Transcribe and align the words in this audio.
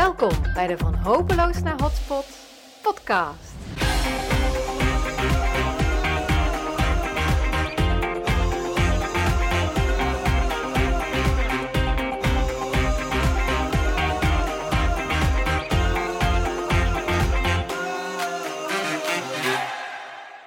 Welkom 0.00 0.42
bij 0.54 0.66
de 0.66 0.78
Van 0.78 0.94
Hopeloos 0.94 1.62
naar 1.62 1.80
Hotspot 1.80 2.26
podcast. 2.82 3.52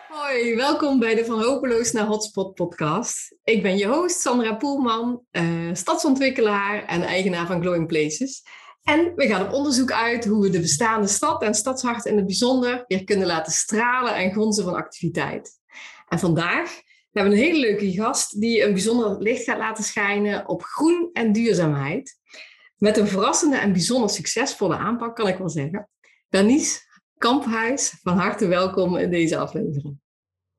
Hoi, 0.08 0.56
welkom 0.56 1.00
bij 1.00 1.16
de 1.16 1.26
Van 1.26 1.44
Hopeloos 1.44 1.92
naar 1.92 2.06
Hotspot 2.06 2.54
podcast. 2.54 3.36
Ik 3.44 3.62
ben 3.62 3.78
je 3.78 3.88
host 3.88 4.20
Sandra 4.20 4.56
Poelman, 4.56 5.22
eh, 5.32 5.70
stadsontwikkelaar 5.74 6.86
en 6.86 7.02
eigenaar 7.02 7.48
van 7.48 7.62
Glowing 7.62 7.88
Places. 7.88 8.44
En 8.84 9.16
we 9.16 9.28
gaan 9.28 9.46
op 9.46 9.54
onderzoek 9.54 9.92
uit 9.92 10.26
hoe 10.26 10.42
we 10.42 10.50
de 10.50 10.60
bestaande 10.60 11.08
stad 11.08 11.44
en 11.44 11.54
stadshart 11.54 12.06
in 12.06 12.16
het 12.16 12.26
bijzonder 12.26 12.84
weer 12.88 13.04
kunnen 13.04 13.28
laten 13.28 13.52
stralen 13.52 14.16
en 14.16 14.34
gonzen 14.34 14.64
van 14.64 14.76
activiteit. 14.76 15.60
En 16.08 16.20
vandaag 16.20 16.82
hebben 17.12 17.34
we 17.34 17.40
een 17.40 17.46
hele 17.46 17.60
leuke 17.60 17.92
gast 17.92 18.42
die 18.42 18.64
een 18.64 18.74
bijzonder 18.74 19.22
licht 19.22 19.44
gaat 19.44 19.58
laten 19.58 19.84
schijnen 19.84 20.48
op 20.48 20.64
groen 20.64 21.10
en 21.14 21.32
duurzaamheid. 21.32 22.20
Met 22.78 22.98
een 22.98 23.08
verrassende 23.08 23.58
en 23.58 23.72
bijzonder 23.72 24.10
succesvolle 24.10 24.76
aanpak, 24.76 25.16
kan 25.16 25.28
ik 25.28 25.38
wel 25.38 25.50
zeggen. 25.50 25.90
Bernice 26.30 26.80
Kamphuis, 27.18 28.00
van 28.02 28.18
harte 28.18 28.48
welkom 28.48 28.98
in 28.98 29.10
deze 29.10 29.38
aflevering. 29.38 29.98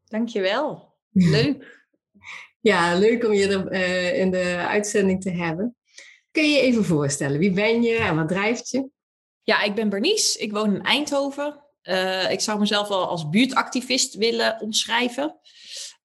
Dankjewel. 0.04 0.96
Leuk. 1.12 1.86
ja, 2.60 2.98
leuk 2.98 3.24
om 3.24 3.32
je 3.32 3.48
er 3.48 3.72
uh, 3.72 4.18
in 4.18 4.30
de 4.30 4.64
uitzending 4.68 5.22
te 5.22 5.30
hebben. 5.30 5.76
Kun 6.34 6.42
je 6.42 6.50
je 6.50 6.60
even 6.60 6.84
voorstellen? 6.84 7.38
Wie 7.38 7.50
ben 7.50 7.82
je 7.82 7.96
en 7.96 8.16
wat 8.16 8.28
drijft 8.28 8.70
je? 8.70 8.88
Ja, 9.42 9.62
ik 9.62 9.74
ben 9.74 9.88
Bernice. 9.88 10.38
Ik 10.38 10.52
woon 10.52 10.74
in 10.74 10.82
Eindhoven. 10.82 11.60
Uh, 11.82 12.30
ik 12.30 12.40
zou 12.40 12.58
mezelf 12.58 12.88
wel 12.88 13.06
als 13.06 13.28
buurtactivist 13.28 14.14
willen 14.14 14.60
omschrijven. 14.60 15.36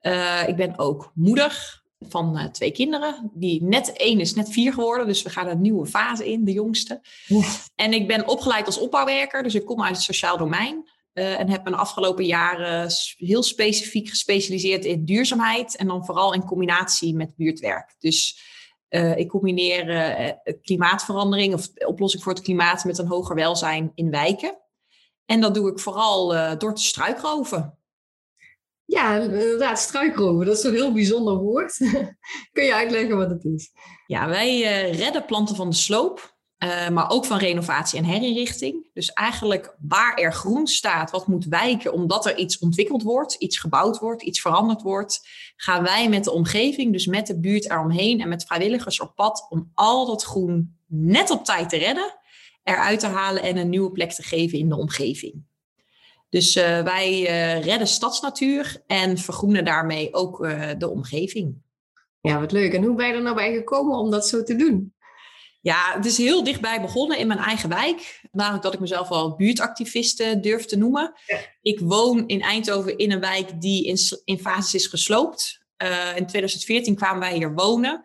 Uh, 0.02 0.48
ik 0.48 0.56
ben 0.56 0.80
ook 0.80 1.12
moeder 1.16 1.82
van 2.00 2.38
uh, 2.38 2.46
twee 2.46 2.72
kinderen. 2.72 3.32
Die 3.34 3.64
net 3.64 3.92
één 3.92 4.20
is 4.20 4.34
net 4.34 4.50
vier 4.50 4.74
geworden. 4.74 5.08
Dus 5.08 5.22
we 5.22 5.30
gaan 5.30 5.48
een 5.48 5.62
nieuwe 5.62 5.86
fase 5.86 6.32
in, 6.32 6.46
de 6.46 6.52
jongste. 6.52 7.02
Oef. 7.30 7.70
En 7.76 7.94
ik 7.94 8.08
ben 8.08 8.28
opgeleid 8.28 8.66
als 8.66 8.80
opbouwwerker. 8.80 9.44
Dus 9.44 9.56
ik 9.56 9.66
kom 9.66 9.84
uit 9.84 9.96
het 9.96 10.04
sociaal 10.04 10.38
domein. 10.38 10.90
En 11.14 11.50
heb 11.50 11.64
me 11.64 11.70
de 11.70 11.76
afgelopen 11.76 12.26
jaren 12.26 12.92
heel 13.18 13.44
specifiek 13.44 14.10
gespecialiseerd 14.10 14.86
in 14.86 15.06
duurzaamheid. 15.06 15.76
En 15.76 15.88
dan 15.88 16.06
vooral 16.06 16.34
in 16.34 16.46
combinatie 16.46 17.16
met 17.16 17.36
buurtwerk. 17.36 17.96
Dus 18.00 18.48
uh, 18.90 19.18
ik 19.18 19.28
combineer 19.28 19.90
uh, 19.90 20.56
klimaatverandering 20.62 21.54
of 21.54 21.70
oplossing 21.86 22.24
voor 22.24 22.34
het 22.34 22.42
klimaat 22.42 22.84
met 22.84 22.98
een 22.98 23.08
hoger 23.08 23.36
welzijn 23.36 23.92
in 23.96 24.12
wijken. 24.12 24.58
En 25.26 25.42
dat 25.42 25.54
doe 25.54 25.72
ik 25.72 25.80
vooral 25.80 26.28
door 26.58 26.74
te 26.74 26.82
struikroven. 26.82 27.78
Ja, 28.86 29.16
inderdaad, 29.16 29.80
struikroven. 29.80 30.46
Dat 30.46 30.58
is 30.58 30.64
een 30.64 30.74
heel 30.74 30.94
bijzonder 30.94 31.38
woord. 31.38 31.78
Kun 32.54 32.64
je 32.64 32.74
uitleggen 32.74 33.18
wat 33.18 33.30
het 33.30 33.44
is? 33.44 33.72
Ja, 34.08 34.28
wij 34.28 34.62
redden 34.92 35.26
planten 35.26 35.56
van 35.56 35.70
de 35.70 35.76
sloop. 35.76 36.39
Uh, 36.64 36.90
maar 36.90 37.10
ook 37.10 37.26
van 37.26 37.38
renovatie 37.38 38.00
en 38.00 38.06
herinrichting. 38.06 38.90
Dus 38.94 39.14
eigenlijk 39.14 39.76
waar 39.88 40.16
er 40.16 40.34
groen 40.34 40.68
staat, 40.68 41.12
wat 41.12 41.28
moet 41.28 41.46
wijken 41.46 41.94
omdat 41.94 42.26
er 42.26 42.38
iets 42.38 42.60
ontwikkeld 42.60 43.04
wordt, 43.04 43.34
iets 43.34 43.60
gebouwd 43.60 44.00
wordt, 44.00 44.22
iets 44.22 44.42
veranderd 44.42 44.82
wordt, 44.82 45.28
gaan 45.56 45.84
wij 45.84 46.10
met 46.10 46.24
de 46.24 46.32
omgeving, 46.32 46.92
dus 46.92 47.06
met 47.06 47.28
de 47.28 47.40
buurt 47.40 47.70
eromheen 47.70 48.22
en 48.22 48.30
met 48.30 48.46
vrijwilligers 48.46 49.00
op 49.00 49.16
pad 49.16 49.46
om 49.50 49.72
al 49.74 50.06
dat 50.06 50.24
groen 50.24 50.78
net 50.88 51.30
op 51.30 51.46
tijd 51.46 51.70
te 51.70 51.78
redden, 51.78 52.16
eruit 52.64 53.00
te 53.00 53.08
halen 53.08 53.44
en 53.44 53.58
een 53.58 53.70
nieuwe 53.70 53.92
plek 53.92 54.12
te 54.12 54.24
geven 54.24 54.60
in 54.60 54.70
de 54.70 54.78
omgeving. 54.78 55.44
Dus 56.30 56.56
uh, 56.56 56.82
wij 56.82 57.20
uh, 57.20 57.64
redden 57.64 57.88
stadsnatuur 57.88 58.84
en 58.88 59.18
vergroenen 59.18 59.66
daarmee 59.66 60.14
ook 60.14 60.38
de 60.78 60.90
omgeving. 60.90 61.56
Ja, 62.22 62.40
wat 62.40 62.52
leuk. 62.52 62.74
En 62.74 62.84
hoe 62.84 62.96
ben 62.96 63.08
je 63.08 63.14
er 63.14 63.22
nou 63.22 63.36
bij 63.36 63.54
gekomen 63.54 63.98
om 63.98 64.12
dat 64.12 64.28
zo 64.28 64.44
te 64.44 64.56
doen? 64.56 64.94
Ja, 65.62 65.94
het 65.96 66.06
is 66.06 66.18
heel 66.18 66.44
dichtbij 66.44 66.82
begonnen 66.82 67.18
in 67.18 67.28
mijn 67.28 67.40
eigen 67.40 67.70
wijk. 67.70 68.22
Namelijk 68.32 68.64
dat 68.64 68.74
ik 68.74 68.80
mezelf 68.80 69.08
wel 69.08 69.36
buurtactiviste 69.36 70.40
durf 70.40 70.66
te 70.66 70.78
noemen. 70.78 71.14
Ja. 71.26 71.38
Ik 71.62 71.80
woon 71.80 72.28
in 72.28 72.42
Eindhoven 72.42 72.98
in 72.98 73.12
een 73.12 73.20
wijk 73.20 73.62
die 73.62 73.86
in, 73.86 73.98
in 74.24 74.40
fases 74.40 74.74
is 74.74 74.88
gesloopt. 74.88 75.60
Uh, 75.84 76.18
in 76.18 76.26
2014 76.26 76.96
kwamen 76.96 77.20
wij 77.20 77.34
hier 77.34 77.54
wonen. 77.54 78.04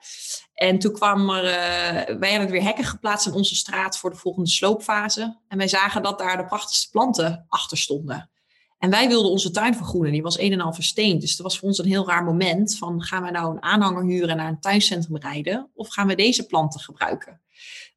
En 0.54 0.78
toen 0.78 0.92
kwam 0.92 1.30
er, 1.30 1.44
uh, 1.44 2.18
wij 2.18 2.30
hadden 2.30 2.50
weer 2.50 2.62
hekken 2.62 2.84
geplaatst 2.84 3.26
in 3.26 3.32
onze 3.32 3.54
straat 3.54 3.98
voor 3.98 4.10
de 4.10 4.16
volgende 4.16 4.50
sloopfase. 4.50 5.40
En 5.48 5.58
wij 5.58 5.68
zagen 5.68 6.02
dat 6.02 6.18
daar 6.18 6.36
de 6.36 6.44
prachtigste 6.44 6.90
planten 6.90 7.44
achter 7.48 7.78
stonden. 7.78 8.30
En 8.84 8.90
wij 8.90 9.08
wilden 9.08 9.30
onze 9.30 9.50
tuin 9.50 9.74
vergroenen. 9.74 10.12
Die 10.12 10.22
was 10.22 10.38
een 10.38 10.52
en 10.52 10.60
al 10.60 10.72
versteend. 10.72 11.20
Dus 11.20 11.36
dat 11.36 11.46
was 11.46 11.58
voor 11.58 11.68
ons 11.68 11.78
een 11.78 11.86
heel 11.86 12.06
raar 12.06 12.24
moment. 12.24 12.76
Van 12.78 13.02
gaan 13.02 13.22
we 13.22 13.30
nou 13.30 13.54
een 13.54 13.62
aanhanger 13.62 14.04
huren 14.04 14.28
en 14.28 14.36
naar 14.36 14.48
een 14.48 14.60
tuincentrum 14.60 15.16
rijden? 15.16 15.70
Of 15.74 15.88
gaan 15.88 16.06
we 16.06 16.14
deze 16.14 16.46
planten 16.46 16.80
gebruiken? 16.80 17.40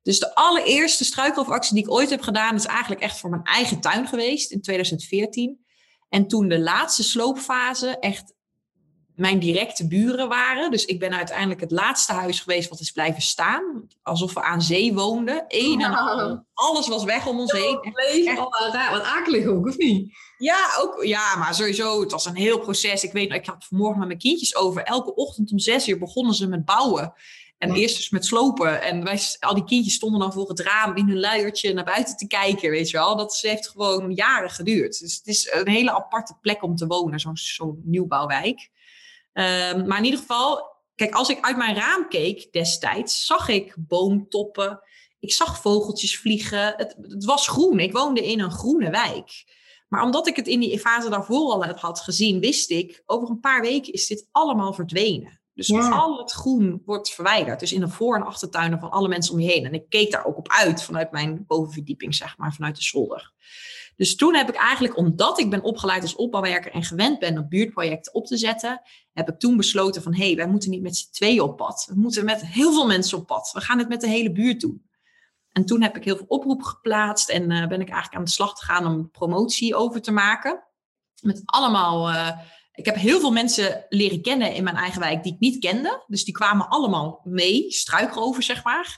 Dus 0.02 0.20
de 0.20 0.36
allereerste 0.36 1.04
struikelroofactie 1.04 1.74
die 1.74 1.84
ik 1.84 1.92
ooit 1.92 2.10
heb 2.10 2.22
gedaan, 2.22 2.56
is 2.56 2.66
eigenlijk 2.66 3.02
echt 3.02 3.20
voor 3.20 3.30
mijn 3.30 3.44
eigen 3.44 3.80
tuin 3.80 4.08
geweest 4.08 4.52
in 4.52 4.62
2014. 4.62 5.66
En 6.10 6.28
toen 6.28 6.48
de 6.48 6.60
laatste 6.60 7.04
sloopfase 7.04 8.00
echt 8.00 8.34
mijn 9.18 9.40
directe 9.40 9.88
buren 9.88 10.30
waren. 10.30 10.72
Dus 10.72 10.86
ik 10.86 11.00
ben 11.00 11.14
uiteindelijk 11.14 11.60
het 11.60 11.72
laatste 11.72 12.14
huis 12.14 12.40
geweest 12.40 12.70
wat 12.70 12.80
is 12.80 12.92
blijven 12.92 13.22
staan. 13.22 13.88
Alsof 14.04 14.34
we 14.34 14.42
aan 14.44 14.62
zee 14.62 14.94
woonden. 14.94 15.46
Eén 15.48 15.82
en 15.82 15.94
al. 15.94 16.44
Alles 16.54 16.88
was 16.88 17.04
weg 17.04 17.28
om 17.28 17.40
ons 17.40 17.52
heen. 17.52 17.80
Echt, 17.82 18.26
echt. 18.28 18.38
Wat 18.92 19.04
akelig 19.04 19.46
ook, 19.46 19.68
of 19.68 19.78
niet? 19.78 20.14
Ja, 20.38 20.76
ook, 20.80 21.04
ja, 21.04 21.36
maar 21.36 21.56
sowieso, 21.56 22.02
het 22.02 22.12
was 22.12 22.26
een 22.26 22.36
heel 22.36 22.60
proces. 22.60 23.04
Ik 23.04 23.12
weet, 23.12 23.34
ik 23.34 23.46
had 23.46 23.66
vanmorgen 23.66 24.00
met 24.00 24.08
mijn 24.08 24.20
kindjes 24.20 24.56
over. 24.56 24.84
Elke 24.84 25.16
ochtend 25.16 25.52
om 25.52 25.60
zes 25.60 25.88
uur 25.88 25.98
begonnen 25.98 26.34
ze 26.34 26.48
met 26.48 26.66
bouwen. 26.66 27.14
En 27.58 27.74
eerst 27.74 27.96
dus 27.96 28.10
met 28.10 28.26
slopen. 28.26 28.82
En 28.82 29.04
wij, 29.04 29.20
al 29.40 29.54
die 29.54 29.64
kindjes 29.64 29.94
stonden 29.94 30.20
dan 30.20 30.34
voor 30.34 30.50
het 30.50 30.60
raam 30.60 30.96
in 30.96 31.08
hun 31.08 31.20
luiertje 31.20 31.74
naar 31.74 31.84
buiten 31.84 32.18
te 32.18 32.28
kijken, 32.28 32.70
weet 32.70 32.90
je 32.90 32.98
wel. 32.98 33.16
Dat 33.16 33.40
heeft 33.42 33.68
gewoon 33.70 34.14
jaren 34.14 34.50
geduurd. 34.50 35.00
Dus 35.00 35.16
het 35.16 35.28
is 35.28 35.52
een 35.52 35.68
hele 35.68 35.92
aparte 35.92 36.34
plek 36.42 36.64
om 36.64 36.76
te 36.76 36.88
wonen, 36.88 37.20
zo'n 37.20 37.38
zo 37.38 37.78
nieuwbouwwijk. 37.84 38.70
Um, 39.38 39.88
maar 39.88 39.98
in 39.98 40.04
ieder 40.04 40.20
geval, 40.20 40.76
kijk, 40.96 41.14
als 41.14 41.30
ik 41.30 41.46
uit 41.46 41.58
mijn 41.58 41.76
raam 41.76 42.10
keek 42.10 42.52
destijds, 42.52 43.26
zag 43.26 43.48
ik 43.48 43.76
boomtoppen. 43.78 44.82
Ik 45.20 45.34
zag 45.34 45.62
vogeltjes 45.62 46.20
vliegen. 46.20 46.74
Het, 46.78 46.96
het 47.02 47.26
was 47.26 47.48
groen. 47.48 47.80
Ik 47.80 47.92
woonde 47.92 48.26
in 48.26 48.40
een 48.40 48.52
groene 48.52 48.90
wijk. 48.90 49.46
Maar 49.88 50.04
omdat 50.04 50.28
ik 50.28 50.36
het 50.36 50.48
in 50.48 50.60
die 50.60 50.80
fase 50.80 51.10
daarvoor 51.10 51.52
al 51.52 51.66
had 51.66 52.00
gezien, 52.00 52.40
wist 52.40 52.70
ik, 52.70 53.04
over 53.06 53.30
een 53.30 53.40
paar 53.40 53.62
weken 53.62 53.94
is 53.94 54.08
dit 54.08 54.28
allemaal 54.32 54.74
verdwenen. 54.74 55.42
Dus 55.54 55.68
ja. 55.68 55.90
al 55.90 56.18
het 56.18 56.32
groen 56.32 56.82
wordt 56.86 57.10
verwijderd. 57.10 57.60
Dus 57.60 57.74
in 57.74 57.80
de 57.80 57.88
voor- 57.88 58.16
en 58.16 58.26
achtertuinen 58.26 58.80
van 58.80 58.92
alle 58.92 59.08
mensen 59.08 59.34
om 59.34 59.40
je 59.40 59.52
heen. 59.52 59.66
En 59.66 59.74
ik 59.74 59.90
keek 59.90 60.12
daar 60.12 60.26
ook 60.26 60.38
op 60.38 60.50
uit 60.50 60.84
vanuit 60.84 61.12
mijn 61.12 61.44
bovenverdieping, 61.48 62.16
zeg 62.16 62.38
maar, 62.38 62.54
vanuit 62.54 62.76
de 62.76 62.84
zolder. 62.84 63.34
Dus 63.98 64.16
toen 64.16 64.36
heb 64.36 64.50
ik 64.50 64.56
eigenlijk, 64.56 64.98
omdat 64.98 65.40
ik 65.40 65.50
ben 65.50 65.64
opgeleid 65.64 66.02
als 66.02 66.16
opbouwwerker 66.16 66.72
en 66.72 66.84
gewend 66.84 67.20
ben 67.20 67.38
om 67.38 67.50
buurtprojecten 67.50 68.14
op 68.14 68.26
te 68.26 68.38
zetten, 68.38 68.82
heb 69.14 69.30
ik 69.30 69.40
toen 69.40 69.58
besloten 69.58 70.02
van, 70.02 70.16
hé, 70.16 70.26
hey, 70.26 70.36
wij 70.36 70.48
moeten 70.48 70.70
niet 70.70 70.82
met 70.82 70.98
z'n 70.98 71.12
tweeën 71.12 71.42
op 71.42 71.58
pad. 71.58 71.86
We 71.90 72.00
moeten 72.00 72.26
met 72.26 72.46
heel 72.46 72.72
veel 72.72 72.86
mensen 72.86 73.18
op 73.18 73.28
pad. 73.28 73.52
We 73.54 73.62
gaan 73.62 73.78
het 73.78 73.90
met 73.90 74.02
de 74.02 74.08
hele 74.08 74.32
buurt 74.32 74.62
doen. 74.62 74.86
En 75.52 75.66
toen 75.66 75.82
heb 75.82 75.96
ik 75.96 76.04
heel 76.04 76.18
veel 76.18 76.26
oproep 76.28 76.64
geplaatst 76.64 77.30
en 77.30 77.42
uh, 77.42 77.68
ben 77.68 77.82
ik 77.82 77.90
eigenlijk 77.90 78.16
aan 78.16 78.24
de 78.24 78.30
slag 78.30 78.60
gegaan 78.60 78.86
om 78.86 79.12
promotie 79.12 79.76
over 79.76 80.02
te 80.02 80.12
maken. 80.12 80.64
Met 81.22 81.42
allemaal... 81.46 82.10
Uh, 82.10 82.30
ik 82.72 82.86
heb 82.86 82.96
heel 82.96 83.20
veel 83.20 83.32
mensen 83.32 83.86
leren 83.90 84.22
kennen 84.22 84.54
in 84.54 84.64
mijn 84.64 84.76
eigen 84.76 85.00
wijk 85.00 85.24
die 85.24 85.34
ik 85.34 85.40
niet 85.40 85.60
kende. 85.60 86.04
Dus 86.08 86.24
die 86.24 86.34
kwamen 86.34 86.68
allemaal 86.68 87.22
mee, 87.24 87.72
struikroven 87.72 88.44
zeg 88.44 88.64
maar. 88.64 88.98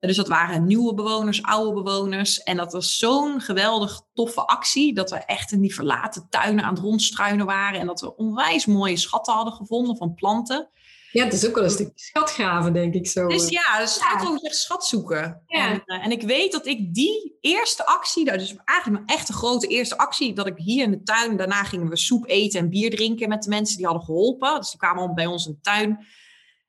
Dus 0.00 0.16
dat 0.16 0.28
waren 0.28 0.66
nieuwe 0.66 0.94
bewoners, 0.94 1.42
oude 1.42 1.82
bewoners. 1.82 2.42
En 2.42 2.56
dat 2.56 2.72
was 2.72 2.96
zo'n 2.96 3.40
geweldig 3.40 4.00
toffe 4.14 4.46
actie. 4.46 4.94
Dat 4.94 5.10
we 5.10 5.16
echt 5.16 5.52
in 5.52 5.60
die 5.60 5.74
verlaten 5.74 6.26
tuinen 6.28 6.64
aan 6.64 6.74
het 6.74 6.82
rondstruinen 6.82 7.46
waren. 7.46 7.80
En 7.80 7.86
dat 7.86 8.00
we 8.00 8.16
onwijs 8.16 8.66
mooie 8.66 8.96
schatten 8.96 9.34
hadden 9.34 9.52
gevonden 9.52 9.96
van 9.96 10.14
planten. 10.14 10.70
Ja, 11.12 11.24
het 11.24 11.32
is 11.32 11.48
ook 11.48 11.54
wel 11.54 11.64
een 11.64 11.70
stukje 11.70 11.92
schatgraven, 11.94 12.72
denk 12.72 12.94
ik 12.94 13.06
zo. 13.06 13.26
Dus 13.26 13.48
ja, 13.48 13.78
dus 13.78 13.94
het 13.94 14.02
gaat 14.02 14.28
over 14.28 14.42
echt 14.42 14.56
schat 14.56 14.86
zoeken. 14.86 15.42
Ja. 15.46 15.70
En, 15.70 15.82
uh, 15.84 16.04
en, 16.04 16.10
ik 16.10 16.22
weet 16.22 16.52
dat 16.52 16.66
ik 16.66 16.94
die 16.94 17.38
eerste 17.40 17.86
actie, 17.86 18.24
nou, 18.24 18.38
dus 18.38 18.56
eigenlijk 18.64 19.04
mijn 19.04 19.18
echte 19.18 19.32
grote 19.32 19.66
eerste 19.66 19.98
actie, 19.98 20.34
dat 20.34 20.46
ik 20.46 20.56
hier 20.56 20.84
in 20.84 20.90
de 20.90 21.02
tuin, 21.02 21.36
daarna 21.36 21.64
gingen 21.64 21.88
we 21.88 21.96
soep 21.96 22.28
eten 22.28 22.60
en 22.60 22.68
bier 22.68 22.90
drinken 22.90 23.28
met 23.28 23.42
de 23.42 23.48
mensen 23.48 23.76
die 23.76 23.86
hadden 23.86 24.04
geholpen. 24.04 24.56
Dus 24.56 24.70
die 24.70 24.78
kwamen 24.78 25.14
bij 25.14 25.26
ons 25.26 25.46
in 25.46 25.52
de 25.52 25.60
tuin. 25.60 26.06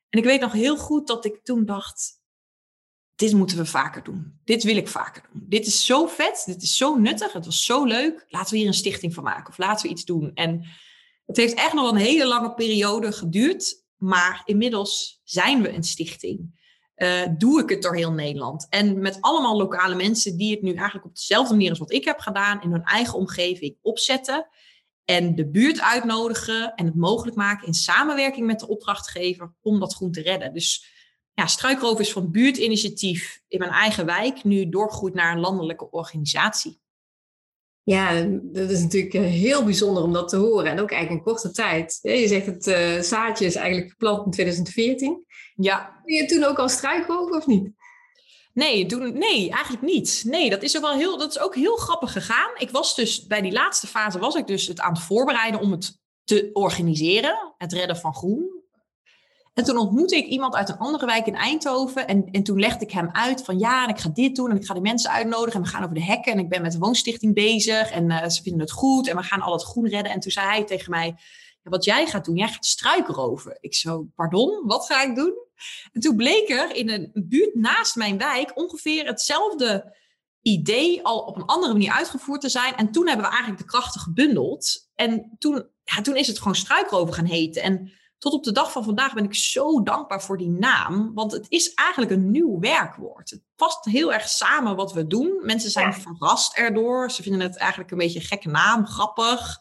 En 0.08 0.18
ik 0.18 0.24
weet 0.24 0.40
nog 0.40 0.52
heel 0.52 0.76
goed 0.76 1.06
dat 1.06 1.24
ik 1.24 1.40
toen 1.42 1.64
dacht, 1.64 2.21
dit 3.22 3.32
moeten 3.32 3.56
we 3.56 3.66
vaker 3.66 4.02
doen. 4.02 4.40
Dit 4.44 4.62
wil 4.62 4.76
ik 4.76 4.88
vaker 4.88 5.22
doen. 5.32 5.42
Dit 5.48 5.66
is 5.66 5.86
zo 5.86 6.06
vet, 6.06 6.42
dit 6.46 6.62
is 6.62 6.76
zo 6.76 6.96
nuttig, 6.96 7.32
het 7.32 7.44
was 7.44 7.64
zo 7.64 7.84
leuk. 7.84 8.24
Laten 8.28 8.52
we 8.52 8.58
hier 8.58 8.66
een 8.66 8.74
stichting 8.74 9.14
van 9.14 9.24
maken 9.24 9.48
of 9.48 9.58
laten 9.58 9.86
we 9.86 9.92
iets 9.92 10.04
doen. 10.04 10.30
En 10.34 10.66
het 11.26 11.36
heeft 11.36 11.54
echt 11.54 11.72
nog 11.72 11.90
een 11.90 11.96
hele 11.96 12.26
lange 12.26 12.54
periode 12.54 13.12
geduurd 13.12 13.82
maar 14.02 14.42
inmiddels 14.44 15.20
zijn 15.24 15.62
we 15.62 15.72
een 15.72 15.82
stichting. 15.82 16.60
uh, 16.96 17.22
doe 17.38 17.62
ik 17.62 17.68
het 17.68 17.82
door 17.82 17.96
heel 17.96 18.12
Nederland. 18.12 18.66
En 18.68 19.00
met 19.00 19.18
allemaal 19.20 19.56
lokale 19.56 19.94
mensen 19.94 20.36
die 20.36 20.50
het 20.50 20.62
nu 20.62 20.74
eigenlijk 20.74 21.06
op 21.06 21.14
dezelfde 21.14 21.54
manier 21.54 21.70
als 21.70 21.78
wat 21.78 21.92
ik 21.92 22.04
heb 22.04 22.18
gedaan, 22.18 22.62
in 22.62 22.70
hun 22.70 22.84
eigen 22.84 23.18
omgeving 23.18 23.76
opzetten. 23.82 24.48
En 25.04 25.34
de 25.34 25.50
buurt 25.50 25.80
uitnodigen 25.80 26.74
en 26.74 26.86
het 26.86 26.94
mogelijk 26.94 27.36
maken 27.36 27.66
in 27.66 27.74
samenwerking 27.74 28.46
met 28.46 28.60
de 28.60 28.68
opdrachtgever 28.68 29.54
om 29.60 29.80
dat 29.80 29.94
groen 29.94 30.12
te 30.12 30.22
redden. 30.22 30.52
Dus 30.52 30.86
ja, 31.34 31.46
Struikroof 31.46 32.00
is 32.00 32.12
van 32.12 32.30
buurtinitiatief 32.30 33.40
in 33.48 33.58
mijn 33.58 33.70
eigen 33.70 34.06
wijk 34.06 34.44
nu 34.44 34.68
doorgegroeid 34.68 35.14
naar 35.14 35.32
een 35.32 35.40
landelijke 35.40 35.90
organisatie. 35.90 36.80
Ja, 37.84 38.22
dat 38.42 38.70
is 38.70 38.80
natuurlijk 38.80 39.14
eh, 39.14 39.22
heel 39.22 39.64
bijzonder 39.64 40.02
om 40.02 40.12
dat 40.12 40.28
te 40.28 40.36
horen. 40.36 40.70
En 40.70 40.80
ook 40.80 40.90
eigenlijk 40.90 41.26
in 41.26 41.32
korte 41.32 41.50
tijd. 41.50 41.98
Je 42.02 42.28
zegt 42.28 42.46
het 42.46 42.66
uh, 42.66 43.00
zaadje 43.00 43.44
is 43.44 43.54
eigenlijk 43.54 43.90
geplant 43.90 44.24
in 44.24 44.30
2014. 44.30 45.24
Ja. 45.54 46.00
Ben 46.04 46.14
je 46.14 46.26
toen 46.26 46.44
ook 46.44 46.58
al 46.58 46.68
struikroof 46.68 47.30
of 47.30 47.46
niet? 47.46 47.70
Nee, 48.54 48.86
toen, 48.86 49.18
nee, 49.18 49.50
eigenlijk 49.50 49.82
niet. 49.82 50.22
Nee, 50.26 50.50
dat 50.50 50.62
is, 50.62 50.76
ook 50.76 50.82
wel 50.82 50.96
heel, 50.96 51.18
dat 51.18 51.30
is 51.30 51.38
ook 51.38 51.54
heel 51.54 51.76
grappig 51.76 52.12
gegaan. 52.12 52.50
Ik 52.58 52.70
was 52.70 52.94
dus 52.94 53.26
bij 53.26 53.40
die 53.40 53.52
laatste 53.52 53.86
fase 53.86 54.18
was 54.18 54.34
ik 54.34 54.46
dus 54.46 54.66
het 54.66 54.80
aan 54.80 54.92
het 54.92 55.02
voorbereiden 55.02 55.60
om 55.60 55.70
het 55.70 56.00
te 56.24 56.50
organiseren. 56.52 57.54
Het 57.58 57.72
redden 57.72 57.96
van 57.96 58.14
groen. 58.14 58.61
En 59.54 59.64
toen 59.64 59.76
ontmoette 59.76 60.16
ik 60.16 60.26
iemand 60.26 60.54
uit 60.54 60.68
een 60.68 60.78
andere 60.78 61.06
wijk 61.06 61.26
in 61.26 61.34
Eindhoven. 61.34 62.06
En, 62.06 62.28
en 62.30 62.42
toen 62.42 62.58
legde 62.58 62.84
ik 62.84 62.90
hem 62.90 63.08
uit 63.12 63.44
van 63.44 63.58
ja, 63.58 63.84
en 63.84 63.88
ik 63.88 63.98
ga 63.98 64.08
dit 64.08 64.36
doen. 64.36 64.50
En 64.50 64.56
ik 64.56 64.64
ga 64.64 64.74
die 64.74 64.82
mensen 64.82 65.10
uitnodigen. 65.10 65.60
En 65.60 65.62
we 65.62 65.68
gaan 65.68 65.82
over 65.82 65.94
de 65.94 66.04
hekken. 66.04 66.32
En 66.32 66.38
ik 66.38 66.48
ben 66.48 66.62
met 66.62 66.72
de 66.72 66.78
woonstichting 66.78 67.34
bezig. 67.34 67.90
En 67.90 68.10
uh, 68.10 68.28
ze 68.28 68.42
vinden 68.42 68.60
het 68.60 68.70
goed. 68.70 69.08
En 69.08 69.16
we 69.16 69.22
gaan 69.22 69.40
al 69.40 69.52
het 69.52 69.64
groen 69.64 69.88
redden. 69.88 70.12
En 70.12 70.20
toen 70.20 70.30
zei 70.30 70.46
hij 70.46 70.64
tegen 70.64 70.90
mij, 70.90 71.06
ja, 71.62 71.70
wat 71.70 71.84
jij 71.84 72.06
gaat 72.06 72.24
doen, 72.24 72.36
jij 72.36 72.48
gaat 72.48 72.66
struikroven. 72.66 73.58
Ik 73.60 73.74
zo, 73.74 74.06
pardon, 74.14 74.62
wat 74.66 74.86
ga 74.86 75.02
ik 75.02 75.14
doen? 75.14 75.34
En 75.92 76.00
toen 76.00 76.16
bleek 76.16 76.50
er 76.50 76.74
in 76.74 76.88
een 76.88 77.10
buurt 77.14 77.54
naast 77.54 77.96
mijn 77.96 78.18
wijk 78.18 78.52
ongeveer 78.54 79.06
hetzelfde 79.06 79.96
idee 80.42 81.04
al 81.04 81.18
op 81.18 81.36
een 81.36 81.44
andere 81.44 81.72
manier 81.72 81.92
uitgevoerd 81.92 82.40
te 82.40 82.48
zijn. 82.48 82.76
En 82.76 82.92
toen 82.92 83.06
hebben 83.06 83.24
we 83.24 83.32
eigenlijk 83.32 83.62
de 83.62 83.68
krachten 83.70 84.00
gebundeld. 84.00 84.90
En 84.94 85.36
toen, 85.38 85.66
ja, 85.84 86.00
toen 86.02 86.16
is 86.16 86.26
het 86.26 86.38
gewoon 86.38 86.54
struikroven 86.54 87.14
gaan 87.14 87.24
heten. 87.24 87.62
En 87.62 87.92
tot 88.22 88.32
op 88.32 88.44
de 88.44 88.52
dag 88.52 88.72
van 88.72 88.84
vandaag 88.84 89.14
ben 89.14 89.24
ik 89.24 89.34
zo 89.34 89.82
dankbaar 89.82 90.22
voor 90.22 90.38
die 90.38 90.50
naam. 90.50 91.14
Want 91.14 91.32
het 91.32 91.46
is 91.48 91.74
eigenlijk 91.74 92.10
een 92.12 92.30
nieuw 92.30 92.60
werkwoord. 92.60 93.30
Het 93.30 93.42
past 93.56 93.84
heel 93.84 94.12
erg 94.12 94.28
samen 94.28 94.76
wat 94.76 94.92
we 94.92 95.06
doen. 95.06 95.40
Mensen 95.40 95.70
zijn 95.70 95.94
verrast 95.94 96.56
erdoor. 96.56 97.10
Ze 97.10 97.22
vinden 97.22 97.40
het 97.40 97.56
eigenlijk 97.56 97.90
een 97.90 97.98
beetje 97.98 98.18
een 98.18 98.24
gekke 98.24 98.48
naam, 98.48 98.86
grappig. 98.86 99.60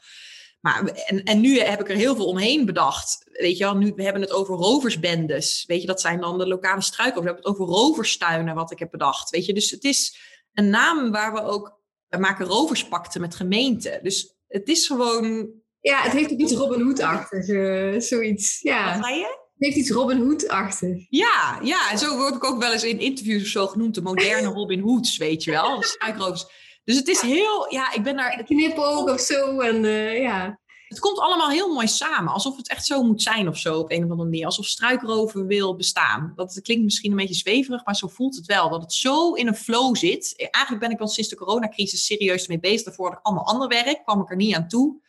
Maar, 0.59 0.85
en, 0.85 1.23
en 1.23 1.41
nu 1.41 1.59
heb 1.59 1.79
ik 1.79 1.89
er 1.89 1.95
heel 1.95 2.15
veel 2.15 2.25
omheen 2.25 2.65
bedacht. 2.65 3.23
Weet 3.31 3.57
je 3.57 3.63
wel, 3.63 3.75
nu 3.75 3.93
we 3.95 4.03
hebben 4.03 4.21
het 4.21 4.31
over 4.31 4.55
roversbendes. 4.55 5.63
Weet 5.67 5.81
je, 5.81 5.87
dat 5.87 6.01
zijn 6.01 6.21
dan 6.21 6.37
de 6.37 6.47
lokale 6.47 6.81
struiken. 6.81 7.21
We 7.21 7.27
hebben 7.27 7.43
het 7.43 7.53
over 7.53 7.65
roverstuinen, 7.65 8.55
wat 8.55 8.71
ik 8.71 8.79
heb 8.79 8.91
bedacht. 8.91 9.29
Weet 9.29 9.45
je, 9.45 9.53
dus 9.53 9.71
het 9.71 9.83
is 9.83 10.17
een 10.53 10.69
naam 10.69 11.11
waar 11.11 11.33
we 11.33 11.41
ook... 11.41 11.79
We 12.07 12.17
maken 12.17 12.45
roverspakten 12.45 13.21
met 13.21 13.35
gemeenten. 13.35 14.03
Dus 14.03 14.35
het 14.47 14.67
is 14.69 14.87
gewoon... 14.87 15.49
Ja, 15.81 16.01
het 16.01 16.11
heeft 16.11 16.31
ook 16.31 16.39
iets 16.39 16.53
Robin 16.53 16.81
Hood-achtig, 16.81 17.47
uh, 17.47 17.99
zoiets. 17.99 18.59
Ja. 18.61 18.93
Wat 18.93 19.05
zei 19.05 19.17
je? 19.17 19.25
Het 19.25 19.69
heeft 19.69 19.75
iets 19.75 19.89
Robin 19.89 20.17
Hood-achtig. 20.17 21.05
Ja, 21.09 21.59
ja, 21.63 21.91
en 21.91 21.97
zo 21.97 22.17
word 22.17 22.35
ik 22.35 22.43
ook 22.43 22.59
wel 22.59 22.71
eens 22.71 22.83
in 22.83 22.99
interviews 22.99 23.41
of 23.41 23.47
zo 23.47 23.67
genoemd. 23.67 23.95
De 23.95 24.01
moderne 24.01 24.47
Robin 24.59 24.79
Hoods, 24.79 25.17
weet 25.17 25.43
je 25.43 25.51
wel. 25.51 25.83
Struikrovers. 25.83 26.45
Dus 26.83 26.95
het 26.95 27.07
is 27.07 27.21
heel, 27.21 27.73
ja, 27.73 27.93
ik 27.93 28.03
ben 28.03 28.15
daar... 28.15 28.43
Knipoog 28.43 29.11
of 29.11 29.19
zo 29.19 29.59
en 29.59 29.83
uh, 29.83 30.21
ja. 30.21 30.59
Het 30.87 30.99
komt 30.99 31.19
allemaal 31.19 31.49
heel 31.49 31.73
mooi 31.73 31.87
samen. 31.87 32.33
Alsof 32.33 32.57
het 32.57 32.69
echt 32.69 32.85
zo 32.85 33.03
moet 33.03 33.21
zijn 33.21 33.47
of 33.47 33.57
zo 33.57 33.79
op 33.79 33.91
een 33.91 34.03
of 34.03 34.09
andere 34.09 34.29
manier. 34.29 34.45
Alsof 34.45 34.65
struikroven 34.65 35.47
wil 35.47 35.75
bestaan. 35.75 36.33
Dat 36.35 36.59
klinkt 36.61 36.83
misschien 36.83 37.11
een 37.11 37.17
beetje 37.17 37.33
zweverig, 37.33 37.85
maar 37.85 37.95
zo 37.95 38.07
voelt 38.07 38.35
het 38.35 38.45
wel. 38.45 38.69
Dat 38.69 38.81
het 38.81 38.93
zo 38.93 39.33
in 39.33 39.47
een 39.47 39.55
flow 39.55 39.95
zit. 39.95 40.33
Eigenlijk 40.37 40.83
ben 40.83 40.91
ik 40.91 40.97
wel 40.97 41.07
sinds 41.07 41.29
de 41.29 41.35
coronacrisis 41.35 42.05
serieus 42.05 42.47
mee 42.47 42.59
bezig. 42.59 42.83
Daarvoor 42.83 43.07
had 43.07 43.17
ik 43.17 43.25
allemaal 43.25 43.45
ander 43.45 43.67
werk, 43.67 44.03
kwam 44.03 44.21
ik 44.21 44.29
er 44.29 44.35
niet 44.35 44.55
aan 44.55 44.67
toe. 44.67 45.01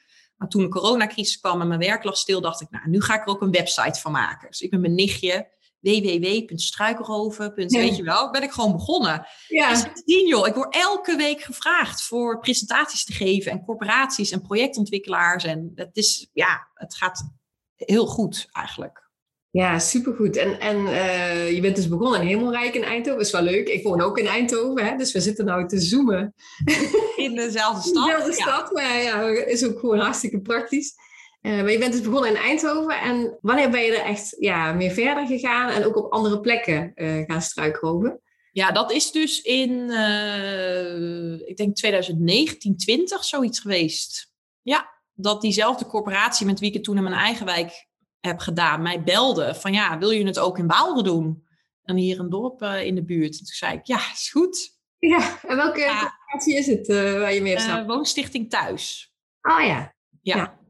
Maar 0.43 0.51
toen 0.51 0.63
de 0.63 0.69
coronacrisis 0.69 1.41
kwam 1.41 1.61
en 1.61 1.69
mijn 1.69 1.81
werk 1.81 2.05
lag 2.05 2.17
stil, 2.17 2.41
dacht 2.41 2.61
ik, 2.61 2.71
nou, 2.71 2.89
nu 2.89 3.01
ga 3.01 3.15
ik 3.15 3.21
er 3.21 3.27
ook 3.27 3.43
een 3.43 3.51
website 3.51 4.01
van 4.01 4.13
maken. 4.13 4.49
Dus 4.49 4.61
ik 4.61 4.71
ben 4.71 4.81
mijn 4.81 4.95
nichtje 4.95 5.49
www.struikelhoven. 5.81 7.53
Ja. 7.57 7.79
Weet 7.79 7.97
je 7.97 8.03
wel, 8.03 8.31
ben 8.31 8.43
ik 8.43 8.51
gewoon 8.51 8.73
begonnen. 8.73 9.27
Ja. 9.49 9.71
En 9.71 9.77
sindsdien, 9.77 10.27
joh, 10.27 10.47
ik 10.47 10.55
word 10.55 10.75
elke 10.75 11.17
week 11.17 11.41
gevraagd 11.41 12.03
voor 12.03 12.39
presentaties 12.39 13.05
te 13.05 13.13
geven 13.13 13.53
en 13.53 13.65
corporaties 13.65 14.31
en 14.31 14.43
projectontwikkelaars. 14.43 15.45
En 15.45 15.73
het 15.75 15.97
is, 15.97 16.29
ja, 16.33 16.69
het 16.75 16.95
gaat 16.95 17.33
heel 17.77 18.07
goed 18.07 18.49
eigenlijk. 18.53 19.11
Ja, 19.53 19.79
supergoed. 19.79 20.37
En, 20.37 20.61
en 20.61 20.77
uh, 20.77 21.51
je 21.51 21.61
bent 21.61 21.77
dus 21.77 21.89
begonnen 21.89 22.21
in 22.21 22.27
Hemelrijk 22.27 22.75
in 22.75 22.85
Eindhoven. 22.85 23.21
Is 23.21 23.31
wel 23.31 23.43
leuk. 23.43 23.69
Ik 23.69 23.83
woon 23.83 24.01
ook 24.01 24.19
in 24.19 24.27
Eindhoven, 24.27 24.85
hè? 24.85 24.97
dus 24.97 25.13
we 25.13 25.21
zitten 25.21 25.45
nou 25.45 25.69
te 25.69 25.81
zoomen. 25.81 26.35
In 27.17 27.35
dezelfde 27.35 27.89
stad. 27.89 28.09
In 28.09 28.15
dezelfde 28.15 28.33
stad, 28.33 28.73
maar 28.73 29.03
ja, 29.03 29.29
is 29.29 29.65
ook 29.65 29.79
gewoon 29.79 29.99
hartstikke 29.99 30.41
praktisch. 30.41 30.95
Uh, 31.43 31.53
maar 31.53 31.71
je 31.71 31.79
bent 31.79 31.93
dus 31.93 32.01
begonnen 32.01 32.31
in 32.31 32.37
Eindhoven. 32.37 33.01
En 33.01 33.39
wanneer 33.41 33.71
ben 33.71 33.83
je 33.83 33.97
er 33.97 34.05
echt 34.05 34.37
ja, 34.39 34.73
meer 34.73 34.91
verder 34.91 35.27
gegaan 35.27 35.69
en 35.69 35.85
ook 35.85 35.97
op 35.97 36.13
andere 36.13 36.41
plekken 36.41 36.93
uh, 36.95 37.25
gaan 37.27 37.43
struikroven? 37.43 38.21
Ja, 38.53 38.71
dat 38.71 38.93
is 38.93 39.11
dus 39.11 39.43
in, 39.43 39.91
ik 41.47 41.57
denk 41.57 41.77
2019, 41.77 42.77
20 42.77 43.25
zoiets 43.25 43.61
geweest. 43.61 44.33
Ja, 44.63 44.93
dat 45.15 45.41
diezelfde 45.41 45.87
corporatie 45.87 46.47
met 46.47 46.61
wie 46.61 46.69
ik 46.69 46.75
het 46.75 46.85
toen 46.85 46.97
in 46.97 47.03
mijn 47.03 47.15
eigen 47.15 47.47
wijk 47.47 47.91
heb 48.27 48.39
gedaan, 48.39 48.83
mij 48.83 49.03
belde 49.03 49.55
van 49.55 49.73
ja, 49.73 49.99
wil 49.99 50.11
je 50.11 50.27
het 50.27 50.39
ook 50.39 50.59
in 50.59 50.67
Baalre 50.67 51.03
doen? 51.03 51.47
En 51.83 51.97
hier 51.97 52.21
een 52.21 52.31
dorp 52.31 52.63
in 52.63 52.95
de 52.95 53.05
buurt. 53.05 53.33
En 53.33 53.39
toen 53.39 53.47
zei 53.47 53.77
ik, 53.77 53.87
ja, 53.87 53.99
is 54.13 54.31
goed. 54.31 54.81
Ja, 54.99 55.39
en 55.47 55.57
welke 55.57 55.81
ja. 55.81 56.13
is 56.45 56.67
het 56.67 56.87
waar 56.87 57.35
je 57.35 57.43
meer 57.43 57.61
staat? 57.61 57.87
Woonstichting 57.87 58.51
Thuis. 58.51 59.13
Oh 59.43 59.61
ja. 59.61 59.95
ja. 60.23 60.37
ja. 60.37 60.61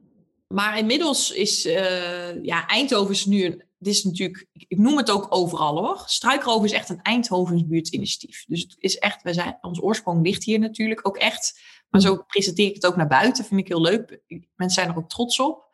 Maar 0.53 0.79
inmiddels 0.79 1.31
is 1.31 1.67
uh, 1.67 2.43
ja, 2.43 2.67
Eindhoven 2.67 3.13
is 3.13 3.25
nu 3.27 3.45
een. 3.45 3.71
Dit 3.79 3.95
is 3.95 4.05
natuurlijk, 4.05 4.47
ik 4.53 4.79
noem 4.79 4.97
het 4.97 5.11
ook 5.11 5.27
overal 5.29 5.79
hoor. 5.79 6.03
Struikroven 6.07 6.65
is 6.65 6.73
echt 6.73 6.89
een 6.89 7.03
Eindhovens 7.03 7.67
buurtinitiatief. 7.67 8.45
Dus 8.47 8.61
het 8.63 8.77
is 8.79 8.99
echt, 8.99 9.23
we 9.23 9.33
zijn, 9.33 9.59
ons 9.61 9.83
oorsprong 9.83 10.27
ligt 10.27 10.45
hier 10.45 10.59
natuurlijk 10.59 11.09
ook 11.09 11.17
echt. 11.17 11.61
Maar 11.89 12.01
zo 12.01 12.17
presenteer 12.17 12.67
ik 12.67 12.75
het 12.75 12.87
ook 12.87 12.97
naar 12.97 13.09
buiten. 13.09 13.45
Vind 13.45 13.61
ik 13.61 13.69
heel 13.69 13.81
leuk. 13.81 14.21
Mensen 14.27 14.83
zijn 14.83 14.89
er 14.89 14.97
ook 14.97 15.09
trots 15.09 15.41
op. 15.41 15.72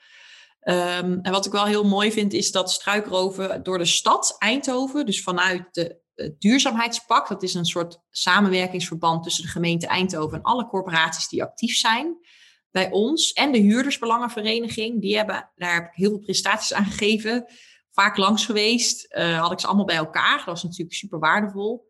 Um, 0.62 1.18
en 1.22 1.30
wat 1.30 1.46
ik 1.46 1.52
wel 1.52 1.64
heel 1.64 1.84
mooi 1.84 2.12
vind, 2.12 2.32
is 2.32 2.52
dat 2.52 2.70
struikroven 2.70 3.62
door 3.62 3.78
de 3.78 3.84
stad 3.84 4.36
Eindhoven, 4.38 5.06
dus 5.06 5.22
vanuit 5.22 5.68
de 5.70 6.00
duurzaamheidspak, 6.38 7.28
dat 7.28 7.42
is 7.42 7.54
een 7.54 7.64
soort 7.64 8.00
samenwerkingsverband 8.10 9.22
tussen 9.22 9.44
de 9.44 9.50
gemeente 9.50 9.86
Eindhoven 9.86 10.36
en 10.38 10.42
alle 10.42 10.66
corporaties 10.66 11.28
die 11.28 11.42
actief 11.42 11.76
zijn 11.76 12.18
bij 12.70 12.90
ons 12.90 13.32
en 13.32 13.52
de 13.52 13.58
huurdersbelangenvereniging. 13.58 15.00
Die 15.00 15.16
hebben, 15.16 15.50
daar 15.56 15.74
heb 15.74 15.84
ik 15.84 15.94
heel 15.94 16.10
veel 16.10 16.18
prestaties 16.18 16.72
aan 16.72 16.84
gegeven. 16.84 17.44
Vaak 17.90 18.16
langs 18.16 18.46
geweest. 18.46 19.14
Uh, 19.14 19.40
had 19.40 19.52
ik 19.52 19.60
ze 19.60 19.66
allemaal 19.66 19.84
bij 19.84 19.96
elkaar. 19.96 20.36
Dat 20.36 20.46
was 20.46 20.62
natuurlijk 20.62 20.94
super 20.94 21.18
waardevol. 21.18 21.87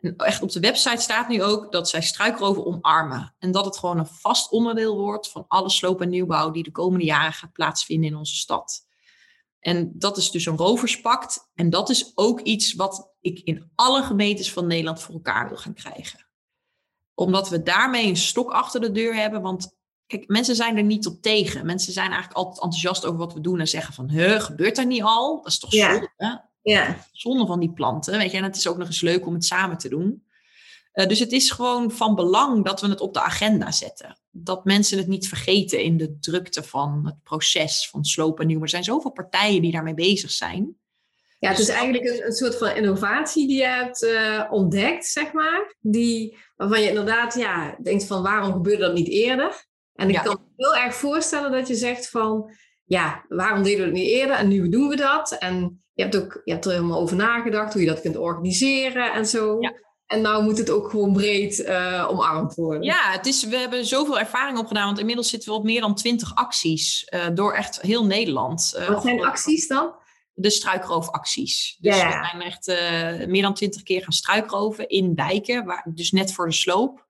En 0.00 0.16
echt 0.16 0.42
op 0.42 0.50
de 0.50 0.60
website 0.60 1.02
staat 1.02 1.28
nu 1.28 1.42
ook 1.42 1.72
dat 1.72 1.88
zij 1.88 2.02
struikroven 2.02 2.66
omarmen. 2.66 3.34
En 3.38 3.50
dat 3.50 3.64
het 3.64 3.78
gewoon 3.78 3.98
een 3.98 4.06
vast 4.06 4.50
onderdeel 4.50 4.98
wordt 4.98 5.30
van 5.30 5.44
alle 5.48 5.70
sloop- 5.70 6.00
en 6.00 6.08
nieuwbouw 6.08 6.50
die 6.50 6.62
de 6.62 6.70
komende 6.70 7.04
jaren 7.04 7.32
gaat 7.32 7.52
plaatsvinden 7.52 8.10
in 8.10 8.16
onze 8.16 8.36
stad. 8.36 8.86
En 9.60 9.92
dat 9.94 10.16
is 10.16 10.30
dus 10.30 10.46
een 10.46 10.56
roverspact. 10.56 11.50
En 11.54 11.70
dat 11.70 11.90
is 11.90 12.12
ook 12.14 12.40
iets 12.40 12.74
wat 12.74 13.12
ik 13.20 13.38
in 13.38 13.70
alle 13.74 14.02
gemeentes 14.02 14.52
van 14.52 14.66
Nederland 14.66 15.00
voor 15.00 15.14
elkaar 15.14 15.48
wil 15.48 15.56
gaan 15.56 15.74
krijgen. 15.74 16.26
Omdat 17.14 17.48
we 17.48 17.62
daarmee 17.62 18.06
een 18.06 18.16
stok 18.16 18.50
achter 18.50 18.80
de 18.80 18.90
deur 18.90 19.14
hebben. 19.14 19.42
Want 19.42 19.78
Kijk, 20.10 20.28
mensen 20.28 20.56
zijn 20.56 20.76
er 20.76 20.82
niet 20.82 21.06
op 21.06 21.22
tegen. 21.22 21.66
Mensen 21.66 21.92
zijn 21.92 22.10
eigenlijk 22.10 22.36
altijd 22.36 22.62
enthousiast 22.62 23.04
over 23.04 23.18
wat 23.18 23.32
we 23.32 23.40
doen 23.40 23.60
en 23.60 23.68
zeggen 23.68 23.94
van, 23.94 24.10
gebeurt 24.40 24.78
er 24.78 24.86
niet 24.86 25.02
al? 25.02 25.36
Dat 25.36 25.46
is 25.46 25.58
toch 25.58 25.72
zonde? 25.72 26.48
Ja. 26.62 27.06
Zonde 27.12 27.46
van 27.46 27.60
die 27.60 27.72
planten, 27.72 28.18
weet 28.18 28.30
je. 28.30 28.36
En 28.36 28.42
het 28.42 28.56
is 28.56 28.68
ook 28.68 28.78
nog 28.78 28.86
eens 28.86 29.00
leuk 29.00 29.26
om 29.26 29.34
het 29.34 29.44
samen 29.44 29.78
te 29.78 29.88
doen. 29.88 30.24
Uh, 30.94 31.06
dus 31.06 31.18
het 31.18 31.32
is 31.32 31.50
gewoon 31.50 31.90
van 31.90 32.14
belang 32.14 32.64
dat 32.64 32.80
we 32.80 32.88
het 32.88 33.00
op 33.00 33.14
de 33.14 33.20
agenda 33.20 33.70
zetten. 33.70 34.18
Dat 34.30 34.64
mensen 34.64 34.98
het 34.98 35.06
niet 35.06 35.28
vergeten 35.28 35.82
in 35.82 35.96
de 35.96 36.18
drukte 36.18 36.62
van 36.62 37.02
het 37.04 37.22
proces 37.22 37.88
van 37.88 38.04
slopen 38.04 38.46
nieuw. 38.46 38.62
Er 38.62 38.68
zijn 38.68 38.84
zoveel 38.84 39.10
partijen 39.10 39.62
die 39.62 39.72
daarmee 39.72 39.94
bezig 39.94 40.30
zijn. 40.30 40.78
Ja, 41.38 41.48
het 41.48 41.58
is 41.58 41.66
dus 41.66 41.74
eigenlijk 41.74 42.04
een, 42.04 42.26
een, 42.26 42.32
soort 42.32 42.56
van 42.56 42.76
innovatie 42.76 43.46
die 43.46 43.56
je 43.56 43.66
hebt 43.66 44.02
uh, 44.02 44.44
ontdekt, 44.50 45.06
zeg 45.06 45.32
maar. 45.32 45.74
Die, 45.80 46.36
waarvan 46.56 46.80
je 46.80 46.88
inderdaad 46.88 47.34
ja, 47.34 47.76
denkt 47.82 48.06
van 48.06 48.22
waarom 48.22 48.52
gebeurde 48.52 48.82
dat 48.82 48.94
niet 48.94 49.08
eerder? 49.08 49.66
En 49.94 50.08
ik 50.08 50.16
kan 50.16 50.40
me 50.56 50.64
heel 50.64 50.76
erg 50.76 50.94
voorstellen 50.94 51.52
dat 51.52 51.68
je 51.68 51.74
zegt 51.74 52.08
van, 52.08 52.50
ja, 52.84 53.24
waarom 53.28 53.62
deden 53.62 53.78
we 53.78 53.84
het 53.84 53.94
niet 53.94 54.08
eerder 54.08 54.36
en 54.36 54.48
nu 54.48 54.68
doen 54.68 54.88
we 54.88 54.96
dat? 54.96 55.32
En 55.32 55.82
je 56.02 56.08
hebt, 56.08 56.24
ook, 56.24 56.40
je 56.44 56.52
hebt 56.52 56.64
er 56.64 56.72
helemaal 56.72 57.00
over 57.00 57.16
nagedacht 57.16 57.72
hoe 57.72 57.82
je 57.82 57.88
dat 57.88 58.00
kunt 58.00 58.16
organiseren 58.16 59.12
en 59.12 59.26
zo. 59.26 59.56
Ja. 59.60 59.72
En 60.06 60.20
nou 60.20 60.42
moet 60.42 60.58
het 60.58 60.70
ook 60.70 60.90
gewoon 60.90 61.12
breed 61.12 61.58
uh, 61.58 62.06
omarmd 62.10 62.54
worden. 62.54 62.82
Ja, 62.82 63.10
het 63.10 63.26
is, 63.26 63.44
we 63.44 63.56
hebben 63.56 63.86
zoveel 63.86 64.18
ervaring 64.18 64.58
opgedaan, 64.58 64.86
want 64.86 64.98
inmiddels 64.98 65.28
zitten 65.28 65.50
we 65.50 65.56
op 65.56 65.64
meer 65.64 65.80
dan 65.80 65.94
twintig 65.94 66.34
acties 66.34 67.06
uh, 67.14 67.26
door 67.34 67.52
echt 67.52 67.80
heel 67.80 68.06
Nederland. 68.06 68.74
Uh, 68.78 68.88
Wat 68.88 69.02
zijn 69.02 69.24
acties 69.24 69.66
dan? 69.66 69.98
de 70.40 70.50
struikroofacties. 70.50 71.76
Dus 71.80 71.96
Ja, 71.96 72.08
ja. 72.08 72.20
we 72.20 72.26
zijn 72.26 72.42
echt 72.42 72.68
eh, 72.68 73.28
meer 73.28 73.42
dan 73.42 73.54
twintig 73.54 73.82
keer 73.82 74.02
gaan 74.02 74.12
struikroven 74.12 74.88
in 74.88 75.14
wijken, 75.14 75.64
waar, 75.64 75.86
dus 75.94 76.10
net 76.10 76.32
voor 76.32 76.46
de 76.46 76.54
sloop. 76.54 77.08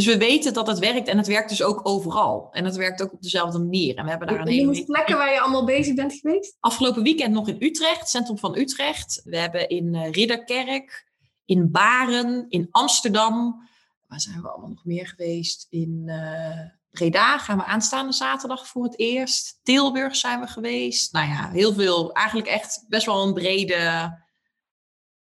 Dus 0.00 0.12
we 0.12 0.18
weten 0.18 0.52
dat 0.52 0.66
het 0.66 0.78
werkt 0.78 1.08
en 1.08 1.16
het 1.16 1.26
werkt 1.26 1.48
dus 1.48 1.62
ook 1.62 1.80
overal. 1.82 2.48
En 2.52 2.64
het 2.64 2.76
werkt 2.76 3.02
ook 3.02 3.12
op 3.12 3.22
dezelfde 3.22 3.58
manier. 3.58 3.96
En 3.96 4.04
we 4.04 4.10
hebben 4.10 4.28
daar 4.28 4.40
een 4.40 4.48
hele... 4.48 4.84
plekken 4.84 5.16
waar 5.16 5.32
je 5.32 5.40
allemaal 5.40 5.64
bezig 5.64 5.94
bent 5.94 6.12
geweest? 6.12 6.56
Afgelopen 6.60 7.02
weekend 7.02 7.34
nog 7.34 7.48
in 7.48 7.56
Utrecht, 7.58 8.08
centrum 8.08 8.38
van 8.38 8.56
Utrecht. 8.56 9.20
We 9.24 9.38
hebben 9.38 9.68
in 9.68 9.94
eh, 9.94 10.10
Ridderkerk, 10.10 11.06
in 11.44 11.70
Baren, 11.70 12.46
in 12.48 12.68
Amsterdam. 12.70 13.68
Waar 14.06 14.20
zijn 14.20 14.42
we 14.42 14.48
allemaal 14.48 14.68
nog 14.70 14.84
meer 14.84 15.06
geweest? 15.06 15.66
In 15.70 16.02
eh 16.06 16.78
Breda 16.90 17.38
gaan 17.38 17.56
we 17.56 17.64
aanstaande 17.64 18.12
zaterdag 18.12 18.66
voor 18.66 18.84
het 18.84 18.98
eerst. 18.98 19.60
Tilburg 19.62 20.16
zijn 20.16 20.40
we 20.40 20.46
geweest. 20.46 21.12
Nou 21.12 21.28
ja, 21.28 21.50
heel 21.50 21.72
veel. 21.72 22.12
Eigenlijk 22.12 22.48
echt 22.48 22.84
best 22.88 23.06
wel 23.06 23.26
een 23.26 23.34
brede, 23.34 23.76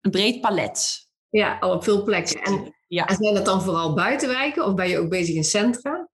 een 0.00 0.10
breed 0.10 0.40
palet. 0.40 1.08
Ja, 1.30 1.58
al 1.58 1.74
op 1.74 1.84
veel 1.84 2.02
plekken. 2.02 2.42
En, 2.42 2.74
Ja. 2.92 3.06
en 3.06 3.16
zijn 3.16 3.34
dat 3.34 3.44
dan 3.44 3.62
vooral 3.62 3.94
buitenwijken 3.94 4.66
of 4.66 4.74
ben 4.74 4.88
je 4.88 4.98
ook 4.98 5.08
bezig 5.08 5.34
in 5.34 5.44
centra? 5.44 6.08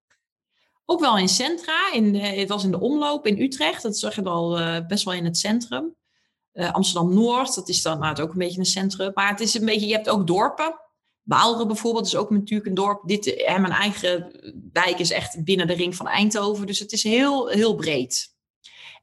Ook 0.85 0.99
wel 0.99 1.17
in 1.17 1.29
centra. 1.29 1.93
In, 1.93 2.15
het 2.15 2.49
was 2.49 2.63
in 2.63 2.71
de 2.71 2.79
omloop 2.79 3.25
in 3.25 3.41
Utrecht. 3.41 3.83
Dat 3.83 3.95
is 3.95 4.03
echt 4.03 4.21
wel 4.21 4.59
eh, 4.59 4.85
best 4.87 5.03
wel 5.03 5.13
in 5.13 5.25
het 5.25 5.37
centrum. 5.37 5.95
Eh, 6.51 6.73
Amsterdam-Noord, 6.73 7.55
dat 7.55 7.69
is 7.69 7.81
dan 7.81 7.99
nou, 7.99 8.09
het 8.09 8.21
ook 8.21 8.31
een 8.31 8.37
beetje 8.37 8.59
een 8.59 8.65
centrum. 8.65 9.11
Maar 9.13 9.29
het 9.29 9.39
is 9.39 9.53
een 9.53 9.65
beetje, 9.65 9.87
je 9.87 9.93
hebt 9.93 10.09
ook 10.09 10.27
dorpen. 10.27 10.79
Waalre 11.23 11.65
bijvoorbeeld 11.65 12.05
is 12.05 12.15
ook 12.15 12.29
natuurlijk 12.29 12.69
een 12.69 12.75
dorp. 12.75 13.07
Dit, 13.07 13.33
eh, 13.35 13.59
mijn 13.59 13.73
eigen 13.73 14.31
wijk 14.73 14.99
is 14.99 15.11
echt 15.11 15.43
binnen 15.43 15.67
de 15.67 15.73
ring 15.73 15.95
van 15.95 16.07
Eindhoven. 16.07 16.67
Dus 16.67 16.79
het 16.79 16.91
is 16.91 17.03
heel, 17.03 17.47
heel 17.47 17.75
breed. 17.75 18.37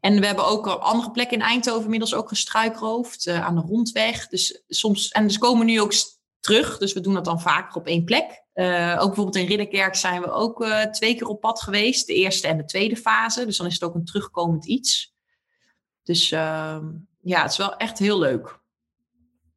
En 0.01 0.21
we 0.21 0.27
hebben 0.27 0.47
ook 0.47 0.67
op 0.67 0.81
andere 0.81 1.11
plekken 1.11 1.39
in 1.39 1.45
Eindhoven 1.45 1.85
inmiddels 1.85 2.15
ook 2.15 2.29
gestruikroofd. 2.29 3.27
eh, 3.27 3.45
aan 3.45 3.55
de 3.55 3.61
rondweg. 3.61 4.29
Dus 4.29 4.63
soms, 4.69 5.09
en 5.09 5.27
dus 5.27 5.39
komen 5.39 5.67
nu 5.67 5.81
ook 5.81 5.93
terug. 6.41 6.79
Dus 6.79 6.93
we 6.93 7.01
doen 7.01 7.15
dat 7.15 7.25
dan 7.25 7.41
vaker 7.41 7.75
op 7.77 7.87
één 7.87 8.05
plek. 8.05 8.45
Eh, 8.53 8.97
ook 8.99 9.07
bijvoorbeeld 9.07 9.37
in 9.37 9.47
Ridderkerk 9.47 9.95
zijn 9.95 10.23
we 10.23 10.31
ook 10.31 10.63
eh, 10.63 10.83
twee 10.83 11.15
keer 11.15 11.27
op 11.27 11.41
pad 11.41 11.63
geweest. 11.63 12.07
De 12.07 12.15
eerste 12.15 12.47
en 12.47 12.57
de 12.57 12.65
tweede 12.65 12.97
fase. 12.97 13.47
Dus 13.47 13.57
dan 13.57 13.67
is 13.67 13.73
het 13.73 13.85
ook 13.85 13.95
een 13.95 14.05
terugkomend 14.05 14.67
iets. 14.67 15.15
Dus 16.03 16.33
ehm, 16.33 16.85
ja, 17.21 17.43
het 17.43 17.51
is 17.51 17.57
wel 17.57 17.77
echt 17.77 17.99
heel 17.99 18.19
leuk. 18.19 18.61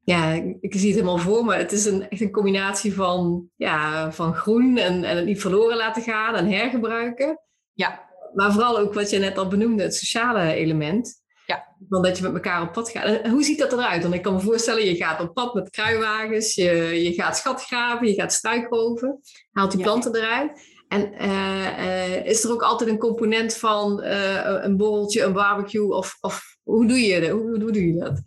Ja, 0.03 0.31
ik 0.31 0.57
ik 0.61 0.73
zie 0.73 0.87
het 0.87 0.99
helemaal 0.99 1.17
voor 1.17 1.45
me. 1.45 1.55
Het 1.55 1.71
is 1.71 1.85
een, 1.85 2.09
echt 2.09 2.21
een 2.21 2.31
combinatie 2.31 2.93
van, 2.93 3.49
ja, 3.55 4.11
van 4.11 4.33
groen 4.33 4.77
en, 4.77 5.03
en 5.03 5.15
het 5.15 5.25
niet 5.25 5.41
verloren 5.41 5.77
laten 5.77 6.01
gaan 6.01 6.35
en 6.35 6.51
hergebruiken. 6.51 7.39
Ja. 7.73 8.07
Maar 8.33 8.51
vooral 8.51 8.79
ook 8.79 8.93
wat 8.93 9.09
je 9.09 9.19
net 9.19 9.37
al 9.37 9.47
benoemde, 9.47 9.83
het 9.83 9.95
sociale 9.95 10.53
element. 10.53 11.21
Ja. 11.49 11.75
Dan 11.79 12.01
dat 12.01 12.17
je 12.17 12.23
met 12.23 12.33
elkaar 12.33 12.61
op 12.61 12.73
pad 12.73 12.89
gaat. 12.89 13.21
En 13.21 13.31
hoe 13.31 13.43
ziet 13.43 13.59
dat 13.59 13.73
eruit? 13.73 14.01
Want 14.01 14.13
ik 14.13 14.21
kan 14.21 14.33
me 14.33 14.39
voorstellen, 14.39 14.85
je 14.85 14.95
gaat 14.95 15.21
op 15.21 15.33
pad 15.33 15.53
met 15.53 15.69
kruiwagens, 15.69 16.55
je, 16.55 16.71
je 17.03 17.13
gaat 17.13 17.37
schat 17.37 17.63
graven, 17.63 18.07
je 18.07 18.13
gaat 18.13 18.33
struikroven, 18.33 19.19
haalt 19.51 19.71
die 19.71 19.79
Ja. 19.79 19.85
planten 19.85 20.15
eruit. 20.15 20.61
En 20.87 21.13
eh, 21.13 21.67
eh, 21.67 22.25
is 22.25 22.43
er 22.43 22.51
ook 22.51 22.61
altijd 22.61 22.89
een 22.89 22.97
component 22.97 23.55
van 23.57 24.01
eh, 24.01 24.63
een 24.63 24.77
borreltje, 24.77 25.23
een 25.23 25.33
barbecue? 25.33 25.93
Of, 25.93 26.17
of 26.21 26.57
hoe, 26.63 26.87
doe 26.87 26.99
je 26.99 27.19
dat? 27.19 27.29
Hoe, 27.29 27.49
hoe 27.61 27.71
doe 27.71 27.87
je 27.87 27.99
dat? 27.99 28.21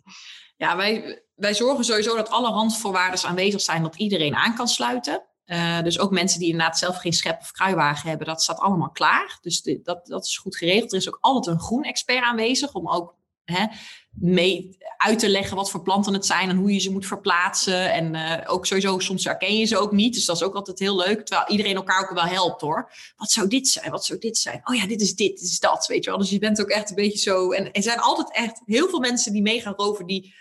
Ja, 0.57 0.75
wij, 0.77 1.23
wij 1.35 1.53
zorgen 1.53 1.83
sowieso 1.83 2.15
dat 2.15 2.29
alle 2.29 2.49
randvoorwaarden 2.49 3.23
aanwezig 3.29 3.61
zijn 3.61 3.83
dat 3.83 3.95
iedereen 3.95 4.35
aan 4.35 4.55
kan 4.55 4.67
sluiten. 4.67 5.25
Eh, 5.45 5.81
dus 5.81 5.99
ook 5.99 6.11
mensen 6.11 6.39
die 6.39 6.49
inderdaad 6.49 6.77
zelf 6.77 6.97
geen 6.97 7.13
schep 7.13 7.39
of 7.41 7.51
kruiwagen 7.51 8.09
hebben, 8.09 8.27
dat 8.27 8.41
staat 8.41 8.59
allemaal 8.59 8.91
klaar. 8.91 9.37
Dus 9.41 9.61
dat, 9.83 10.05
dat 10.07 10.25
is 10.25 10.37
goed 10.37 10.57
geregeld. 10.57 10.91
Er 10.91 10.97
is 10.97 11.07
ook 11.07 11.17
altijd 11.21 11.55
een 11.55 11.61
groen 11.61 11.83
expert 11.83 12.23
aanwezig 12.23 12.73
om 12.73 12.89
ook 12.89 13.15
hè, 13.43 13.65
mee 14.11 14.77
uit 14.97 15.19
te 15.19 15.29
leggen 15.29 15.55
wat 15.55 15.71
voor 15.71 15.81
planten 15.81 16.13
het 16.13 16.25
zijn 16.25 16.49
en 16.49 16.55
hoe 16.55 16.73
je 16.73 16.79
ze 16.79 16.91
moet 16.91 17.05
verplaatsen. 17.05 17.91
En 17.91 18.15
eh, 18.15 18.51
ook 18.53 18.65
sowieso, 18.65 18.99
soms 18.99 19.23
herken 19.23 19.57
je 19.57 19.65
ze 19.65 19.77
ook 19.77 19.91
niet. 19.91 20.13
Dus 20.13 20.25
dat 20.25 20.35
is 20.35 20.43
ook 20.43 20.55
altijd 20.55 20.79
heel 20.79 20.95
leuk. 20.95 21.25
Terwijl 21.25 21.49
iedereen 21.49 21.75
elkaar 21.75 22.01
ook 22.01 22.15
wel 22.15 22.23
helpt 22.23 22.61
hoor. 22.61 22.91
Wat 23.15 23.31
zou 23.31 23.47
dit 23.47 23.67
zijn? 23.67 23.91
Wat 23.91 24.05
zou 24.05 24.19
dit 24.19 24.37
zijn? 24.37 24.61
Oh 24.63 24.75
ja, 24.75 24.87
dit 24.87 25.01
is 25.01 25.15
dit, 25.15 25.39
dit 25.39 25.49
is 25.49 25.59
dat. 25.59 25.87
Weet 25.87 26.03
je 26.03 26.09
wel. 26.09 26.19
Dus 26.19 26.29
je 26.29 26.39
bent 26.39 26.61
ook 26.61 26.69
echt 26.69 26.89
een 26.89 26.95
beetje 26.95 27.19
zo. 27.19 27.51
En 27.51 27.71
er 27.71 27.83
zijn 27.83 27.99
altijd 27.99 28.35
echt 28.35 28.61
heel 28.65 28.89
veel 28.89 28.99
mensen 28.99 29.33
die 29.33 29.41
mee 29.41 29.61
gaan 29.61 29.73
roven 29.73 30.05
die 30.05 30.35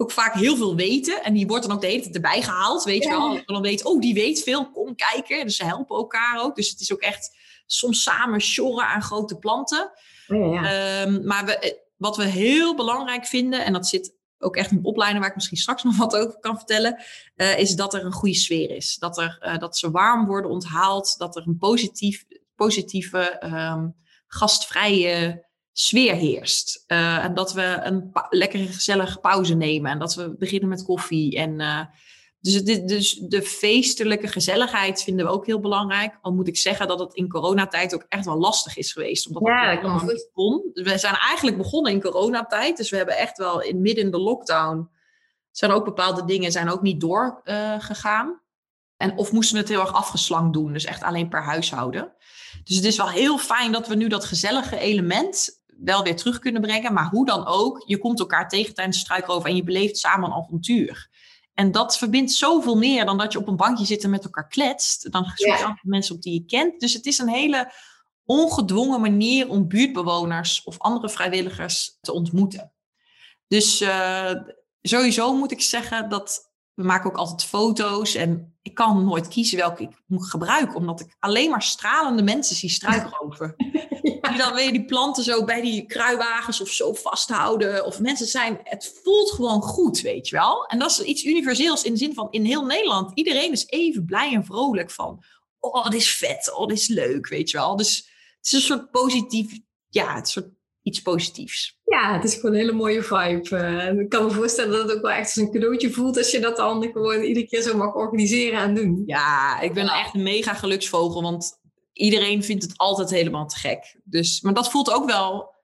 ook 0.00 0.10
vaak 0.10 0.34
heel 0.34 0.56
veel 0.56 0.76
weten. 0.76 1.24
En 1.24 1.32
die 1.34 1.46
wordt 1.46 1.66
dan 1.66 1.74
ook 1.74 1.80
de 1.80 1.86
hele 1.86 2.02
tijd 2.02 2.14
erbij 2.14 2.42
gehaald, 2.42 2.84
weet 2.84 3.02
je 3.02 3.10
wel. 3.10 3.40
Dan 3.46 3.62
weet, 3.62 3.84
oh, 3.84 4.00
die 4.00 4.14
weet 4.14 4.42
veel, 4.42 4.70
kom 4.70 4.94
kijken. 4.94 5.44
Dus 5.44 5.56
ze 5.56 5.64
helpen 5.64 5.96
elkaar 5.96 6.42
ook. 6.42 6.56
Dus 6.56 6.70
het 6.70 6.80
is 6.80 6.92
ook 6.92 7.00
echt 7.00 7.36
soms 7.66 8.02
samen 8.02 8.40
sjorren 8.40 8.86
aan 8.86 9.02
grote 9.02 9.38
planten. 9.38 9.90
Oh, 10.28 10.52
ja. 10.52 10.62
Ehm, 10.62 11.26
maar 11.26 11.44
we, 11.44 11.58
eh, 11.58 11.72
wat 11.96 12.16
we 12.16 12.24
heel 12.24 12.74
belangrijk 12.74 13.26
vinden, 13.26 13.64
en 13.64 13.72
dat 13.72 13.86
zit 13.86 14.16
ook 14.38 14.56
echt 14.56 14.70
in 14.70 14.84
opleiding 14.84 15.20
waar 15.20 15.30
ik 15.30 15.36
misschien 15.36 15.58
straks 15.58 15.82
nog 15.82 15.96
wat 16.06 16.16
over 16.16 16.38
kan 16.40 16.56
vertellen, 16.56 17.02
eh, 17.36 17.58
is 17.58 17.74
dat 17.74 17.94
er 17.94 18.04
een 18.04 18.12
goede 18.12 18.34
sfeer 18.34 18.70
is. 18.70 18.96
Dat, 18.98 19.18
er, 19.18 19.38
eh, 19.40 19.58
dat 19.58 19.78
ze 19.78 19.90
warm 19.90 20.26
worden 20.26 20.50
onthaald, 20.50 21.14
dat 21.18 21.36
er 21.36 21.46
een 21.46 21.58
positief, 21.58 22.24
positieve, 22.56 23.18
ehm, 23.18 23.88
gastvrije 24.26 25.46
sfeer 25.80 26.14
heerst. 26.14 26.84
Eh, 26.86 27.24
en 27.24 27.34
dat 27.34 27.52
we 27.52 27.80
een 27.82 28.10
lekkere 28.30 28.66
gezellige 28.66 29.18
pauze 29.18 29.54
nemen 29.54 29.90
en 29.90 29.98
dat 29.98 30.14
we 30.14 30.36
beginnen 30.36 30.68
met 30.68 30.84
koffie. 30.84 31.36
En, 31.36 31.60
eh, 31.60 31.80
dus, 32.40 32.54
het, 32.54 32.88
dus 32.88 33.14
de 33.14 33.42
feestelijke 33.42 34.28
gezelligheid 34.28 35.02
vinden 35.02 35.26
we 35.26 35.32
ook 35.32 35.46
heel 35.46 35.60
belangrijk. 35.60 36.18
Al 36.20 36.32
moet 36.32 36.48
ik 36.48 36.56
zeggen 36.56 36.88
dat 36.88 36.98
het 36.98 37.14
in 37.14 37.28
coronatijd 37.28 37.94
ook 37.94 38.06
echt 38.08 38.24
wel 38.24 38.38
lastig 38.38 38.76
is 38.76 38.92
geweest. 38.92 39.26
Omdat 39.26 39.46
Ja, 39.46 39.70
het 39.70 40.02
niet 40.02 40.30
kon. 40.32 40.70
We 40.72 40.98
zijn 40.98 41.14
eigenlijk 41.14 41.56
begonnen 41.56 41.92
in 41.92 42.00
coronatijd. 42.00 42.76
Dus 42.76 42.90
we 42.90 42.96
hebben 42.96 43.16
echt 43.16 43.38
wel 43.38 43.62
in 43.62 43.80
midden 43.80 44.04
in 44.04 44.10
de 44.10 44.20
lockdown... 44.20 44.90
zijn 45.50 45.70
ook 45.70 45.84
bepaalde 45.84 46.24
dingen 46.24 46.52
zijn 46.52 46.70
ook 46.70 46.82
niet 46.82 47.00
doorgegaan. 47.00 47.80
gegaan. 47.80 48.40
en 48.96 49.16
of 49.16 49.32
moesten 49.32 49.54
we 49.54 49.60
het 49.60 49.70
heel 49.70 49.80
erg 49.80 49.92
afgeslankt 49.92 50.52
doen. 50.52 50.72
Dus 50.72 50.84
echt 50.84 51.02
alleen 51.02 51.28
per 51.28 51.42
huishouden. 51.42 52.12
Dus 52.64 52.76
het 52.76 52.84
is 52.84 52.96
wel 52.96 53.08
heel 53.08 53.38
fijn 53.38 53.72
dat 53.72 53.88
we 53.88 53.94
nu 53.94 54.08
dat 54.08 54.24
gezellige 54.24 54.78
element 54.78 55.57
wel 55.84 56.02
weer 56.02 56.16
terug 56.16 56.38
kunnen 56.38 56.62
brengen. 56.62 56.92
Maar 56.92 57.08
hoe 57.08 57.26
dan 57.26 57.46
ook, 57.46 57.82
je 57.86 57.98
komt 57.98 58.18
elkaar 58.20 58.48
tegen 58.48 58.74
tijdens 58.74 58.96
de 58.96 59.02
struikroven 59.04 59.50
en 59.50 59.56
je 59.56 59.64
beleeft 59.64 59.98
samen 59.98 60.30
een 60.30 60.36
avontuur. 60.36 61.08
En 61.54 61.72
dat 61.72 61.98
verbindt 61.98 62.32
zoveel 62.32 62.76
meer 62.76 63.04
dan 63.04 63.18
dat 63.18 63.32
je 63.32 63.38
op 63.38 63.48
een 63.48 63.56
bankje 63.56 63.84
zit 63.84 64.04
en 64.04 64.10
met 64.10 64.24
elkaar 64.24 64.48
kletst. 64.48 65.12
Dan 65.12 65.24
zoek 65.24 65.36
je 65.38 65.46
Ja. 65.46 65.78
mensen 65.82 66.14
op 66.14 66.22
die 66.22 66.32
je 66.32 66.44
kent. 66.44 66.80
Dus 66.80 66.92
het 66.92 67.06
is 67.06 67.18
een 67.18 67.28
hele 67.28 67.72
ongedwongen 68.24 69.00
manier 69.00 69.48
om 69.48 69.68
buurtbewoners 69.68 70.62
of 70.64 70.78
andere 70.78 71.08
vrijwilligers 71.08 71.98
te 72.00 72.12
ontmoeten. 72.12 72.72
Dus 73.48 73.80
eh, 73.80 74.32
sowieso 74.82 75.34
moet 75.34 75.50
ik 75.52 75.60
zeggen 75.62 76.08
dat 76.08 76.47
we 76.78 76.84
maken 76.84 77.10
ook 77.10 77.16
altijd 77.16 77.44
foto's 77.44 78.14
en 78.14 78.56
ik 78.62 78.74
kan 78.74 79.04
nooit 79.04 79.28
kiezen 79.28 79.58
welke 79.58 79.82
ik 79.82 80.02
moet 80.06 80.30
gebruiken, 80.30 80.74
omdat 80.74 81.00
ik 81.00 81.16
alleen 81.18 81.50
maar 81.50 81.62
stralende 81.62 82.22
mensen 82.22 82.56
zie 82.56 82.70
struikroven. 82.70 83.54
Die 84.28 84.36
dan 84.36 84.54
weer 84.54 84.72
die 84.72 84.84
planten 84.84 85.24
zo 85.24 85.44
bij 85.44 85.60
die 85.60 85.86
kruiwagens 85.86 86.60
of 86.60 86.68
zo 86.68 86.92
vasthouden. 86.92 87.84
Of 87.84 88.00
mensen 88.00 88.26
zijn, 88.26 88.60
het 88.62 89.00
voelt 89.02 89.30
gewoon 89.30 89.62
goed, 89.62 90.00
weet 90.00 90.28
je 90.28 90.36
wel. 90.36 90.66
En 90.66 90.78
dat 90.78 90.90
is 90.90 91.00
iets 91.00 91.24
universeels 91.24 91.82
in 91.82 91.92
de 91.92 91.98
zin 91.98 92.14
van 92.14 92.28
in 92.30 92.44
heel 92.44 92.64
Nederland, 92.64 93.10
iedereen 93.14 93.52
is 93.52 93.66
even 93.66 94.04
blij 94.04 94.34
en 94.34 94.44
vrolijk 94.44 94.90
van, 94.90 95.24
oh, 95.58 95.84
dit 95.84 96.00
is 96.00 96.16
vet, 96.16 96.54
oh, 96.54 96.66
dit 96.66 96.78
is 96.78 96.88
leuk, 96.88 97.28
weet 97.28 97.50
je 97.50 97.56
wel. 97.56 97.76
Dus 97.76 97.96
het 98.36 98.46
is 98.46 98.52
een 98.52 98.60
soort 98.60 98.90
positief, 98.90 99.58
ja, 99.88 100.14
het 100.14 100.28
soort 100.28 100.48
iets 100.88 101.02
positiefs. 101.02 101.78
Ja, 101.84 102.14
het 102.14 102.24
is 102.24 102.34
gewoon 102.34 102.50
een 102.52 102.60
hele 102.60 102.72
mooie 102.72 103.02
vibe. 103.02 103.56
Eh, 103.56 103.98
ik 103.98 104.08
kan 104.08 104.24
me 104.24 104.30
voorstellen 104.30 104.72
dat 104.72 104.82
het 104.88 104.96
ook 104.96 105.02
wel 105.02 105.10
echt 105.10 105.26
als 105.26 105.36
een 105.36 105.52
cadeautje 105.52 105.90
voelt 105.90 106.16
als 106.16 106.30
je 106.30 106.40
dat 106.40 106.56
dan 106.56 106.82
gewoon 106.82 107.22
iedere 107.22 107.46
keer 107.46 107.62
zo 107.62 107.76
mag 107.76 107.94
organiseren 107.94 108.60
en 108.60 108.74
doen. 108.74 109.02
Ja, 109.06 109.60
ik 109.60 109.74
ben 109.74 109.88
echt 109.88 110.14
een 110.14 110.22
mega 110.22 110.54
geluksvogel, 110.54 111.22
want 111.22 111.60
iedereen 111.92 112.44
vindt 112.44 112.62
het 112.62 112.76
altijd 112.76 113.10
helemaal 113.10 113.46
te 113.46 113.56
gek. 113.58 114.00
Dus, 114.04 114.40
maar 114.40 114.54
dat 114.54 114.70
voelt 114.70 114.90
ook 114.90 115.06
wel, 115.06 115.54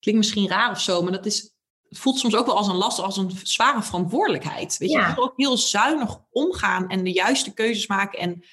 klinkt 0.00 0.20
misschien 0.20 0.48
raar 0.48 0.70
of 0.70 0.80
zo, 0.80 1.02
maar 1.02 1.12
dat 1.12 1.26
is, 1.26 1.52
het 1.88 1.98
voelt 1.98 2.18
soms 2.18 2.36
ook 2.36 2.46
wel 2.46 2.56
als 2.56 2.68
een 2.68 2.74
last, 2.76 2.98
als 2.98 3.16
een 3.16 3.30
zware 3.42 3.82
verantwoordelijkheid. 3.82 4.78
Weet 4.78 4.90
je, 4.90 4.96
Ja. 4.98 5.08
ik 5.08 5.14
wil 5.14 5.24
ook 5.24 5.36
heel 5.36 5.56
zuinig 5.56 6.18
omgaan 6.30 6.88
en 6.88 7.04
de 7.04 7.12
juiste 7.12 7.54
keuzes 7.54 7.86
maken. 7.86 8.18
En 8.18 8.44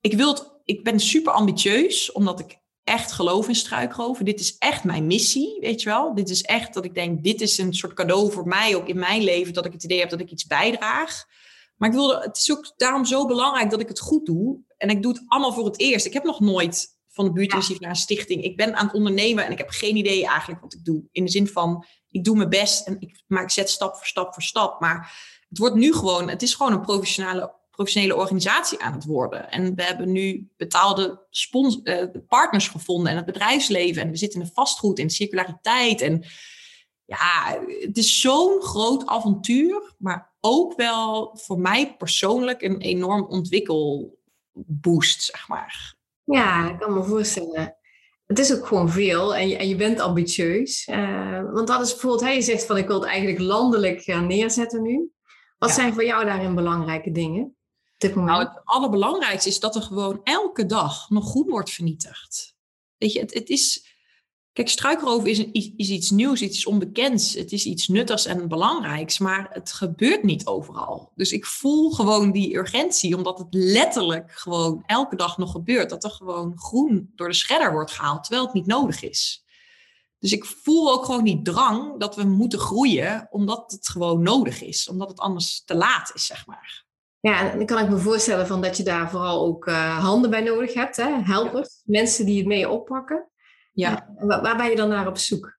ik 0.00 0.12
wil 0.14 0.28
het, 0.28 0.60
ik 0.64 0.84
ben 0.84 1.00
super 1.00 1.32
ambitieus, 1.32 2.12
omdat 2.12 2.40
ik 2.40 2.59
echt 2.90 3.12
geloof 3.12 3.48
in 3.48 3.54
struikroven. 3.54 4.24
Dit 4.24 4.40
is 4.40 4.56
echt 4.58 4.84
mijn 4.84 5.06
missie, 5.06 5.56
weet 5.60 5.82
je 5.82 5.88
wel. 5.88 6.14
Dit 6.14 6.30
is 6.30 6.42
echt 6.42 6.74
dat 6.74 6.84
ik 6.84 6.94
denk, 6.94 7.22
dit 7.22 7.40
is 7.40 7.58
een 7.58 7.74
soort 7.74 7.94
cadeau 7.94 8.32
voor 8.32 8.46
mij, 8.46 8.76
ook 8.76 8.88
in 8.88 8.98
mijn 8.98 9.22
leven, 9.22 9.54
dat 9.54 9.66
ik 9.66 9.72
het 9.72 9.84
idee 9.84 9.98
heb 9.98 10.10
dat 10.10 10.20
ik 10.20 10.30
iets 10.30 10.46
bijdraag. 10.46 11.24
Maar 11.76 11.88
ik 11.88 11.94
wilde, 11.94 12.20
het 12.20 12.36
is 12.36 12.52
ook 12.52 12.72
daarom 12.76 13.04
zo 13.04 13.26
belangrijk 13.26 13.70
dat 13.70 13.80
ik 13.80 13.88
het 13.88 14.00
goed 14.00 14.26
doe. 14.26 14.58
En 14.76 14.90
ik 14.90 15.02
doe 15.02 15.12
het 15.12 15.22
allemaal 15.26 15.52
voor 15.52 15.64
het 15.64 15.80
eerst. 15.80 16.06
Ik 16.06 16.12
heb 16.12 16.24
nog 16.24 16.40
nooit 16.40 16.98
van 17.08 17.24
de 17.24 17.32
buurtinitiatief 17.32 17.80
naar 17.80 17.90
een 17.90 17.96
stichting. 17.96 18.44
Ik 18.44 18.56
ben 18.56 18.74
aan 18.74 18.86
het 18.86 18.94
ondernemen 18.94 19.44
en 19.44 19.52
ik 19.52 19.58
heb 19.58 19.70
geen 19.70 19.96
idee 19.96 20.26
eigenlijk 20.26 20.60
wat 20.60 20.74
ik 20.74 20.84
doe. 20.84 21.02
In 21.12 21.24
de 21.24 21.30
zin 21.30 21.48
van, 21.48 21.86
ik 22.08 22.24
doe 22.24 22.36
mijn 22.36 22.48
best 22.48 22.86
en 22.86 22.96
ik, 22.98 23.22
maar 23.26 23.42
ik 23.42 23.50
zet 23.50 23.70
stap 23.70 23.96
voor 23.96 24.06
stap 24.06 24.32
voor 24.32 24.42
stap. 24.42 24.80
Maar 24.80 25.12
het 25.48 25.58
wordt 25.58 25.74
nu 25.74 25.92
gewoon, 25.92 26.28
het 26.28 26.42
is 26.42 26.54
gewoon 26.54 26.72
een 26.72 26.80
professionele, 26.80 27.54
professionele 27.80 28.20
organisatie 28.20 28.82
aan 28.82 28.92
het 28.92 29.04
worden. 29.04 29.50
En 29.50 29.74
we 29.74 29.82
hebben 29.82 30.12
nu 30.12 30.48
betaalde 30.56 31.26
spons, 31.30 31.82
eh, 31.82 32.04
partners 32.28 32.68
gevonden 32.68 33.10
en 33.10 33.16
het 33.16 33.26
bedrijfsleven. 33.26 34.02
En 34.02 34.10
we 34.10 34.16
zitten 34.16 34.40
in 34.40 34.46
de 34.46 34.52
vastgoed 34.54 34.98
en 34.98 35.10
circulariteit. 35.10 36.00
En 36.00 36.24
ja, 37.04 37.60
het 37.80 37.96
is 37.96 38.20
zo'n 38.20 38.62
groot 38.62 39.06
avontuur, 39.06 39.94
maar 39.98 40.32
ook 40.40 40.76
wel 40.76 41.36
voor 41.36 41.58
mij 41.58 41.96
persoonlijk 41.96 42.62
een 42.62 42.80
enorm 42.80 43.26
ontwikkelboost, 43.26 45.22
zeg 45.22 45.48
maar. 45.48 45.94
Ja, 46.24 46.70
ik 46.70 46.78
kan 46.78 46.94
me 46.94 47.02
voorstellen. 47.04 47.76
Het 48.26 48.38
is 48.38 48.54
ook 48.54 48.66
gewoon 48.66 48.90
veel 48.90 49.34
en 49.34 49.48
je, 49.48 49.56
en 49.56 49.68
je 49.68 49.76
bent 49.76 50.00
ambitieus. 50.00 50.86
Uh, 50.90 51.52
want 51.52 51.66
dat 51.66 51.80
is 51.80 51.90
bijvoorbeeld, 51.90 52.22
hè, 52.22 52.30
je 52.30 52.42
zegt 52.42 52.66
van 52.66 52.76
ik 52.76 52.86
wil 52.86 53.00
het 53.00 53.08
eigenlijk 53.08 53.38
landelijk 53.38 54.02
gaan 54.02 54.26
neerzetten 54.26 54.82
nu. 54.82 55.10
Wat 55.58 55.70
zijn 55.70 55.92
voor 55.92 56.04
jou 56.04 56.24
daarin 56.24 56.54
belangrijke 56.54 57.10
dingen? 57.10 57.54
Nou, 58.14 58.44
het 58.44 58.60
allerbelangrijkste 58.64 59.48
is 59.48 59.60
dat 59.60 59.76
er 59.76 59.82
gewoon 59.82 60.20
elke 60.22 60.66
dag 60.66 61.10
nog 61.10 61.24
goed 61.24 61.48
wordt 61.48 61.70
vernietigd. 61.70 62.54
Weet 62.96 63.12
je, 63.12 63.20
het, 63.20 63.34
het 63.34 63.48
is, 63.48 63.90
Kijk, 64.52 64.68
struikroof 64.68 65.24
is, 65.24 65.38
iets 65.38 66.10
nieuws, 66.10 66.40
iets 66.40 66.66
onbekends. 66.66 67.34
Het 67.34 67.52
is 67.52 67.64
iets 67.64 67.88
nuttigs 67.88 68.26
en 68.26 68.48
belangrijks, 68.48 69.18
maar 69.18 69.48
het 69.52 69.72
gebeurt 69.72 70.22
niet 70.22 70.46
overal. 70.46 71.12
Dus 71.14 71.32
ik 71.32 71.46
voel 71.46 71.90
gewoon 71.90 72.32
die 72.32 72.56
urgentie, 72.56 73.16
omdat 73.16 73.38
het 73.38 73.46
letterlijk 73.50 74.32
gewoon 74.32 74.82
elke 74.86 75.16
dag 75.16 75.38
nog 75.38 75.50
gebeurt. 75.50 75.90
Dat 75.90 76.04
er 76.04 76.10
gewoon 76.10 76.58
groen 76.58 77.12
door 77.14 77.28
de 77.28 77.34
shredder 77.34 77.72
wordt 77.72 77.90
gehaald, 77.90 78.24
terwijl 78.24 78.44
het 78.44 78.54
niet 78.54 78.66
nodig 78.66 79.02
is. 79.02 79.44
Dus 80.18 80.32
ik 80.32 80.44
voel 80.44 80.92
ook 80.92 81.04
gewoon 81.04 81.24
die 81.24 81.42
drang 81.42 82.00
dat 82.00 82.16
we 82.16 82.24
moeten 82.24 82.58
groeien, 82.58 83.26
omdat 83.30 83.70
het 83.70 83.88
gewoon 83.88 84.22
nodig 84.22 84.62
is. 84.62 84.88
Omdat 84.88 85.08
het 85.08 85.18
anders 85.18 85.64
te 85.64 85.74
laat 85.74 86.12
is, 86.14 86.26
zeg 86.26 86.46
maar. 86.46 86.84
Ja, 87.20 87.50
en 87.50 87.56
dan 87.56 87.66
kan 87.66 87.84
ik 87.84 87.90
me 87.90 87.98
voorstellen 87.98 88.46
van 88.46 88.60
dat 88.60 88.76
je 88.76 88.82
daar 88.82 89.10
vooral 89.10 89.46
ook 89.46 89.66
uh, 89.66 89.98
handen 89.98 90.30
bij 90.30 90.40
nodig 90.40 90.74
hebt. 90.74 90.96
Hè? 90.96 91.22
Helpers, 91.22 91.82
mensen 91.84 92.26
die 92.26 92.38
het 92.38 92.46
mee 92.46 92.68
oppakken. 92.68 93.28
Ja. 93.72 94.08
Waar, 94.18 94.42
waar 94.42 94.56
ben 94.56 94.70
je 94.70 94.76
dan 94.76 94.88
naar 94.88 95.06
op 95.06 95.18
zoek? 95.18 95.58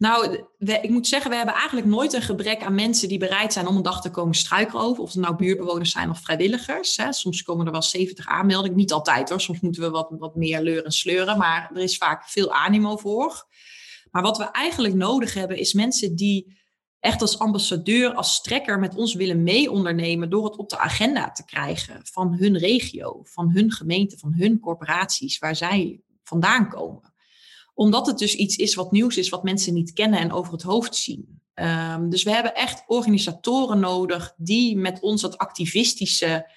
Nou, 0.00 0.46
ik 0.58 0.90
moet 0.90 1.06
zeggen, 1.06 1.30
we 1.30 1.36
hebben 1.36 1.54
eigenlijk 1.54 1.86
nooit 1.86 2.12
een 2.12 2.22
gebrek 2.22 2.62
aan 2.62 2.74
mensen 2.74 3.08
die 3.08 3.18
bereid 3.18 3.52
zijn 3.52 3.66
om 3.66 3.76
een 3.76 3.82
dag 3.82 4.00
te 4.00 4.10
komen 4.10 4.34
struikroven. 4.34 5.02
Of 5.02 5.12
het 5.12 5.22
nou 5.22 5.36
buurtbewoners 5.36 5.90
zijn 5.90 6.10
of 6.10 6.20
vrijwilligers. 6.20 6.96
Hè. 6.96 7.12
Soms 7.12 7.42
komen 7.42 7.66
er 7.66 7.72
wel 7.72 7.82
70 7.82 8.26
aanmeldingen. 8.26 8.76
Niet 8.76 8.92
altijd 8.92 9.28
hoor. 9.28 9.40
Soms 9.40 9.60
moeten 9.60 9.82
we 9.82 9.90
wat, 9.90 10.08
wat 10.18 10.36
meer 10.36 10.60
leuren 10.60 10.84
en 10.84 10.92
sleuren. 10.92 11.38
Maar 11.38 11.70
er 11.74 11.82
is 11.82 11.96
vaak 11.96 12.28
veel 12.28 12.52
animo 12.52 12.96
voor. 12.96 13.46
Maar 14.10 14.22
wat 14.22 14.38
we 14.38 14.44
eigenlijk 14.44 14.94
nodig 14.94 15.34
hebben, 15.34 15.58
is 15.58 15.72
mensen 15.72 16.16
die 16.16 16.59
echt 17.00 17.20
als 17.20 17.38
ambassadeur, 17.38 18.14
als 18.14 18.34
strekker 18.34 18.78
met 18.78 18.94
ons 18.94 19.14
willen 19.14 19.42
mee 19.42 19.70
ondernemen 19.70 20.30
door 20.30 20.44
het 20.44 20.56
op 20.56 20.68
de 20.68 20.78
agenda 20.78 21.30
te 21.30 21.44
krijgen 21.44 22.00
van 22.02 22.34
hun 22.34 22.58
regio, 22.58 23.20
van 23.24 23.50
hun 23.50 23.72
gemeente, 23.72 24.18
van 24.18 24.34
hun 24.34 24.60
corporaties 24.60 25.38
waar 25.38 25.56
zij 25.56 26.00
vandaan 26.22 26.68
komen 26.68 27.10
omdat 27.80 28.06
het 28.06 28.18
dus 28.18 28.34
iets 28.34 28.56
is 28.56 28.74
wat 28.74 28.92
nieuws 28.92 29.16
is, 29.16 29.28
wat 29.28 29.42
mensen 29.42 29.74
niet 29.74 29.92
kennen 29.92 30.18
en 30.18 30.32
over 30.32 30.52
het 30.52 30.62
hoofd 30.62 30.96
zien. 30.96 31.42
Ehm, 31.54 32.08
dus 32.08 32.22
we 32.22 32.30
hebben 32.30 32.54
echt 32.54 32.84
organisatoren 32.86 33.80
nodig 33.80 34.34
die 34.36 34.76
met 34.76 35.00
ons 35.00 35.22
dat 35.22 35.38
activistische 35.38 36.50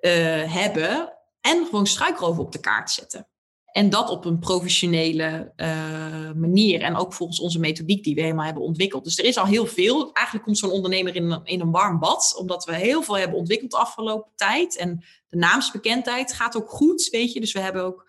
uh, 0.00 0.52
hebben 0.52 1.12
en 1.40 1.64
gewoon 1.64 1.86
struikroven 1.86 2.42
op 2.42 2.52
de 2.52 2.60
kaart 2.60 2.90
zetten. 2.90 3.26
En 3.72 3.90
dat 3.90 4.10
op 4.10 4.24
een 4.24 4.38
professionele 4.38 5.52
uh, 5.56 6.32
manier. 6.32 6.80
En 6.80 6.96
ook 6.96 7.12
volgens 7.12 7.40
onze 7.40 7.58
methodiek 7.58 8.04
die 8.04 8.14
we 8.14 8.20
helemaal 8.20 8.44
hebben 8.44 8.62
ontwikkeld. 8.62 9.04
Dus 9.04 9.18
er 9.18 9.24
is 9.24 9.36
al 9.36 9.46
heel 9.46 9.66
veel. 9.66 10.12
Eigenlijk 10.12 10.46
komt 10.46 10.58
zo'n 10.58 10.70
ondernemer 10.70 11.14
in 11.14 11.30
een, 11.30 11.40
in 11.44 11.60
een 11.60 11.70
warm 11.70 11.98
bad. 11.98 12.34
Omdat 12.38 12.64
we 12.64 12.74
heel 12.74 13.02
veel 13.02 13.18
hebben 13.18 13.38
ontwikkeld 13.38 13.70
de 13.70 13.76
afgelopen 13.76 14.30
tijd. 14.36 14.76
En 14.76 15.04
de 15.28 15.36
naamsbekendheid 15.36 16.32
gaat 16.32 16.56
ook 16.56 16.70
goed, 16.70 17.08
weet 17.10 17.32
je. 17.32 17.40
Dus 17.40 17.52
we 17.52 17.60
hebben 17.60 17.84
ook 17.84 18.08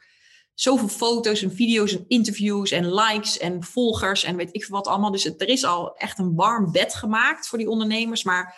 zoveel 0.54 0.88
foto's 0.88 1.42
en 1.42 1.52
video's 1.52 1.96
en 1.96 2.06
interviews 2.08 2.72
en 2.72 2.94
likes 2.94 3.38
en 3.38 3.64
volgers 3.64 4.24
en 4.24 4.36
weet 4.36 4.50
ik 4.52 4.66
wat 4.66 4.88
allemaal. 4.88 5.12
Dus 5.12 5.26
er 5.26 5.48
is 5.48 5.64
al 5.64 5.96
echt 5.96 6.20
een 6.20 6.36
warm 6.36 6.72
bed 6.72 6.96
gemaakt 6.96 7.48
voor 7.48 7.58
die 7.58 7.70
ondernemers. 7.70 8.24
Maar 8.24 8.56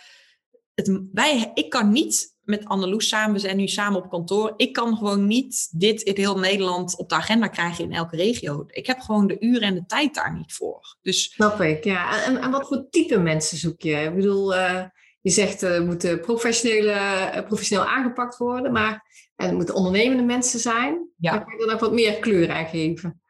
het, 0.76 1.02
wij, 1.12 1.52
ik 1.54 1.70
kan 1.70 1.92
niet 1.92 2.34
met 2.44 2.66
Anneloes 2.66 3.08
samen, 3.08 3.34
we 3.34 3.40
zijn 3.40 3.58
nu 3.58 3.68
samen 3.68 4.04
op 4.04 4.10
kantoor. 4.10 4.54
Ik 4.58 4.74
kan 4.74 4.98
gewoon 4.98 5.28
niet 5.28 5.70
dit 5.72 6.02
in 6.02 6.16
heel 6.16 6.40
Nederland 6.40 6.98
op 6.98 7.10
de 7.10 7.16
agenda 7.16 7.48
krijgen 7.48 7.84
in 7.84 7.94
elke 7.94 8.16
regio. 8.16 8.64
Ik 8.68 8.88
heb 8.88 9.00
gewoon 9.00 9.28
de 9.28 9.40
uren 9.40 9.62
en 9.62 9.74
de 9.74 9.86
tijd 9.86 10.16
daar 10.16 10.34
niet 10.34 10.54
voor. 10.54 10.98
Dus, 11.02 11.24
Snap 11.24 11.62
ik, 11.62 11.84
ja. 11.84 12.24
En, 12.26 12.38
en 12.38 12.52
wat 12.52 12.68
voor 12.68 12.88
type 12.90 13.20
mensen 13.20 13.58
zoek 13.58 13.82
je? 13.82 13.96
Ik 13.96 14.16
bedoel, 14.16 14.56
uh, 14.56 14.84
je 15.22 15.30
zegt 15.30 15.62
er 15.62 15.80
uh, 15.82 15.86
moeten 15.86 16.20
professionele, 16.20 16.92
uh, 17.36 17.46
professioneel 17.46 17.86
aangepakt 17.86 18.38
worden, 18.38 18.72
maar 18.72 19.12
en 19.36 19.46
het 19.46 19.56
moeten 19.56 19.76
ondernemende 19.76 20.24
mensen 20.24 20.60
zijn. 20.60 21.10
Ja. 21.18 21.32
Dan 21.32 21.46
kan 21.46 21.58
je 21.58 21.66
er 21.66 21.74
ook 21.74 21.80
wat 21.80 21.94
meer 21.94 22.20
kleur 22.20 22.52
aan 22.52 22.68
geven. 22.68 23.22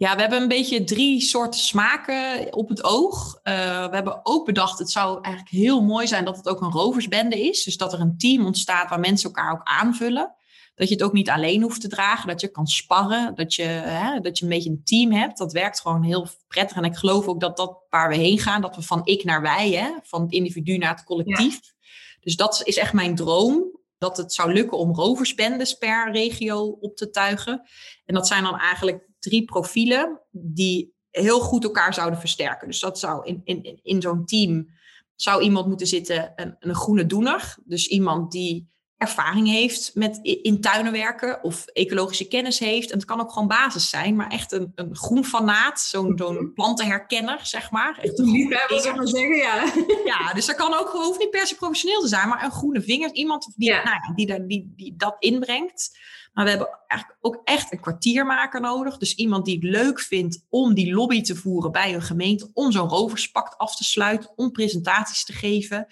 Ja, 0.00 0.14
we 0.14 0.20
hebben 0.20 0.42
een 0.42 0.48
beetje 0.48 0.84
drie 0.84 1.20
soorten 1.20 1.60
smaken 1.60 2.54
op 2.54 2.68
het 2.68 2.84
oog. 2.84 3.34
Uh, 3.34 3.88
we 3.88 3.94
hebben 3.94 4.20
ook 4.22 4.44
bedacht, 4.46 4.78
het 4.78 4.90
zou 4.90 5.18
eigenlijk 5.22 5.54
heel 5.54 5.82
mooi 5.82 6.06
zijn 6.06 6.24
dat 6.24 6.36
het 6.36 6.48
ook 6.48 6.60
een 6.60 6.70
roversbende 6.70 7.40
is. 7.40 7.64
Dus 7.64 7.76
dat 7.76 7.92
er 7.92 8.00
een 8.00 8.18
team 8.18 8.46
ontstaat 8.46 8.88
waar 8.88 9.00
mensen 9.00 9.30
elkaar 9.30 9.52
ook 9.52 9.60
aanvullen. 9.64 10.34
Dat 10.74 10.88
je 10.88 10.94
het 10.94 11.02
ook 11.02 11.12
niet 11.12 11.30
alleen 11.30 11.62
hoeft 11.62 11.80
te 11.80 11.88
dragen, 11.88 12.28
dat 12.28 12.40
je 12.40 12.48
kan 12.48 12.66
sparren, 12.66 13.34
dat 13.34 13.54
je, 13.54 13.62
hè, 13.62 14.20
dat 14.20 14.38
je 14.38 14.44
een 14.44 14.50
beetje 14.50 14.70
een 14.70 14.84
team 14.84 15.12
hebt. 15.12 15.38
Dat 15.38 15.52
werkt 15.52 15.80
gewoon 15.80 16.02
heel 16.02 16.26
prettig. 16.48 16.76
En 16.76 16.84
ik 16.84 16.96
geloof 16.96 17.26
ook 17.26 17.40
dat 17.40 17.56
dat 17.56 17.78
waar 17.90 18.08
we 18.08 18.16
heen 18.16 18.38
gaan, 18.38 18.60
dat 18.60 18.76
we 18.76 18.82
van 18.82 19.00
ik 19.04 19.24
naar 19.24 19.42
wij, 19.42 19.70
hè, 19.70 19.90
van 20.02 20.22
het 20.22 20.32
individu 20.32 20.76
naar 20.76 20.94
het 20.94 21.04
collectief. 21.04 21.58
Ja. 21.62 21.88
Dus 22.20 22.36
dat 22.36 22.60
is 22.64 22.76
echt 22.76 22.92
mijn 22.92 23.14
droom 23.14 23.78
dat 23.98 24.16
het 24.16 24.32
zou 24.32 24.52
lukken 24.52 24.78
om 24.78 24.94
roversbendes 24.94 25.74
per 25.74 26.12
regio 26.12 26.78
op 26.80 26.96
te 26.96 27.10
tuigen. 27.10 27.68
En 28.04 28.14
dat 28.14 28.26
zijn 28.26 28.42
dan 28.42 28.58
eigenlijk 28.58 29.08
drie 29.20 29.44
profielen 29.44 30.20
die 30.30 30.94
heel 31.10 31.40
goed 31.40 31.64
elkaar 31.64 31.94
zouden 31.94 32.18
versterken. 32.18 32.66
Dus 32.66 32.80
dat 32.80 32.98
zou 32.98 33.26
in, 33.26 33.40
in, 33.44 33.80
in 33.82 34.02
zo'n 34.02 34.24
team 34.24 34.68
zou 35.16 35.42
iemand 35.42 35.66
moeten 35.66 35.86
zitten, 35.86 36.32
een, 36.36 36.56
een 36.58 36.74
groene 36.74 37.06
doener. 37.06 37.56
Dus 37.64 37.86
iemand 37.86 38.32
die 38.32 38.68
ervaring 38.96 39.48
heeft 39.48 39.90
met 39.94 40.18
in 40.22 40.60
tuinen 40.60 40.92
werken 40.92 41.42
of 41.42 41.66
ecologische 41.66 42.28
kennis 42.28 42.58
heeft. 42.58 42.90
En 42.90 42.96
het 42.96 43.06
kan 43.06 43.20
ook 43.20 43.32
gewoon 43.32 43.48
basis 43.48 43.88
zijn, 43.88 44.16
maar 44.16 44.30
echt 44.30 44.52
een, 44.52 44.72
een 44.74 44.96
groen 44.96 45.24
fanaat, 45.24 45.80
zo'n 45.80 46.12
zo'n 46.16 46.52
plantenherkenner, 46.54 47.38
zeg 47.42 47.70
maar. 47.70 47.98
Echt 48.02 48.18
een 48.18 48.56
zeg 48.68 48.94
maar 48.94 49.08
zeggen, 49.08 49.36
ja. 49.36 49.72
Ja, 50.04 50.32
dus 50.32 50.46
dat 50.46 50.56
kan 50.56 50.74
ook 50.74 50.90
hoeft 50.90 51.18
niet 51.18 51.30
per 51.30 51.46
se 51.46 51.54
professioneel 51.54 52.00
te 52.00 52.08
zijn, 52.08 52.28
maar 52.28 52.44
een 52.44 52.50
groene 52.50 52.82
vinger, 52.82 53.12
iemand 53.12 53.52
die, 53.56 53.68
ja. 53.68 53.82
nou, 53.82 54.14
die, 54.14 54.26
die, 54.26 54.46
die, 54.46 54.72
die 54.76 54.94
dat 54.96 55.16
inbrengt. 55.18 55.98
Maar 56.32 56.44
we 56.44 56.50
hebben 56.50 56.78
eigenlijk 56.86 57.20
ook 57.20 57.40
echt 57.44 57.72
een 57.72 57.80
kwartiermaker 57.80 58.60
nodig. 58.60 58.96
Dus 58.96 59.14
iemand 59.14 59.44
die 59.44 59.54
het 59.54 59.64
leuk 59.64 60.00
vindt 60.00 60.46
om 60.48 60.74
die 60.74 60.92
lobby 60.92 61.20
te 61.20 61.36
voeren 61.36 61.72
bij 61.72 61.94
een 61.94 62.02
gemeente, 62.02 62.50
om 62.54 62.72
zo'n 62.72 62.88
roverspact 62.88 63.58
af 63.58 63.76
te 63.76 63.84
sluiten, 63.84 64.30
om 64.36 64.50
presentaties 64.50 65.24
te 65.24 65.32
geven. 65.32 65.86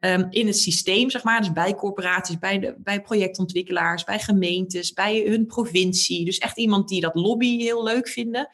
Um, 0.00 0.26
in 0.30 0.46
het 0.46 0.58
systeem, 0.58 1.10
zeg 1.10 1.22
maar. 1.22 1.40
Dus 1.40 1.52
bij 1.52 1.74
corporaties, 1.74 2.38
bij, 2.38 2.58
de, 2.58 2.74
bij 2.78 3.02
projectontwikkelaars, 3.02 4.04
bij 4.04 4.18
gemeentes, 4.18 4.92
bij 4.92 5.24
hun 5.26 5.46
provincie. 5.46 6.24
Dus 6.24 6.38
echt 6.38 6.58
iemand 6.58 6.88
die 6.88 7.00
dat 7.00 7.14
lobby 7.14 7.58
heel 7.58 7.82
leuk 7.82 8.08
vinden. 8.08 8.48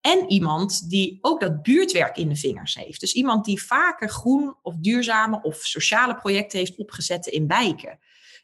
En 0.00 0.30
iemand 0.30 0.90
die 0.90 1.18
ook 1.20 1.40
dat 1.40 1.62
buurtwerk 1.62 2.16
in 2.16 2.28
de 2.28 2.36
vingers 2.36 2.74
heeft. 2.74 3.00
Dus 3.00 3.12
iemand 3.12 3.44
die 3.44 3.62
vaker 3.62 4.08
groen 4.08 4.56
of 4.62 4.74
duurzame 4.78 5.42
of 5.42 5.56
sociale 5.56 6.16
projecten 6.16 6.58
heeft 6.58 6.76
opgezet 6.76 7.26
in 7.26 7.46
wijken. 7.46 7.98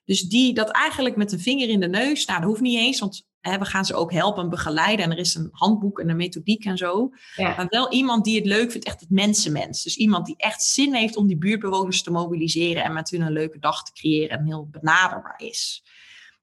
Dus 0.07 0.23
die 0.23 0.55
dat 0.55 0.71
eigenlijk 0.71 1.17
met 1.17 1.33
een 1.33 1.41
vinger 1.41 1.69
in 1.69 1.81
de 1.81 1.89
neus, 1.89 2.25
nou 2.25 2.41
dat 2.41 2.49
hoeft 2.49 2.61
niet 2.61 2.79
eens, 2.79 3.01
want 3.01 3.27
hè, 3.41 3.59
we 3.59 3.65
gaan 3.65 3.85
ze 3.85 3.95
ook 3.95 4.13
helpen 4.13 4.43
en 4.43 4.51
begeleiden. 4.51 5.05
En 5.05 5.11
er 5.11 5.19
is 5.19 5.35
een 5.35 5.49
handboek 5.53 6.01
en 6.01 6.09
een 6.09 6.17
methodiek 6.17 6.65
en 6.65 6.77
zo. 6.77 7.11
Ja. 7.37 7.55
Maar 7.57 7.67
wel 7.69 7.93
iemand 7.93 8.25
die 8.25 8.37
het 8.37 8.47
leuk 8.47 8.71
vindt, 8.71 8.87
echt 8.87 9.01
het 9.01 9.11
mensenmens. 9.11 9.83
Dus 9.83 9.97
iemand 9.97 10.27
die 10.27 10.37
echt 10.37 10.63
zin 10.63 10.95
heeft 10.95 11.17
om 11.17 11.27
die 11.27 11.39
buurtbewoners 11.39 12.03
te 12.03 12.11
mobiliseren 12.11 12.85
en 12.85 12.93
met 12.93 13.11
hun 13.11 13.21
een 13.21 13.33
leuke 13.33 13.59
dag 13.59 13.85
te 13.85 13.93
creëren 13.93 14.39
en 14.39 14.45
heel 14.45 14.69
benaderbaar 14.71 15.41
is. 15.41 15.85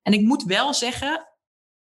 En 0.02 0.14
ik 0.14 0.22
moet 0.22 0.44
wel 0.44 0.74
zeggen, 0.74 1.28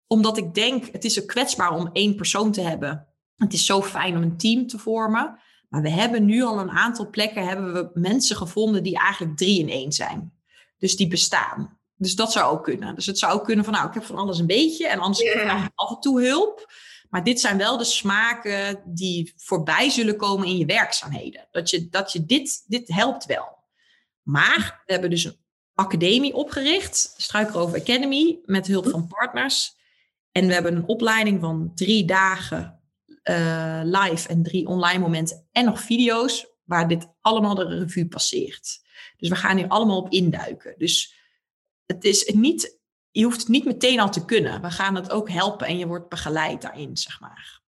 omdat 0.07 0.37
ik 0.37 0.53
denk, 0.53 0.85
het 0.91 1.05
is 1.05 1.13
zo 1.13 1.21
kwetsbaar 1.25 1.71
om 1.71 1.89
één 1.93 2.15
persoon 2.15 2.51
te 2.51 2.61
hebben. 2.61 3.07
Het 3.35 3.53
is 3.53 3.65
zo 3.65 3.81
fijn 3.81 4.15
om 4.15 4.21
een 4.21 4.37
team 4.37 4.67
te 4.67 4.77
vormen. 4.77 5.39
Maar 5.69 5.81
we 5.81 5.89
hebben 5.89 6.25
nu 6.25 6.43
al 6.43 6.59
een 6.59 6.69
aantal 6.69 7.09
plekken 7.09 7.47
hebben 7.47 7.73
we 7.73 7.89
mensen 7.93 8.35
gevonden 8.35 8.83
die 8.83 8.97
eigenlijk 8.97 9.37
drie 9.37 9.59
in 9.59 9.69
één 9.69 9.91
zijn. 9.91 10.40
Dus 10.81 10.95
die 10.95 11.07
bestaan. 11.07 11.79
Dus 11.95 12.15
dat 12.15 12.31
zou 12.31 12.53
ook 12.53 12.63
kunnen. 12.63 12.95
Dus 12.95 13.05
het 13.05 13.19
zou 13.19 13.33
ook 13.33 13.45
kunnen 13.45 13.65
van, 13.65 13.73
nou, 13.73 13.87
ik 13.87 13.93
heb 13.93 14.03
van 14.03 14.17
alles 14.17 14.39
een 14.39 14.47
beetje 14.47 14.87
en 14.87 14.99
anders 14.99 15.19
yeah. 15.19 15.41
krijg 15.41 15.65
ik 15.65 15.71
af 15.75 15.89
en 15.89 15.99
toe 15.99 16.21
hulp. 16.21 16.73
Maar 17.09 17.23
dit 17.23 17.39
zijn 17.39 17.57
wel 17.57 17.77
de 17.77 17.83
smaken 17.83 18.81
die 18.85 19.33
voorbij 19.35 19.89
zullen 19.89 20.17
komen 20.17 20.47
in 20.47 20.57
je 20.57 20.65
werkzaamheden. 20.65 21.47
Dat 21.51 21.69
je, 21.69 21.89
dat 21.89 22.11
je 22.11 22.25
dit, 22.25 22.63
dit 22.67 22.87
helpt 22.87 23.25
wel. 23.25 23.63
Maar 24.21 24.81
we 24.85 24.91
hebben 24.91 25.09
dus 25.09 25.23
een 25.23 25.37
academie 25.73 26.33
opgericht, 26.33 27.13
Struikrover 27.17 27.79
Academy, 27.79 28.39
met 28.45 28.67
hulp 28.67 28.89
van 28.89 29.07
partners. 29.07 29.75
En 30.31 30.47
we 30.47 30.53
hebben 30.53 30.75
een 30.75 30.87
opleiding 30.87 31.39
van 31.41 31.71
drie 31.75 32.05
dagen 32.05 32.81
uh, 33.23 33.81
live 33.83 34.27
en 34.27 34.43
drie 34.43 34.67
online 34.67 34.99
momenten 34.99 35.47
en 35.51 35.65
nog 35.65 35.81
video's, 35.81 36.47
waar 36.63 36.87
dit 36.87 37.07
allemaal 37.21 37.55
de 37.55 37.65
revue 37.65 38.07
passeert. 38.07 38.79
Dus 39.17 39.29
we 39.29 39.35
gaan 39.35 39.57
hier 39.57 39.67
allemaal 39.67 39.97
op 39.97 40.11
induiken. 40.11 40.73
Dus 40.77 41.19
het 41.85 42.03
is 42.03 42.31
niet, 42.33 42.79
je 43.11 43.23
hoeft 43.23 43.39
het 43.39 43.47
niet 43.47 43.65
meteen 43.65 43.99
al 43.99 44.11
te 44.11 44.25
kunnen. 44.25 44.61
We 44.61 44.69
gaan 44.69 44.95
het 44.95 45.11
ook 45.11 45.29
helpen 45.29 45.67
en 45.67 45.77
je 45.77 45.87
wordt 45.87 46.09
begeleid 46.09 46.61
daarin, 46.61 46.97
zeg 46.97 47.19
maar. 47.19 47.61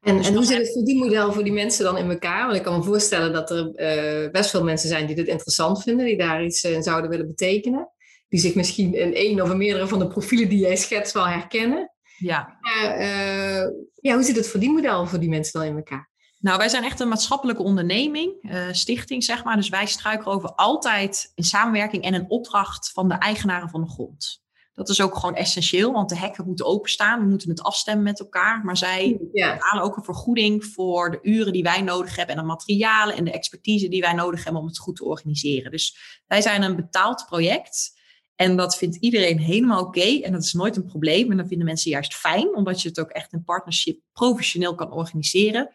En, 0.00 0.16
Dus 0.16 0.26
en 0.28 0.34
hoe 0.34 0.44
zit 0.44 0.58
het 0.58 0.72
verdienmodel 0.72 1.32
voor 1.32 1.44
die 1.44 1.52
mensen 1.52 1.84
dan 1.84 1.98
in 1.98 2.10
elkaar? 2.10 2.44
Want 2.44 2.56
ik 2.56 2.62
kan 2.62 2.78
me 2.78 2.84
voorstellen 2.84 3.32
dat 3.32 3.50
er 3.50 3.74
eh, 3.74 4.30
best 4.30 4.50
veel 4.50 4.64
mensen 4.64 4.88
zijn 4.88 5.06
die 5.06 5.16
dit 5.16 5.26
interessant 5.26 5.82
vinden, 5.82 6.06
die 6.06 6.16
daar 6.16 6.44
iets 6.44 6.64
in 6.64 6.82
zouden 6.82 7.10
willen 7.10 7.26
betekenen. 7.26 7.90
Die 8.28 8.40
zich 8.40 8.54
misschien 8.54 8.94
in 8.94 9.14
één 9.14 9.40
of 9.40 9.54
meerdere 9.54 9.88
van 9.88 9.98
de 9.98 10.06
profielen 10.06 10.48
die 10.48 10.58
jij 10.58 10.76
schetst 10.76 11.12
wel 11.12 11.28
herkennen. 11.28 11.92
Ja, 12.18 12.58
eh, 12.60 13.66
ja, 13.94 14.14
hoe 14.14 14.22
zit 14.22 14.36
het 14.36 14.48
verdienmodel 14.48 15.06
voor 15.06 15.18
die 15.18 15.28
mensen 15.28 15.60
dan 15.60 15.68
in 15.68 15.76
elkaar? 15.76 16.10
Nou, 16.42 16.58
wij 16.58 16.68
zijn 16.68 16.84
echt 16.84 17.00
een 17.00 17.08
maatschappelijke 17.08 17.62
onderneming, 17.62 18.32
eh, 18.42 18.68
stichting 18.70 19.24
zeg 19.24 19.44
maar. 19.44 19.56
Dus 19.56 19.68
wij 19.68 19.86
struikelen 19.86 20.34
over 20.34 20.54
altijd 20.54 21.32
in 21.34 21.44
samenwerking 21.44 22.04
en 22.04 22.14
een 22.14 22.30
opdracht 22.30 22.90
van 22.92 23.08
de 23.08 23.14
eigenaren 23.14 23.68
van 23.68 23.80
de 23.80 23.90
grond. 23.90 24.42
Dat 24.72 24.88
is 24.88 25.00
ook 25.00 25.14
gewoon 25.14 25.34
essentieel, 25.34 25.92
want 25.92 26.08
de 26.08 26.16
hekken 26.16 26.46
moeten 26.46 26.66
openstaan. 26.66 27.20
We 27.20 27.26
moeten 27.26 27.48
het 27.48 27.62
afstemmen 27.62 28.04
met 28.04 28.20
elkaar. 28.20 28.64
Maar 28.64 28.76
zij 28.76 29.18
Ja, 29.32 29.52
betalen 29.52 29.82
ook 29.82 29.96
een 29.96 30.04
vergoeding 30.04 30.64
voor 30.64 31.10
de 31.10 31.18
uren 31.22 31.52
die 31.52 31.62
wij 31.62 31.82
nodig 31.82 32.16
hebben 32.16 32.34
en 32.34 32.40
de 32.40 32.46
materialen 32.46 33.16
en 33.16 33.24
de 33.24 33.32
expertise 33.32 33.88
die 33.88 34.00
wij 34.00 34.12
nodig 34.12 34.44
hebben 34.44 34.62
om 34.62 34.68
het 34.68 34.78
goed 34.78 34.96
te 34.96 35.04
organiseren. 35.04 35.70
Dus 35.70 35.96
wij 36.26 36.40
zijn 36.40 36.62
een 36.62 36.76
betaald 36.76 37.24
project. 37.26 38.00
En 38.36 38.56
dat 38.56 38.76
vindt 38.76 38.96
iedereen 38.96 39.38
helemaal 39.38 39.80
oké. 39.80 40.20
En 40.20 40.32
dat 40.32 40.42
is 40.42 40.52
nooit 40.52 40.76
een 40.76 40.84
probleem. 40.84 41.30
En 41.30 41.36
dat 41.36 41.48
vinden 41.48 41.66
mensen 41.66 41.90
juist 41.90 42.14
fijn, 42.14 42.54
omdat 42.54 42.82
je 42.82 42.88
het 42.88 43.00
ook 43.00 43.10
echt 43.10 43.32
in 43.32 43.44
partnership 43.44 44.00
professioneel 44.12 44.74
kan 44.74 44.92
organiseren. 44.92 45.70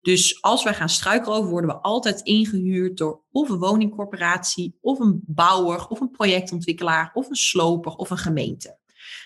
Dus 0.00 0.42
als 0.42 0.62
wij 0.62 0.74
gaan 0.74 0.88
struikelen 0.88 1.38
over, 1.38 1.50
worden 1.50 1.70
we 1.70 1.80
altijd 1.80 2.20
ingehuurd 2.20 2.96
door 2.96 3.22
of 3.32 3.48
een 3.48 3.58
woningcorporatie, 3.58 4.78
of 4.80 4.98
een 4.98 5.22
bouwer, 5.26 5.86
of 5.88 6.00
een 6.00 6.10
projectontwikkelaar, 6.10 7.10
of 7.14 7.28
een 7.28 7.34
sloper, 7.34 7.92
of 7.92 8.10
een 8.10 8.18
gemeente. 8.18 8.78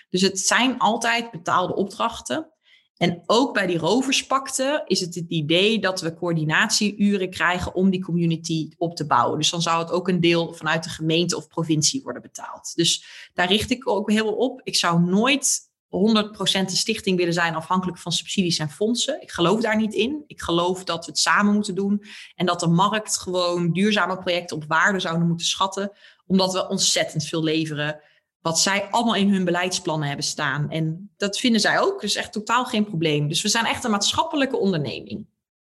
Dus 0.09 0.21
het 0.21 0.39
zijn 0.39 0.79
altijd 0.79 1.31
betaalde 1.31 1.75
opdrachten. 1.75 2.49
En 2.97 3.23
ook 3.25 3.53
bij 3.53 3.67
die 3.67 3.77
roverspakten 3.77 4.83
is 4.85 4.99
het 4.99 5.15
het 5.15 5.25
idee 5.27 5.79
dat 5.79 6.01
we 6.01 6.13
coördinatieuren 6.13 7.29
krijgen 7.29 7.73
om 7.73 7.89
die 7.89 8.03
community 8.03 8.69
op 8.77 8.95
te 8.95 9.05
bouwen. 9.05 9.37
Dus 9.37 9.49
dan 9.49 9.61
zou 9.61 9.79
het 9.79 9.91
ook 9.91 10.07
een 10.07 10.19
deel 10.19 10.53
vanuit 10.53 10.83
de 10.83 10.89
gemeente 10.89 11.37
of 11.37 11.47
provincie 11.47 12.03
worden 12.03 12.21
betaald. 12.21 12.75
Dus 12.75 13.05
daar 13.33 13.47
richt 13.47 13.71
ik 13.71 13.87
ook 13.87 14.11
heel 14.11 14.33
op. 14.33 14.61
Ik 14.63 14.75
zou 14.75 15.01
nooit 15.01 15.73
100% 15.85 15.89
een 16.59 16.69
stichting 16.69 17.17
willen 17.17 17.33
zijn 17.33 17.55
afhankelijk 17.55 17.97
van 17.97 18.11
subsidies 18.11 18.57
en 18.57 18.69
fondsen. 18.69 19.21
Ik 19.21 19.31
geloof 19.31 19.61
daar 19.61 19.77
niet 19.77 19.93
in. 19.93 20.23
Ik 20.27 20.41
geloof 20.41 20.83
dat 20.83 21.05
we 21.05 21.11
het 21.11 21.19
samen 21.19 21.53
moeten 21.53 21.75
doen 21.75 22.03
en 22.35 22.45
dat 22.45 22.59
de 22.59 22.67
markt 22.67 23.17
gewoon 23.17 23.71
duurzame 23.71 24.17
projecten 24.17 24.55
op 24.55 24.65
waarde 24.67 24.99
zouden 24.99 25.27
moeten 25.27 25.45
schatten, 25.45 25.91
omdat 26.25 26.53
we 26.53 26.67
ontzettend 26.67 27.25
veel 27.25 27.43
leveren 27.43 28.01
wat 28.45 28.59
zij 28.59 28.87
allemaal 28.89 29.15
in 29.15 29.33
hun 29.33 29.45
beleidsplannen 29.45 30.07
hebben 30.07 30.25
staan. 30.25 30.69
En 30.69 31.13
dat 31.17 31.39
vinden 31.39 31.61
zij 31.61 31.79
ook, 31.79 32.01
dus 32.01 32.15
echt 32.15 32.33
totaal 32.33 32.65
geen 32.65 32.85
probleem. 32.85 33.27
Dus 33.27 33.41
we 33.41 33.49
zijn 33.49 33.65
echt 33.65 33.83
een 33.83 33.91
maatschappelijke 33.91 34.57
onderneming. 34.57 35.25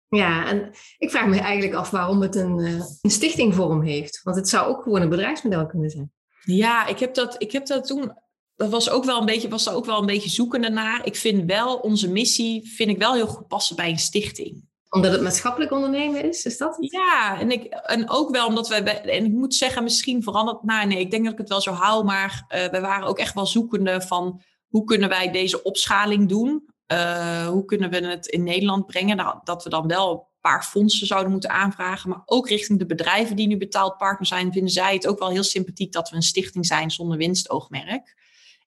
ja, 0.08 0.46
en 0.48 0.70
ik 0.98 1.10
vraag 1.10 1.26
me 1.26 1.38
eigenlijk 1.38 1.74
af 1.74 1.90
waarom 1.90 2.22
het 2.22 2.34
een, 2.34 2.58
eh, 2.58 2.84
een 3.00 3.10
stichtingvorm 3.10 3.82
heeft. 3.82 4.20
Want 4.22 4.36
het 4.36 4.48
zou 4.48 4.68
ook 4.68 4.82
gewoon 4.82 5.02
een 5.02 5.08
bedrijfsmodel 5.08 5.66
kunnen 5.66 5.90
zijn. 5.90 6.12
Ja, 6.42 6.86
ik 6.86 6.98
heb 6.98 7.14
dat, 7.14 7.34
ik 7.38 7.52
heb 7.52 7.66
dat 7.66 7.86
toen. 7.86 8.12
Dat 8.56 8.70
was 8.70 8.90
ook 8.90 9.04
wel 9.04 9.20
een 9.20 9.26
beetje, 9.26 9.48
was 9.48 9.64
daar 9.64 9.74
ook 9.74 9.84
wel 9.84 9.98
een 9.98 10.06
beetje 10.06 10.30
zoekende 10.30 10.68
naar. 10.68 11.06
Ik 11.06 11.16
vind 11.16 11.44
wel 11.44 11.76
onze 11.76 12.10
missie, 12.10 12.70
vind 12.74 12.90
ik 12.90 12.98
wel 12.98 13.14
heel 13.14 13.26
goed 13.26 13.46
passen 13.46 13.76
bij 13.76 13.90
een 13.90 13.98
stichting. 13.98 14.64
Omdat 14.90 15.12
het 15.12 15.22
maatschappelijk 15.22 15.72
ondernemen 15.72 16.24
is, 16.24 16.44
is 16.44 16.56
dat 16.56 16.76
het? 16.76 16.90
Ja, 16.92 17.40
en, 17.40 17.50
ik, 17.50 17.64
en 17.64 18.10
ook 18.10 18.30
wel 18.30 18.46
omdat 18.46 18.68
wij, 18.68 19.00
en 19.02 19.24
ik 19.24 19.32
moet 19.32 19.54
zeggen, 19.54 19.82
misschien 19.82 20.22
verandert, 20.22 20.62
nou 20.62 20.86
nee, 20.86 20.98
ik 20.98 21.10
denk 21.10 21.24
dat 21.24 21.32
ik 21.32 21.38
het 21.38 21.48
wel 21.48 21.60
zo 21.60 21.72
hou, 21.72 22.04
maar 22.04 22.44
eh 22.48 22.68
we 22.70 22.80
waren 22.80 23.06
ook 23.06 23.18
echt 23.18 23.34
wel 23.34 23.46
zoekende 23.46 24.00
van 24.00 24.42
hoe 24.68 24.84
kunnen 24.84 25.08
wij 25.08 25.30
deze 25.30 25.62
opschaling 25.62 26.28
doen? 26.28 26.74
Eh, 26.86 27.46
hoe 27.46 27.64
kunnen 27.64 27.90
we 27.90 28.06
het 28.06 28.26
in 28.26 28.42
Nederland 28.42 28.86
brengen? 28.86 29.16
Nou, 29.16 29.38
dat 29.44 29.64
we 29.64 29.70
dan 29.70 29.86
wel 29.86 30.10
een 30.12 30.40
paar 30.40 30.64
fondsen 30.64 31.06
zouden 31.06 31.32
moeten 31.32 31.50
aanvragen, 31.50 32.10
maar 32.10 32.22
ook 32.24 32.48
richting 32.48 32.78
de 32.78 32.86
bedrijven 32.86 33.36
die 33.36 33.46
nu 33.46 33.56
betaald 33.56 33.96
partner 33.96 34.26
zijn, 34.26 34.52
vinden 34.52 34.72
zij 34.72 34.94
het 34.94 35.06
ook 35.06 35.18
wel 35.18 35.30
heel 35.30 35.42
sympathiek 35.42 35.92
dat 35.92 36.10
we 36.10 36.16
een 36.16 36.22
stichting 36.22 36.66
zijn 36.66 36.90
zonder 36.90 37.16
winstoogmerk. 37.16 38.14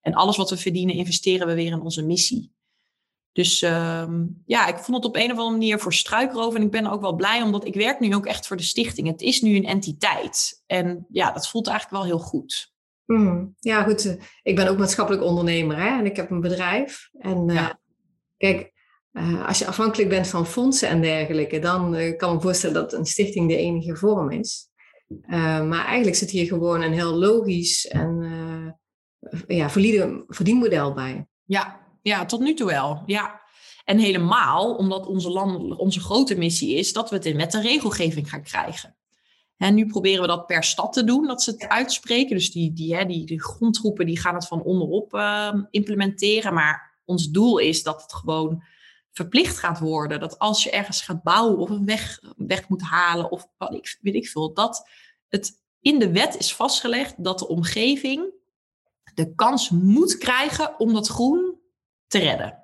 En 0.02 0.14
alles 0.14 0.38
wat 0.38 0.50
we 0.50 0.58
verdienen, 0.58 0.96
investeren 0.96 1.48
we 1.48 1.54
weer 1.54 1.72
in 1.72 1.82
onze 1.82 2.06
missie. 2.06 2.52
Dus 3.32 3.62
ehm, 3.62 4.26
ja, 4.46 4.68
ik 4.68 4.78
vond 4.78 4.98
het 4.98 5.06
op 5.06 5.16
een 5.16 5.32
of 5.32 5.38
andere 5.38 5.52
manier 5.52 5.80
voor 5.80 5.94
struikroven. 5.94 6.60
En 6.60 6.66
ik 6.66 6.72
ben 6.72 6.88
ook 6.88 7.02
wel 7.02 7.16
blij, 7.16 7.42
omdat 7.42 7.66
ik 7.66 7.74
werk 7.76 8.00
nu 8.00 8.16
ook 8.16 8.26
echt 8.26 8.48
voor 8.48 8.58
de 8.58 8.64
stichting. 8.64 9.08
Het 9.08 9.22
is 9.22 9.42
nu 9.42 9.56
een 9.56 9.66
entiteit. 9.66 10.64
En 10.66 11.06
ja, 11.10 11.32
dat 11.32 11.50
voelt 11.50 11.68
eigenlijk 11.68 11.98
wel 12.04 12.12
heel 12.12 12.26
goed. 12.26 12.74
Hmm, 13.06 13.56
Ja, 13.60 13.84
goed. 13.84 14.18
Ik 14.44 14.56
ben 14.56 14.68
ook 14.68 14.78
maatschappelijk 14.78 15.24
ondernemer 15.24 15.78
hè? 15.78 15.98
en 16.00 16.06
ik 16.06 16.16
heb 16.16 16.30
een 16.32 16.42
bedrijf. 16.42 17.10
En 17.20 17.50
eh, 17.50 17.56
Ja. 17.56 17.80
kijk, 18.38 18.72
eh, 19.12 19.48
als 19.48 19.60
je 19.60 19.68
afhankelijk 19.68 20.10
bent 20.10 20.28
van 20.28 20.48
fondsen 20.48 20.90
en 20.90 21.02
dergelijke, 21.02 21.60
dan 21.60 21.96
eh, 21.96 22.18
kan 22.18 22.30
ik 22.30 22.36
me 22.36 22.42
voorstellen 22.42 22.76
dat 22.76 22.94
een 22.94 23.06
stichting 23.06 23.48
de 23.50 23.56
enige 23.58 23.96
vorm 23.96 24.32
is. 24.32 24.68
Maar 25.28 25.86
eigenlijk 25.86 26.18
zit 26.18 26.30
hier 26.30 26.46
gewoon 26.46 26.82
een 26.82 26.94
heel 26.94 27.14
logisch 27.14 27.88
en 27.88 28.24
ja, 29.48 29.70
valide 29.70 30.24
verdienmodel 30.28 30.94
bij. 30.94 31.28
Ja, 31.46 31.80
ja, 32.02 32.26
tot 32.26 32.40
nu 32.40 32.54
toe 32.54 32.68
wel. 32.68 33.04
Ja. 33.06 33.42
En 33.86 33.98
helemaal 33.98 34.76
omdat 34.76 35.08
onze, 35.08 35.30
land, 35.30 35.78
onze 35.78 36.00
grote 36.00 36.36
missie 36.36 36.76
is 36.76 36.94
dat 36.94 37.10
we 37.10 37.16
het 37.16 37.26
in 37.26 37.38
wet 37.38 37.54
en 37.54 37.62
regelgeving 37.62 38.30
gaan 38.30 38.44
krijgen. 38.44 38.96
En 39.58 39.76
nu 39.76 39.86
proberen 39.86 40.22
we 40.22 40.28
dat 40.28 40.46
per 40.46 40.64
stad 40.64 40.94
te 40.94 41.04
doen, 41.04 41.28
dat 41.28 41.44
ze 41.44 41.52
het 41.52 41.68
uitspreken. 41.68 42.36
Dus 42.36 42.52
die, 42.52 42.74
die, 42.74 42.96
hè, 42.96 43.06
die, 43.06 43.26
die 43.26 43.42
grondgroepen 43.42 44.06
die 44.06 44.20
gaan 44.20 44.36
het 44.36 44.48
van 44.48 44.62
onderop 44.62 45.14
eh, 45.14 45.54
implementeren. 45.70 46.54
Maar 46.54 47.02
ons 47.06 47.30
doel 47.30 47.58
is 47.58 47.84
dat 47.84 48.02
het 48.02 48.14
gewoon 48.14 48.64
verplicht 49.12 49.58
gaat 49.58 49.80
worden. 49.80 50.20
Dat 50.20 50.40
als 50.40 50.64
je 50.64 50.72
ergens 50.72 51.02
gaat 51.02 51.24
bouwen 51.24 51.58
of 51.58 51.70
een 51.70 51.86
weg, 51.86 52.20
weg 52.38 52.70
moet 52.70 52.82
halen 52.82 53.32
of 53.32 53.48
wat 53.58 53.74
ik, 53.74 53.98
weet 54.02 54.16
ik 54.16 54.28
veel, 54.28 54.54
dat 54.54 54.90
het 55.30 55.52
in 55.82 56.00
de 56.00 56.12
wet 56.12 56.38
is 56.38 56.56
vastgelegd 56.56 57.24
dat 57.24 57.40
de 57.40 57.48
omgeving 57.48 58.34
de 59.20 59.36
kans 59.36 59.70
moet 59.70 60.18
krijgen 60.18 60.80
om 60.80 60.94
dat 60.94 61.08
groen 61.08 61.60
te 62.08 62.18
redden. 62.18 62.64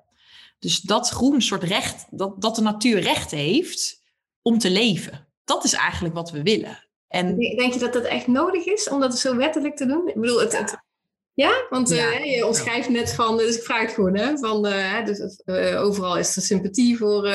Dus 0.58 0.80
dat 0.80 1.08
groen 1.08 1.42
soort 1.42 1.62
recht, 1.62 2.06
dat, 2.10 2.42
dat 2.42 2.54
de 2.54 2.62
natuur 2.62 2.98
recht 3.00 3.30
heeft 3.30 4.02
om 4.42 4.58
te 4.58 4.70
leven. 4.70 5.28
Dat 5.44 5.64
is 5.64 5.72
eigenlijk 5.72 6.14
wat 6.14 6.30
we 6.30 6.42
willen. 6.42 6.88
En 7.08 7.38
Denk 7.38 7.72
je 7.72 7.78
dat 7.78 7.92
dat 7.92 8.04
echt 8.04 8.26
nodig 8.26 8.64
is 8.64 8.88
om 8.88 9.00
dat 9.00 9.18
zo 9.18 9.36
wettelijk 9.36 9.76
te 9.76 9.86
doen? 9.86 10.08
Ik 10.08 10.20
bedoel, 10.20 10.40
het, 10.40 10.58
het, 10.58 10.76
ja, 11.34 11.66
want 11.70 11.90
eh, 11.90 12.36
je 12.36 12.46
omschrijft 12.46 12.88
net 12.88 13.14
van, 13.14 13.36
dus 13.36 13.56
ik 13.56 13.62
vraag 13.62 13.80
het 13.80 13.92
gewoon, 13.92 14.16
hè, 14.16 14.38
van 14.38 14.66
eh, 14.66 15.04
dus, 15.04 15.42
eh, 15.44 15.82
overal 15.82 16.18
is 16.18 16.36
er 16.36 16.42
sympathie 16.42 16.96
voor, 16.96 17.28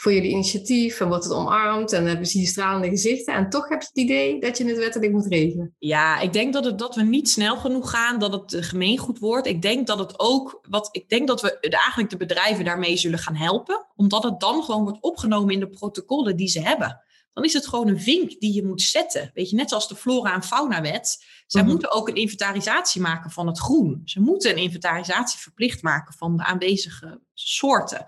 voor 0.00 0.12
jullie 0.12 0.30
initiatief 0.30 1.00
en 1.00 1.08
wordt 1.08 1.24
het 1.24 1.32
omarmd 1.32 1.92
en 1.92 2.06
hebben 2.06 2.26
ze 2.26 2.38
hier 2.38 2.46
stralende 2.46 2.88
gezichten 2.88 3.34
en 3.34 3.48
toch 3.50 3.68
heb 3.68 3.80
je 3.80 3.86
het 3.88 3.96
idee 3.98 4.40
dat 4.40 4.58
je 4.58 4.64
het 4.64 4.76
wettelijk 4.78 5.12
moet 5.12 5.26
regelen. 5.26 5.74
ja, 5.78 6.20
ik 6.20 6.32
denk 6.32 6.52
dat, 6.52 6.64
het, 6.64 6.78
dat 6.78 6.94
we 6.94 7.02
niet 7.02 7.28
snel 7.28 7.56
genoeg 7.56 7.90
gaan, 7.90 8.18
dat 8.18 8.32
het 8.32 8.64
gemeengoed 8.64 9.18
wordt. 9.18 9.46
Ik 9.46 9.62
denk 9.62 9.86
dat 9.86 9.98
het 9.98 10.18
ook, 10.18 10.58
wat 10.68 10.88
ik 10.92 11.08
denk 11.08 11.28
dat 11.28 11.40
we 11.40 11.58
eigenlijk 11.60 12.10
de 12.10 12.16
bedrijven 12.16 12.64
daarmee 12.64 12.96
zullen 12.96 13.18
gaan 13.18 13.36
helpen, 13.36 13.86
omdat 13.96 14.22
het 14.22 14.40
dan 14.40 14.62
gewoon 14.62 14.82
wordt 14.82 15.00
opgenomen 15.02 15.54
in 15.54 15.60
de 15.60 15.68
protocollen 15.68 16.36
die 16.36 16.48
ze 16.48 16.60
hebben. 16.60 17.02
Dan 17.32 17.44
is 17.46 17.52
het 17.52 17.68
gewoon 17.68 17.88
een 17.88 18.00
vink 18.00 18.40
die 18.40 18.54
je 18.54 18.64
moet 18.64 18.82
zetten. 18.82 19.30
Weet 19.34 19.50
je, 19.50 19.56
net 19.56 19.68
zoals 19.68 19.88
de 19.88 19.96
flora- 19.96 20.34
en 20.34 20.42
faunawet. 20.42 21.24
Zij 21.46 21.62
Mhm. 21.62 21.70
moeten 21.70 21.92
ook 21.92 22.08
een 22.08 22.14
inventarisatie 22.14 23.00
maken 23.00 23.30
van 23.30 23.46
het 23.46 23.58
groen. 23.58 24.02
Ze 24.04 24.20
moeten 24.20 24.50
een 24.50 24.56
inventarisatie 24.62 25.38
verplicht 25.38 25.82
maken 25.82 26.14
van 26.14 26.36
de 26.36 26.44
aanwezige 26.44 27.20
soorten. 27.34 28.06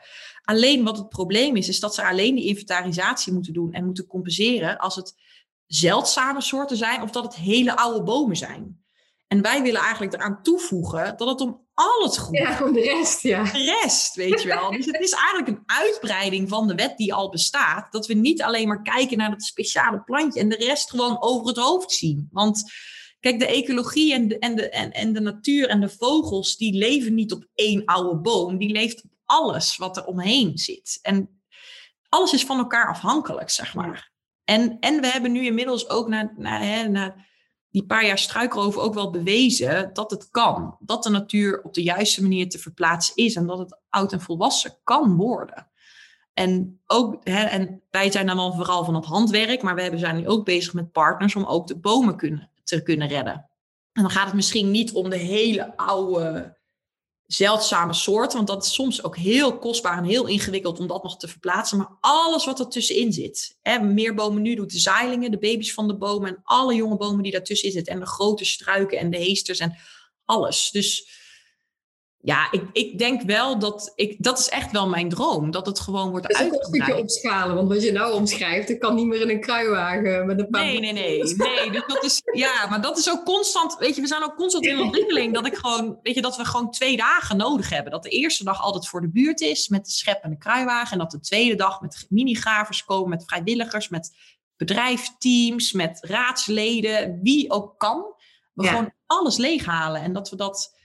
Alleen 0.51 0.85
wat 0.85 0.97
het 0.97 1.09
probleem 1.09 1.57
is, 1.57 1.69
is 1.69 1.81
dat 1.81 1.95
ze 1.95 2.07
alleen 2.07 2.35
die 2.35 2.47
inventarisatie 2.47 3.33
moeten 3.33 3.53
doen 3.53 3.73
en 3.73 3.85
moeten 3.85 4.07
compenseren 4.07 4.79
als 4.79 4.97
het 4.97 5.15
zeldzame 5.67 6.41
soorten 6.41 6.77
zijn 6.77 7.03
of 7.03 7.11
dat 7.11 7.25
het 7.25 7.35
hele 7.35 7.77
oude 7.77 8.03
bomen 8.03 8.37
zijn. 8.37 8.85
En 9.27 9.43
wij 9.43 9.63
willen 9.63 9.81
eigenlijk 9.81 10.13
eraan 10.13 10.43
toevoegen 10.43 11.17
dat 11.17 11.29
het 11.29 11.41
om 11.41 11.67
al 11.75 12.03
het 12.03 12.17
groen 12.17 12.41
Ja, 12.41 12.53
gewoon 12.53 12.73
de 12.73 12.81
rest, 12.81 13.23
ja. 13.23 13.43
de 13.45 13.79
rest, 13.83 14.15
weet 14.15 14.43
je 14.43 14.49
wel. 14.49 14.71
Dus 14.71 14.87
het 14.87 15.01
is 15.01 15.13
eigenlijk 15.13 15.49
een 15.49 15.63
uitbreiding 15.67 16.49
van 16.49 16.67
de 16.67 16.75
wet 16.75 16.97
die 16.97 17.15
al 17.15 17.31
bestaat. 17.31 17.93
Dat 17.93 18.07
we 18.07 18.15
niet 18.15 18.43
alleen 18.43 18.69
maar 18.69 18.83
kijken 18.83 19.19
naar 19.19 19.31
dat 19.31 19.43
speciale 19.43 20.03
plantje 20.03 20.41
en 20.41 20.49
de 20.49 20.57
rest 20.57 20.91
gewoon 20.91 21.23
over 21.23 21.47
het 21.47 21.57
hoofd 21.57 21.93
zien. 21.93 22.29
Want 22.33 22.73
kijk, 23.21 23.39
de 23.39 23.47
ecologie 23.47 24.15
en 24.15 24.29
de, 24.29 24.39
en 24.39 24.57
de, 24.57 24.69
en, 24.69 24.93
en 24.93 25.13
de 25.13 25.21
natuur 25.21 25.69
en 25.69 25.81
de 25.81 25.89
vogels, 25.89 26.57
die 26.57 26.75
leven 26.75 27.15
niet 27.15 27.33
op 27.33 27.47
één 27.55 27.85
oude 27.85 28.21
boom. 28.21 28.59
Die 28.59 28.71
leeft 28.73 29.05
alles 29.31 29.77
wat 29.77 29.97
er 29.97 30.05
omheen 30.05 30.59
zit. 30.59 30.99
En 31.03 31.43
alles 32.09 32.33
is 32.33 32.45
van 32.45 32.59
elkaar 32.59 32.89
afhankelijk, 32.89 33.51
zeg 33.51 33.75
maar. 33.75 34.11
En, 34.45 34.79
en 34.81 35.01
we 35.01 35.07
hebben 35.07 35.33
nu 35.33 35.45
inmiddels 35.45 35.89
ook 35.89 36.09
na, 36.09 36.33
na, 36.37 36.61
hè, 36.61 36.89
na 36.89 37.17
die 37.71 37.87
paar 37.87 38.07
jaar 38.07 38.19
struikroven 38.19 38.83
ook 38.83 38.95
wel 38.95 39.11
bewezen 39.11 39.91
dat 39.93 40.11
het 40.11 40.31
kan. 40.31 40.77
Dat 40.81 41.03
de 41.03 41.11
natuur 41.11 41.63
op 41.63 41.75
de 41.75 41.83
juiste 41.83 42.23
manier 42.23 42.49
te 42.49 42.59
verplaatsen 42.59 43.17
is 43.17 43.35
en 43.35 43.47
dat 43.47 43.59
het 43.59 43.79
oud 43.89 44.13
en 44.13 44.21
volwassen 44.21 44.79
kan 44.85 45.17
worden. 45.17 45.71
En, 46.33 46.81
ook, 46.87 47.17
hè, 47.25 47.43
en 47.45 47.83
wij 47.91 48.11
zijn 48.11 48.27
dan 48.27 48.37
wel 48.37 48.55
vooral 48.55 48.85
van 48.85 48.95
het 48.95 49.05
handwerk, 49.05 49.63
maar 49.63 49.75
we 49.75 49.83
hebben- 49.83 50.01
zijn 50.01 50.17
nu 50.17 50.29
ook 50.29 50.45
bezig 50.45 50.73
met 50.75 50.93
partners 50.93 51.37
om 51.37 51.45
ook 51.45 51.67
de 51.67 51.79
bomen 51.79 52.17
kunnen, 52.17 52.51
te 52.65 52.83
kunnen 52.83 53.09
redden. 53.09 53.51
En 53.93 54.03
dan 54.03 54.11
gaat 54.11 54.27
het 54.27 54.35
misschien 54.35 54.71
niet 54.71 54.93
om 54.93 55.11
de 55.11 55.17
hele 55.17 55.77
oude 55.77 56.59
zeldzame 57.33 57.93
soorten, 57.93 58.37
want 58.37 58.49
dat 58.49 58.65
is 58.65 58.75
soms 58.75 59.05
ook 59.05 59.17
heel 59.17 59.59
kostbaar 59.59 59.99
en 59.99 60.05
heel 60.05 60.27
ingewikkeld 60.27 60.79
om 60.79 60.87
dat 60.87 61.03
nog 61.03 61.17
te 61.17 61.29
verplaatsen. 61.29 61.79
Maar 61.79 61.97
alles 62.01 62.45
wat 62.45 62.59
er 62.59 62.69
tussenin 62.69 63.13
zit. 63.13 63.59
Hè, 63.63 63.79
meer 63.79 64.15
bomen 64.15 64.43
nu 64.43 64.55
doet 64.55 64.73
de 64.73 64.79
zaailingen, 64.79 65.31
de 65.31 65.39
baby's 65.39 65.75
van 65.75 65.89
de 65.89 65.97
bomen 65.97 66.29
en 66.29 66.41
alle 66.43 66.75
jonge 66.75 66.97
bomen 66.97 67.23
die 67.23 67.33
daartussenin 67.33 67.75
zitten. 67.75 67.93
En 67.95 68.01
de 68.01 68.07
grote 68.07 68.45
struiken 68.45 68.99
en 68.99 69.11
de 69.11 69.17
heesters 69.17 69.59
en 69.59 69.77
alles. 70.25 70.71
Dus 70.71 71.20
ja, 72.23 72.49
ik, 72.51 72.63
ik 72.73 72.99
denk 72.99 73.23
wel 73.23 73.59
dat 73.59 73.93
ik, 73.95 74.17
dat 74.19 74.39
is 74.39 74.49
echt 74.49 74.73
wel 74.73 74.89
mijn 74.89 75.09
droom. 75.09 75.51
Dat 75.51 75.67
het 75.67 75.81
gewoon 75.81 76.11
wordt 76.11 76.27
uitgebreid. 76.27 76.63
een 76.63 76.75
stukje 76.75 77.03
opschalen, 77.03 77.55
want 77.55 77.69
wat 77.69 77.83
je 77.83 77.93
nou 77.93 78.15
omschrijft, 78.15 78.69
dat 78.69 78.79
kan 78.79 78.95
niet 78.95 79.07
meer 79.07 79.21
in 79.21 79.31
een 79.31 79.41
kruiwagen 79.41 80.27
met 80.27 80.39
een 80.39 80.49
paar... 80.49 80.65
Nee, 80.65 80.81
nee, 80.81 80.93
nee. 80.93 81.23
nee 81.37 81.71
dus 81.71 81.83
dat 81.87 82.05
is, 82.05 82.23
ja, 82.33 82.67
maar 82.69 82.81
dat 82.81 82.99
is 82.99 83.11
ook 83.11 83.25
constant, 83.25 83.77
weet 83.79 83.95
je, 83.95 84.01
we 84.01 84.07
zijn 84.07 84.23
ook 84.23 84.37
constant 84.37 84.67
in 84.67 84.81
ontwikkeling. 84.81 85.35
Dat 85.35 85.47
ik 85.47 85.55
gewoon, 85.55 85.99
weet 86.03 86.15
je, 86.15 86.23
dat 86.23 86.37
we 86.37 86.45
gewoon 86.45 86.71
twee 86.71 86.97
dagen 86.97 87.37
nodig 87.37 87.71
hebben. 87.71 87.93
Dat 87.93 88.03
de 88.03 88.09
eerste 88.09 88.45
dag 88.45 88.63
altijd 88.63 88.89
voor 88.89 89.01
de 89.01 89.11
buurt 89.11 89.41
is 89.41 89.69
met 89.69 89.85
de 89.85 89.91
schep 89.91 90.23
en 90.23 90.31
de 90.31 90.39
kruiwagen. 90.39 90.93
En 90.93 90.99
dat 90.99 91.11
de 91.11 91.21
tweede 91.21 91.55
dag 91.55 91.81
met 91.81 92.07
minigravers 92.09 92.85
komen, 92.85 93.09
met 93.09 93.25
vrijwilligers, 93.27 93.89
met 93.89 94.17
bedrijfsteams, 94.57 95.73
met 95.73 95.99
raadsleden, 96.01 97.21
wie 97.23 97.51
ook 97.51 97.79
kan. 97.79 98.05
We 98.53 98.67
gewoon 98.67 98.93
alles 99.07 99.37
leeghalen 99.37 100.03
en 100.03 100.13
dat 100.13 100.31
we 100.31 100.37
dat 100.37 100.79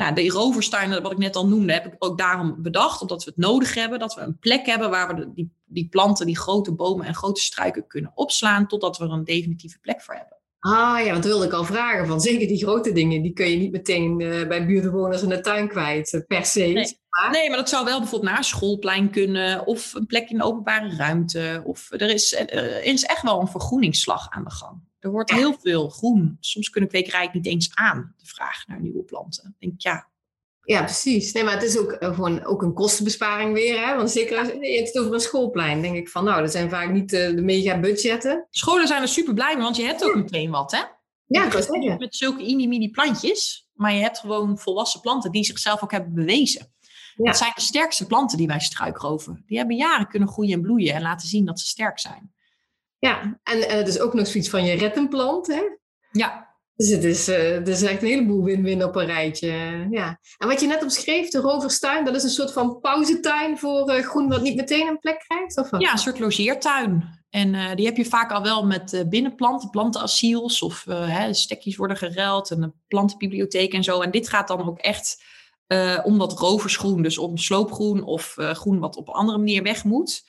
nou, 0.00 0.14
de 0.14 0.28
roverstuinen, 0.28 1.02
wat 1.02 1.12
ik 1.12 1.18
net 1.18 1.36
al 1.36 1.48
noemde, 1.48 1.72
heb 1.72 1.86
ik 1.86 1.94
ook 1.98 2.18
daarom 2.18 2.62
bedacht. 2.62 3.00
Omdat 3.00 3.24
we 3.24 3.30
het 3.30 3.38
nodig 3.38 3.74
hebben. 3.74 3.98
Dat 3.98 4.14
we 4.14 4.20
een 4.20 4.38
plek 4.38 4.66
hebben 4.66 4.90
waar 4.90 5.14
we 5.14 5.32
die, 5.34 5.52
die 5.64 5.88
planten, 5.88 6.26
die 6.26 6.38
grote 6.38 6.74
bomen 6.74 7.06
en 7.06 7.14
grote 7.14 7.40
struiken 7.40 7.86
kunnen 7.86 8.12
opslaan. 8.14 8.66
Totdat 8.66 8.98
we 8.98 9.04
er 9.04 9.10
een 9.10 9.24
definitieve 9.24 9.78
plek 9.78 10.02
voor 10.02 10.14
hebben. 10.14 10.38
Ah 10.60 11.04
ja, 11.04 11.14
dat 11.14 11.24
wilde 11.24 11.44
ik 11.44 11.52
al 11.52 11.64
vragen. 11.64 12.06
Van 12.06 12.20
zeker 12.20 12.48
die 12.48 12.62
grote 12.62 12.92
dingen, 12.92 13.22
die 13.22 13.32
kun 13.32 13.50
je 13.50 13.56
niet 13.56 13.72
meteen 13.72 14.20
uh, 14.20 14.48
bij 14.48 14.66
buurtbewoners 14.66 15.22
in 15.22 15.28
de 15.28 15.40
tuin 15.40 15.68
kwijt, 15.68 16.12
uh, 16.12 16.20
per 16.26 16.44
se. 16.44 16.66
Nee. 16.66 16.99
Maar... 17.10 17.30
nee. 17.30 17.48
maar 17.48 17.58
dat 17.58 17.68
zou 17.68 17.84
wel 17.84 17.98
bijvoorbeeld 17.98 18.32
naar 18.32 18.44
schoolplein 18.44 19.10
kunnen. 19.10 19.66
Of 19.66 19.94
een 19.94 20.06
plek 20.06 20.30
in 20.30 20.38
de 20.38 20.44
openbare 20.44 20.96
ruimte. 20.96 21.62
Of 21.64 21.90
er 21.90 22.10
is, 22.10 22.34
er 22.34 22.84
is 22.84 23.04
echt 23.04 23.22
wel 23.22 23.40
een 23.40 23.48
vergroeningsslag 23.48 24.30
aan 24.30 24.44
de 24.44 24.50
gang. 24.50 24.88
Er 24.98 25.10
wordt 25.10 25.30
heel 25.30 25.56
veel 25.62 25.88
groen. 25.88 26.36
Soms 26.40 26.70
kunnen 26.70 26.90
kwekerijen 26.90 27.30
niet 27.32 27.46
eens 27.46 27.70
aan 27.74 28.14
de 28.16 28.26
vraag 28.26 28.66
naar 28.66 28.80
nieuwe 28.80 29.02
planten. 29.02 29.54
Ik 29.58 29.68
denk, 29.68 29.80
ja. 29.80 30.08
Ja, 30.62 30.82
precies. 30.82 31.32
Nee, 31.32 31.44
maar 31.44 31.52
het 31.52 31.62
is 31.62 31.78
ook 31.78 31.96
uh, 32.00 32.14
gewoon 32.14 32.44
ook 32.44 32.62
een 32.62 32.74
kostenbesparing 32.74 33.52
weer. 33.52 33.86
Hè? 33.86 33.96
Want 33.96 34.10
zeker 34.10 34.38
als 34.38 34.48
je 34.48 34.82
het 34.84 34.98
over 34.98 35.14
een 35.14 35.20
schoolplein, 35.20 35.82
denk 35.82 35.96
ik 35.96 36.08
van, 36.08 36.24
nou, 36.24 36.40
dat 36.40 36.52
zijn 36.52 36.70
vaak 36.70 36.90
niet 36.90 37.12
uh, 37.12 37.34
de 37.34 37.42
mega 37.42 37.80
budgetten. 37.80 38.46
Scholen 38.50 38.86
zijn 38.86 39.02
er 39.02 39.08
super 39.08 39.34
blij 39.34 39.54
mee, 39.54 39.62
want 39.62 39.76
je 39.76 39.82
hebt 39.82 40.04
ook 40.04 40.14
meteen 40.14 40.50
wat, 40.50 40.70
hè? 40.70 40.82
Ja, 41.26 41.44
ik 41.44 41.52
zeggen. 41.52 41.96
Met 41.98 42.16
zulke 42.16 42.42
mini-mini 42.42 42.90
plantjes, 42.90 43.68
maar 43.72 43.94
je 43.94 44.00
hebt 44.00 44.18
gewoon 44.18 44.58
volwassen 44.58 45.00
planten 45.00 45.30
die 45.30 45.44
zichzelf 45.44 45.82
ook 45.82 45.90
hebben 45.90 46.14
bewezen. 46.14 46.72
Ja. 47.22 47.30
Dat 47.30 47.40
zijn 47.40 47.52
de 47.54 47.60
sterkste 47.60 48.06
planten 48.06 48.38
die 48.38 48.46
wij 48.46 48.60
struikroven. 48.60 49.42
Die 49.46 49.58
hebben 49.58 49.76
jaren 49.76 50.08
kunnen 50.08 50.28
groeien 50.28 50.52
en 50.52 50.60
bloeien 50.60 50.94
en 50.94 51.02
laten 51.02 51.28
zien 51.28 51.44
dat 51.44 51.60
ze 51.60 51.66
sterk 51.66 51.98
zijn. 51.98 52.32
Ja, 52.98 53.40
en 53.42 53.58
uh, 53.58 53.84
dus 53.84 54.00
ook 54.00 54.14
nog 54.14 54.26
zoiets 54.26 54.50
van 54.50 54.64
je 54.64 54.74
redt 54.74 54.96
een 54.96 55.08
plant, 55.08 55.46
hè? 55.46 55.62
Ja. 56.10 56.48
Dus 56.74 56.90
het 56.90 57.04
is, 57.04 57.28
uh, 57.28 57.50
het 57.50 57.68
is 57.68 57.82
echt 57.82 58.02
een 58.02 58.08
heleboel 58.08 58.44
win-win 58.44 58.84
op 58.84 58.96
een 58.96 59.06
rijtje. 59.06 59.86
Ja. 59.90 60.18
En 60.38 60.48
wat 60.48 60.60
je 60.60 60.66
net 60.66 60.82
omschreef, 60.82 61.28
de 61.28 61.38
roverstuin, 61.38 62.04
dat 62.04 62.14
is 62.14 62.22
een 62.22 62.30
soort 62.30 62.52
van 62.52 62.80
pauzetuin 62.80 63.58
voor 63.58 63.90
uh, 63.90 64.02
groen 64.02 64.28
wat 64.28 64.42
niet 64.42 64.56
meteen 64.56 64.86
een 64.86 64.98
plek 64.98 65.24
krijgt? 65.28 65.58
Of 65.58 65.70
wat? 65.70 65.80
Ja, 65.80 65.92
een 65.92 65.98
soort 65.98 66.18
logeertuin. 66.18 67.18
En 67.30 67.76
die 67.76 67.86
heb 67.86 67.96
je 67.96 68.04
vaak 68.04 68.32
al 68.32 68.42
wel 68.42 68.66
met 68.66 69.04
binnenplanten, 69.08 69.70
plantenasiels 69.70 70.62
of 70.62 70.84
hè, 70.88 71.34
stekjes 71.34 71.76
worden 71.76 71.96
gereld 71.96 72.50
en 72.50 72.62
een 72.62 72.74
plantenbibliotheek 72.88 73.72
en 73.72 73.84
zo. 73.84 74.00
En 74.00 74.10
dit 74.10 74.28
gaat 74.28 74.48
dan 74.48 74.68
ook 74.68 74.78
echt 74.78 75.22
om 76.02 76.18
dat 76.18 76.38
roversgroen, 76.38 77.02
dus 77.02 77.18
om 77.18 77.36
sloopgroen 77.36 78.02
of 78.02 78.34
groen 78.38 78.78
wat 78.78 78.96
op 78.96 79.08
een 79.08 79.14
andere 79.14 79.38
manier 79.38 79.62
weg 79.62 79.84
moet. 79.84 80.28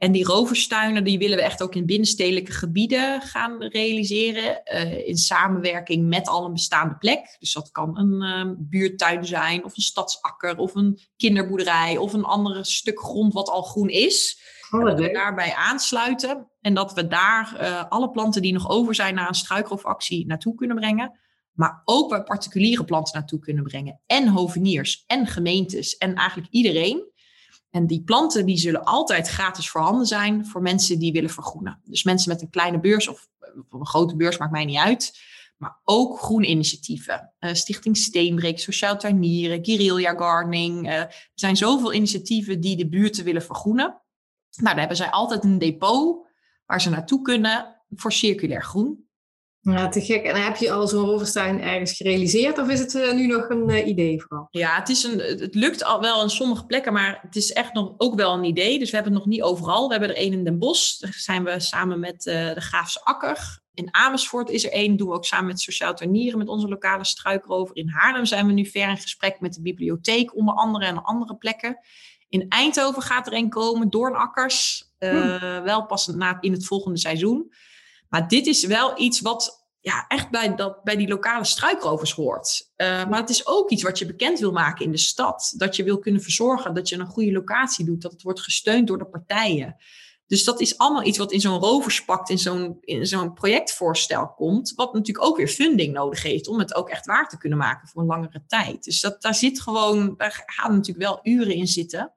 En 0.00 0.12
die 0.12 0.24
roverstuinen 0.24 1.04
die 1.04 1.18
willen 1.18 1.36
we 1.36 1.42
echt 1.42 1.62
ook 1.62 1.74
in 1.74 1.86
binnenstedelijke 1.86 2.52
gebieden 2.52 3.20
gaan 3.20 3.62
realiseren. 3.62 4.60
Uh, 4.64 5.08
in 5.08 5.16
samenwerking 5.16 6.08
met 6.08 6.28
al 6.28 6.44
een 6.44 6.52
bestaande 6.52 6.96
plek. 6.96 7.36
Dus 7.38 7.52
dat 7.52 7.70
kan 7.70 7.98
een 7.98 8.46
uh, 8.46 8.54
buurtuin 8.58 9.24
zijn, 9.24 9.64
of 9.64 9.76
een 9.76 9.82
stadsakker, 9.82 10.56
of 10.56 10.74
een 10.74 10.98
kinderboerderij, 11.16 11.96
of 11.96 12.12
een 12.12 12.24
ander 12.24 12.66
stuk 12.66 13.00
grond 13.00 13.32
wat 13.32 13.48
al 13.48 13.62
groen 13.62 13.88
is. 13.88 14.42
Oh, 14.70 14.84
dat 14.84 14.98
we 14.98 15.12
daarbij 15.12 15.54
aansluiten. 15.54 16.50
En 16.60 16.74
dat 16.74 16.92
we 16.92 17.06
daar 17.06 17.56
uh, 17.60 17.84
alle 17.88 18.10
planten 18.10 18.42
die 18.42 18.52
nog 18.52 18.68
over 18.68 18.94
zijn 18.94 19.14
naar 19.14 19.28
een 19.28 19.34
struikroofactie 19.34 20.26
naartoe 20.26 20.54
kunnen 20.54 20.76
brengen. 20.76 21.18
Maar 21.60 21.82
ook 21.84 22.08
bij 22.08 22.22
particuliere 22.22 22.84
planten 22.84 23.14
naartoe 23.14 23.38
kunnen 23.38 23.64
brengen. 23.64 24.00
En 24.06 24.28
hoveniers 24.28 25.04
en 25.06 25.26
gemeentes 25.26 25.96
en 25.96 26.14
eigenlijk 26.14 26.52
iedereen. 26.52 27.10
En 27.70 27.86
die 27.86 28.02
planten 28.02 28.46
die 28.46 28.58
zullen 28.58 28.84
altijd 28.84 29.28
gratis 29.28 29.70
voorhanden 29.70 30.06
zijn 30.06 30.46
voor 30.46 30.62
mensen 30.62 30.98
die 30.98 31.12
willen 31.12 31.30
vergroenen. 31.30 31.80
Dus 31.84 32.02
mensen 32.02 32.32
met 32.32 32.42
een 32.42 32.50
kleine 32.50 32.80
beurs 32.80 33.08
of, 33.08 33.28
een 33.70 33.86
grote 33.86 34.16
beurs 34.16 34.38
maakt 34.38 34.52
mij 34.52 34.64
niet 34.64 34.76
uit. 34.76 35.20
Maar 35.56 35.80
ook 35.84 36.18
groene 36.18 36.46
initiatieven. 36.46 37.32
Uh, 37.40 37.52
Stichting 37.52 37.96
Steenbreek, 37.96 38.58
Sociaal 38.58 38.98
Tuinieren, 38.98 39.64
Guerrilla 39.64 40.14
Gardening. 40.14 40.86
Uh, 40.86 40.92
er 40.92 41.30
zijn 41.34 41.56
zoveel 41.56 41.92
initiatieven 41.92 42.60
die 42.60 42.76
de 42.76 42.88
buurten 42.88 43.24
willen 43.24 43.42
vergroenen. 43.42 44.02
Nou, 44.50 44.64
daar 44.64 44.78
hebben 44.78 44.96
zij 44.96 45.10
altijd 45.10 45.44
een 45.44 45.58
depot 45.58 46.26
waar 46.66 46.80
ze 46.80 46.90
naartoe 46.90 47.22
kunnen 47.22 47.82
voor 47.90 48.12
circulair 48.12 48.62
groen. 48.62 49.08
Ja, 49.62 49.88
te 49.88 50.00
gek. 50.00 50.24
En 50.24 50.42
heb 50.42 50.56
je 50.56 50.72
al 50.72 50.88
zo'n 50.88 51.04
roverstuin 51.04 51.60
ergens 51.60 51.92
gerealiseerd 51.92 52.58
of 52.58 52.68
is 52.68 52.78
het 52.78 52.94
uh, 52.94 53.12
nu 53.12 53.26
nog 53.26 53.48
een 53.48 53.70
uh, 53.70 53.86
idee 53.86 54.20
vooral? 54.22 54.48
Ja, 54.50 54.78
het, 54.78 54.88
is 54.88 55.02
een, 55.02 55.18
het 55.18 55.54
lukt 55.54 55.84
al 55.84 56.00
wel 56.00 56.22
in 56.22 56.30
sommige 56.30 56.66
plekken, 56.66 56.92
maar 56.92 57.18
het 57.22 57.36
is 57.36 57.52
echt 57.52 57.72
nog 57.72 57.94
ook 57.96 58.14
wel 58.14 58.34
een 58.34 58.44
idee. 58.44 58.78
Dus 58.78 58.90
we 58.90 58.96
hebben 58.96 59.14
het 59.14 59.22
nog 59.22 59.32
niet 59.32 59.42
overal. 59.42 59.86
We 59.86 59.92
hebben 59.92 60.10
er 60.10 60.22
één 60.22 60.32
in 60.32 60.44
Den 60.44 60.58
Bosch. 60.58 60.98
Daar 60.98 61.12
zijn 61.12 61.44
we 61.44 61.60
samen 61.60 62.00
met 62.00 62.26
uh, 62.26 62.54
de 62.54 62.60
Graafse 62.60 63.04
Akker. 63.04 63.60
In 63.74 63.94
Amersfoort 63.94 64.50
is 64.50 64.64
er 64.64 64.72
één. 64.72 64.96
Doen 64.96 65.08
we 65.08 65.14
ook 65.14 65.24
samen 65.24 65.46
met 65.46 65.60
Sociaal 65.60 65.94
Tuinieren, 65.94 66.38
met 66.38 66.48
onze 66.48 66.68
lokale 66.68 67.04
struikrover. 67.04 67.76
In 67.76 67.88
Haarlem 67.88 68.24
zijn 68.24 68.46
we 68.46 68.52
nu 68.52 68.66
ver 68.66 68.88
in 68.88 68.96
gesprek 68.96 69.40
met 69.40 69.54
de 69.54 69.62
bibliotheek, 69.62 70.36
onder 70.36 70.54
andere 70.54 70.84
en 70.84 71.02
andere 71.02 71.36
plekken. 71.36 71.78
In 72.28 72.48
Eindhoven 72.48 73.02
gaat 73.02 73.26
er 73.26 73.32
een 73.32 73.48
komen, 73.48 73.90
Doornakkers. 73.90 74.88
Hmm. 74.98 75.38
Wel 75.64 75.86
pas 75.86 76.06
na, 76.06 76.36
in 76.40 76.52
het 76.52 76.66
volgende 76.66 76.98
seizoen. 76.98 77.52
Maar 78.10 78.28
dit 78.28 78.46
is 78.46 78.64
wel 78.64 79.00
iets 79.00 79.20
wat 79.20 79.68
ja, 79.80 80.04
echt 80.08 80.30
bij, 80.30 80.54
dat, 80.54 80.82
bij 80.84 80.96
die 80.96 81.08
lokale 81.08 81.44
struikrovers 81.44 82.12
hoort. 82.12 82.70
Uh, 82.76 83.08
maar 83.08 83.20
het 83.20 83.30
is 83.30 83.46
ook 83.46 83.70
iets 83.70 83.82
wat 83.82 83.98
je 83.98 84.06
bekend 84.06 84.38
wil 84.38 84.52
maken 84.52 84.84
in 84.84 84.90
de 84.90 84.98
stad. 84.98 85.54
Dat 85.56 85.76
je 85.76 85.84
wil 85.84 85.98
kunnen 85.98 86.22
verzorgen 86.22 86.74
dat 86.74 86.88
je 86.88 86.98
een 86.98 87.06
goede 87.06 87.32
locatie 87.32 87.84
doet. 87.84 88.02
Dat 88.02 88.12
het 88.12 88.22
wordt 88.22 88.40
gesteund 88.40 88.86
door 88.86 88.98
de 88.98 89.06
partijen. 89.06 89.76
Dus 90.26 90.44
dat 90.44 90.60
is 90.60 90.78
allemaal 90.78 91.04
iets 91.04 91.18
wat 91.18 91.32
in 91.32 91.40
zo'n 91.40 91.58
roverspakt, 91.58 92.30
in 92.30 92.38
zo'n, 92.38 92.78
in 92.80 93.06
zo'n 93.06 93.32
projectvoorstel 93.32 94.28
komt. 94.28 94.72
Wat 94.76 94.92
natuurlijk 94.92 95.26
ook 95.26 95.36
weer 95.36 95.48
funding 95.48 95.92
nodig 95.92 96.22
heeft 96.22 96.48
om 96.48 96.58
het 96.58 96.74
ook 96.74 96.88
echt 96.88 97.06
waar 97.06 97.28
te 97.28 97.38
kunnen 97.38 97.58
maken 97.58 97.88
voor 97.88 98.02
een 98.02 98.08
langere 98.08 98.44
tijd. 98.46 98.84
Dus 98.84 99.00
dat, 99.00 99.22
daar 99.22 99.34
zit 99.34 99.60
gewoon, 99.60 100.14
daar 100.16 100.42
gaan 100.46 100.72
natuurlijk 100.72 101.06
wel 101.06 101.20
uren 101.22 101.54
in 101.54 101.66
zitten. 101.66 102.12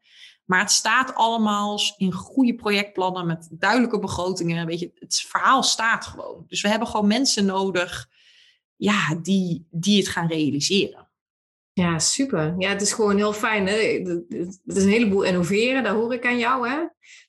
Maar 0.45 0.59
het 0.59 0.71
staat 0.71 1.15
allemaal 1.15 1.79
in 1.97 2.11
goede 2.11 2.55
projectplannen 2.55 3.25
met 3.25 3.47
duidelijke 3.51 3.99
begrotingen. 3.99 4.65
Weet 4.65 4.79
je, 4.79 4.91
het 4.95 5.25
verhaal 5.27 5.63
staat 5.63 6.05
gewoon. 6.05 6.45
Dus 6.47 6.61
we 6.61 6.67
hebben 6.67 6.87
gewoon 6.87 7.07
mensen 7.07 7.45
nodig 7.45 8.09
ja, 8.75 9.15
die, 9.15 9.67
die 9.71 9.97
het 9.97 10.07
gaan 10.07 10.27
realiseren. 10.27 11.07
Ja, 11.73 11.99
super. 11.99 12.55
Ja, 12.57 12.69
het 12.69 12.81
is 12.81 12.93
gewoon 12.93 13.15
heel 13.15 13.33
fijn. 13.33 13.67
Hè? 13.67 13.75
Het 14.65 14.77
is 14.77 14.83
een 14.83 14.89
heleboel 14.89 15.23
innoveren, 15.23 15.83
dat 15.83 15.93
hoor 15.93 16.13
ik 16.13 16.25
aan 16.25 16.37
jou. 16.37 16.69
Hè? 16.69 16.77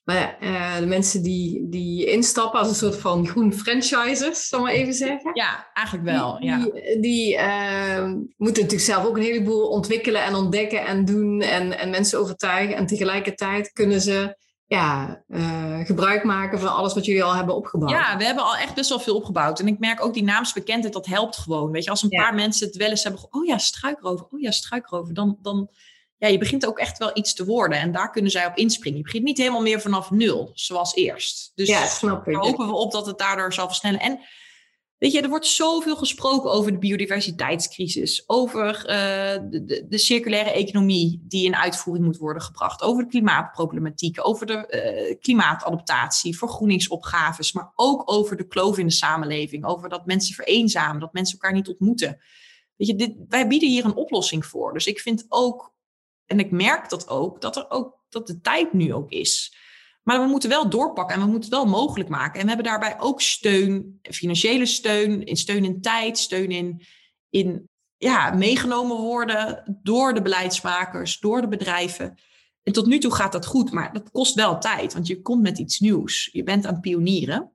Maar 0.03 0.37
uh, 0.41 0.77
de 0.77 0.85
mensen 0.85 1.23
die, 1.23 1.69
die 1.69 2.05
instappen 2.05 2.59
als 2.59 2.69
een 2.69 2.75
soort 2.75 2.97
van 2.97 3.27
groen 3.27 3.53
franchisers, 3.53 4.47
zal 4.47 4.61
maar 4.61 4.71
even 4.71 4.93
zeggen. 4.93 5.31
Ja, 5.33 5.69
eigenlijk 5.73 6.07
wel. 6.07 6.39
Die, 6.39 6.49
ja. 6.49 6.57
die, 6.57 6.99
die 6.99 7.33
uh, 7.33 8.03
moeten 8.37 8.63
natuurlijk 8.63 8.91
zelf 8.91 9.05
ook 9.05 9.17
een 9.17 9.23
heleboel 9.23 9.67
ontwikkelen 9.67 10.23
en 10.23 10.35
ontdekken 10.35 10.85
en 10.85 11.05
doen 11.05 11.41
en, 11.41 11.79
en 11.79 11.89
mensen 11.89 12.19
overtuigen. 12.19 12.75
En 12.75 12.85
tegelijkertijd 12.85 13.71
kunnen 13.71 14.01
ze 14.01 14.37
ja, 14.67 15.23
uh, 15.27 15.79
gebruik 15.85 16.23
maken 16.23 16.59
van 16.59 16.75
alles 16.75 16.93
wat 16.93 17.05
jullie 17.05 17.23
al 17.23 17.35
hebben 17.35 17.55
opgebouwd. 17.55 17.91
Ja, 17.91 18.17
we 18.17 18.25
hebben 18.25 18.43
al 18.43 18.55
echt 18.55 18.73
best 18.73 18.89
wel 18.89 18.99
veel 18.99 19.15
opgebouwd. 19.15 19.59
En 19.59 19.67
ik 19.67 19.79
merk 19.79 20.03
ook 20.03 20.13
die 20.13 20.23
naamsbekendheid, 20.23 20.93
dat 20.93 21.05
helpt 21.05 21.37
gewoon. 21.37 21.71
Weet 21.71 21.83
je, 21.83 21.89
als 21.89 22.03
een 22.03 22.09
ja. 22.09 22.21
paar 22.21 22.35
mensen 22.35 22.67
het 22.67 22.75
wel 22.75 22.89
eens 22.89 23.03
hebben, 23.03 23.27
oh 23.29 23.45
ja, 23.45 23.57
struikrover, 23.57 24.27
oh 24.29 24.39
ja, 24.39 24.51
struikrover, 24.51 25.13
dan, 25.13 25.37
dan 25.41 25.69
ja, 26.17 26.27
je 26.27 26.37
begint 26.37 26.65
ook 26.65 26.79
echt 26.79 26.97
wel 26.97 27.11
iets 27.13 27.33
te 27.33 27.45
worden. 27.45 27.79
En 27.79 27.91
daar 27.91 28.11
kunnen 28.11 28.31
zij 28.31 28.45
op 28.45 28.55
inspringen. 28.55 28.97
Je 28.97 29.03
begint 29.03 29.23
niet 29.23 29.37
helemaal 29.37 29.61
meer 29.61 29.81
vanaf 29.81 30.11
nul, 30.11 30.51
zoals 30.53 30.95
eerst. 30.95 31.51
Dus 31.55 31.67
ja, 31.67 31.85
snap 31.85 32.27
ik. 32.27 32.33
daar 32.33 32.43
hopen 32.43 32.67
we 32.67 32.73
op 32.73 32.91
dat 32.91 33.05
het 33.05 33.17
daardoor 33.17 33.53
zal 33.53 33.67
versnellen. 33.67 33.99
En 33.99 34.19
Weet 34.97 35.11
je, 35.11 35.21
er 35.21 35.29
wordt 35.29 35.45
zoveel 35.45 35.95
gesproken 35.95 36.51
over 36.51 36.71
de 36.71 36.77
biodiversiteitscrisis, 36.77 38.23
over 38.29 38.83
de, 39.49 39.63
de, 39.65 39.85
de, 39.87 39.97
circulaire 39.97 40.51
economie 40.51 41.23
die 41.27 41.45
in 41.45 41.55
uitvoering 41.55 42.05
moet 42.05 42.17
worden 42.17 42.41
gebracht, 42.41 42.81
over 42.81 43.03
de 43.03 43.09
klimaatproblematiek, 43.09 44.27
over 44.27 44.45
de 44.45 45.07
uh, 45.09 45.19
klimaatadaptatie, 45.19 46.37
vergroeningsopgaves, 46.37 47.51
maar 47.51 47.71
ook 47.75 48.11
over 48.11 48.37
de 48.37 48.47
kloof 48.47 48.77
in 48.77 48.87
de 48.87 48.93
samenleving, 48.93 49.65
over 49.65 49.89
dat 49.89 50.05
mensen 50.05 50.35
vereenzamen, 50.35 50.99
dat 50.99 51.13
mensen 51.13 51.39
elkaar 51.39 51.57
niet 51.57 51.69
ontmoeten. 51.69 52.21
Weet 52.75 52.87
je, 52.87 52.95
dit, 52.95 53.15
wij 53.27 53.47
bieden 53.47 53.69
hier 53.69 53.85
een 53.85 53.95
oplossing 53.95 54.45
voor. 54.45 54.73
Dus 54.73 54.87
ik 54.87 54.99
vind 54.99 55.25
ook, 55.29 55.73
en 56.25 56.39
ik 56.39 56.51
merk 56.51 56.89
dat 56.89 57.09
ook, 57.09 57.41
dat 57.41 57.55
er 57.55 57.69
ook 57.69 58.03
dat 58.09 58.27
de 58.27 58.41
tijd 58.41 58.73
nu 58.73 58.93
ook 58.93 59.11
is. 59.11 59.57
Maar 60.05 60.21
we 60.21 60.27
moeten 60.27 60.49
wel 60.49 60.69
doorpakken 60.69 61.15
en 61.15 61.21
we 61.21 61.27
moeten 61.27 61.49
het 61.49 61.59
wel 61.59 61.69
mogelijk 61.71 62.09
maken. 62.09 62.39
En 62.39 62.41
we 62.41 62.47
hebben 62.47 62.65
daarbij 62.65 62.99
ook 62.99 63.21
steun, 63.21 63.99
financiële 64.01 64.65
steun, 64.65 65.25
in 65.25 65.35
steun 65.35 65.63
in 65.63 65.81
tijd, 65.81 66.17
steun 66.17 66.49
in, 66.49 66.81
in 67.29 67.69
ja, 67.97 68.31
meegenomen 68.31 68.97
worden 68.97 69.63
door 69.83 70.13
de 70.13 70.21
beleidsmakers, 70.21 71.19
door 71.19 71.41
de 71.41 71.47
bedrijven. 71.47 72.17
En 72.63 72.73
tot 72.73 72.85
nu 72.85 72.97
toe 72.97 73.13
gaat 73.13 73.31
dat 73.31 73.45
goed, 73.45 73.71
maar 73.71 73.93
dat 73.93 74.11
kost 74.11 74.35
wel 74.35 74.59
tijd, 74.59 74.93
want 74.93 75.07
je 75.07 75.21
komt 75.21 75.41
met 75.41 75.57
iets 75.57 75.79
nieuws. 75.79 76.29
Je 76.31 76.43
bent 76.43 76.65
aan 76.65 76.79
pionieren. 76.79 77.51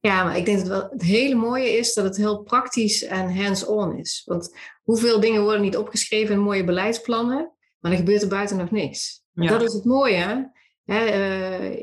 Ja, 0.00 0.24
maar 0.24 0.36
ik 0.36 0.44
denk 0.44 0.58
dat 0.58 0.68
wel 0.68 0.88
het 0.90 1.02
hele 1.02 1.34
mooie 1.34 1.76
is 1.76 1.94
dat 1.94 2.04
het 2.04 2.16
heel 2.16 2.42
praktisch 2.42 3.04
en 3.04 3.36
hands-on 3.36 3.98
is. 3.98 4.22
Want 4.24 4.56
hoeveel 4.82 5.20
dingen 5.20 5.42
worden 5.42 5.62
niet 5.62 5.76
opgeschreven 5.76 6.34
in 6.34 6.40
mooie 6.40 6.64
beleidsplannen, 6.64 7.52
maar 7.78 7.92
er 7.92 7.98
gebeurt 7.98 8.22
er 8.22 8.28
buiten 8.28 8.56
nog 8.56 8.70
niks. 8.70 9.22
Dat 9.32 9.62
is 9.62 9.72
het 9.72 9.84
mooie. 9.84 10.52
Uh, 10.86 11.74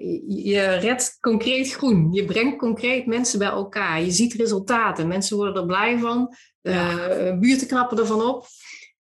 je 0.46 0.78
redt 0.80 1.18
concreet 1.20 1.74
groen. 1.74 2.12
Je 2.12 2.26
brengt 2.26 2.58
concreet 2.58 3.06
mensen 3.06 3.40
bij 3.40 3.48
elkaar. 3.48 4.02
Je 4.02 4.12
ziet 4.12 4.34
resultaten. 4.34 5.08
Mensen 5.08 5.38
worden 5.38 5.56
er 5.56 5.66
blij 5.66 5.98
van. 5.98 6.36
Uh, 6.62 7.40
buurten 7.40 7.68
knappen 7.68 7.98
ervan 7.98 8.22
op. 8.22 8.46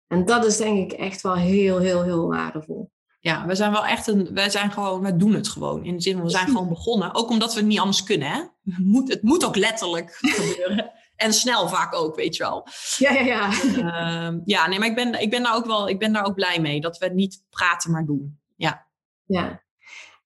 En 0.07 0.25
dat 0.25 0.45
is 0.45 0.57
denk 0.57 0.91
ik 0.91 0.99
echt 0.99 1.21
wel 1.21 1.35
heel, 1.35 1.79
heel, 1.79 2.03
heel 2.03 2.27
waardevol. 2.27 2.91
Ja, 3.19 3.45
we 3.45 3.55
zijn 3.55 3.71
wel 3.71 3.85
echt 3.85 4.07
een, 4.07 4.33
wij 4.33 4.49
zijn 4.49 4.71
gewoon, 4.71 5.01
wij 5.01 5.17
doen 5.17 5.33
het 5.33 5.47
gewoon. 5.47 5.85
In 5.85 5.95
de 5.95 6.01
zin 6.01 6.15
van, 6.15 6.23
we 6.23 6.29
zijn 6.29 6.47
gewoon 6.47 6.69
begonnen. 6.69 7.15
Ook 7.15 7.29
omdat 7.29 7.53
we 7.53 7.59
het 7.59 7.69
niet 7.69 7.79
anders 7.79 8.03
kunnen, 8.03 8.27
hè? 8.27 8.39
Het 8.63 8.85
moet, 8.85 9.09
het 9.09 9.21
moet 9.21 9.45
ook 9.45 9.55
letterlijk 9.55 10.17
gebeuren. 10.21 10.91
En 11.15 11.33
snel 11.33 11.67
vaak 11.67 11.95
ook, 11.95 12.15
weet 12.15 12.35
je 12.35 12.43
wel. 12.43 12.67
Ja, 12.97 13.11
ja, 13.11 13.21
ja. 13.21 13.51
Uh, 13.63 14.39
ja, 14.45 14.67
nee, 14.67 14.79
maar 14.79 14.87
ik 14.87 14.95
ben, 14.95 15.21
ik 15.21 15.29
ben 15.29 15.43
daar 15.43 15.55
ook 15.55 15.65
wel, 15.65 15.89
ik 15.89 15.99
ben 15.99 16.13
daar 16.13 16.25
ook 16.25 16.35
blij 16.35 16.59
mee. 16.59 16.81
Dat 16.81 16.97
we 16.97 17.09
niet 17.09 17.43
praten, 17.49 17.91
maar 17.91 18.05
doen. 18.05 18.39
Ja. 18.55 18.87
Ja. 19.25 19.63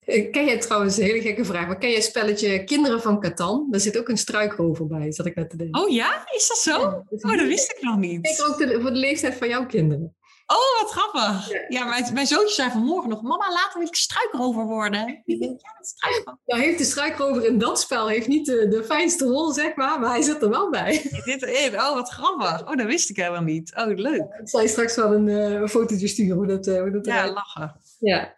Ken 0.06 0.46
jij 0.46 0.60
trouwens, 0.60 0.98
een 0.98 1.04
hele 1.04 1.22
gekke 1.22 1.46
vraag, 1.46 1.68
maar 1.68 1.78
ken 1.78 1.90
jij 1.90 1.98
het 1.98 2.08
spelletje 2.08 2.64
Kinderen 2.64 3.02
van 3.02 3.20
Catan? 3.20 3.68
Daar 3.72 3.80
zit 3.80 3.98
ook 3.98 4.10
een 4.10 4.18
struikrover 4.18 4.88
bij, 4.88 5.12
zat 5.12 5.26
ik 5.26 5.36
net 5.36 5.50
te 5.50 5.58
denken. 5.58 5.82
Oh 5.82 5.90
ja? 5.90 6.26
Is 6.36 6.48
dat 6.48 6.58
zo? 6.58 6.82
oh, 7.10 7.38
dat 7.38 7.48
wist 7.48 7.72
ik 7.72 7.82
nog 7.82 7.98
niet. 7.98 8.28
Ik 8.28 8.48
ook 8.48 8.58
de, 8.58 8.82
voor 8.82 8.94
de 8.94 9.00
leeftijd 9.00 9.36
van 9.36 9.48
jouw 9.48 9.66
kinderen. 9.66 10.16
Oh, 10.46 10.82
wat 10.82 10.92
grappig. 10.92 11.52
Ja, 11.70 11.86
mijn, 11.86 12.14
mijn 12.14 12.28
zoontje 12.28 12.54
zei 12.54 12.72
vanmorgen 12.72 13.10
nog... 13.10 13.22
Mama, 13.22 13.52
laten 13.52 13.80
we 13.80 13.88
struikrover 13.92 14.66
worden. 14.66 15.22
Ik 15.26 15.40
denk, 15.40 15.62
ja, 15.62 15.74
dat 15.78 15.88
struikrover. 15.88 16.40
Nou, 16.46 16.62
heeft 16.62 16.78
de 16.78 16.84
struikrover 16.84 17.46
in 17.46 17.58
dat 17.58 17.80
spel 17.80 18.08
heeft 18.08 18.28
niet 18.28 18.46
de, 18.46 18.68
de 18.68 18.84
fijnste 18.84 19.26
rol, 19.26 19.52
zeg 19.52 19.76
maar. 19.76 20.00
Maar 20.00 20.10
hij 20.10 20.22
zit 20.22 20.42
er 20.42 20.50
wel 20.50 20.70
bij. 20.70 20.94
Zit 21.26 21.44
erin. 21.44 21.80
Oh, 21.80 21.94
wat 21.94 22.10
grappig. 22.10 22.68
Oh, 22.68 22.76
dat 22.78 22.86
wist 22.86 23.10
ik 23.10 23.16
helemaal 23.16 23.42
niet. 23.42 23.76
Oh, 23.76 23.98
leuk. 23.98 24.22
ik 24.22 24.50
zal 24.50 24.62
je 24.62 24.68
straks 24.68 24.96
wel 24.96 25.14
een, 25.14 25.28
uh, 25.28 25.68
fotootje 25.68 26.08
sturen 26.08 26.36
hoe 26.36 26.48
dat, 26.48 26.68
uh, 26.68 26.80
hoe 26.80 26.92
dat 26.92 27.06
Ja, 27.06 27.32
lachen. 27.32 27.80
Ja. 28.00 28.38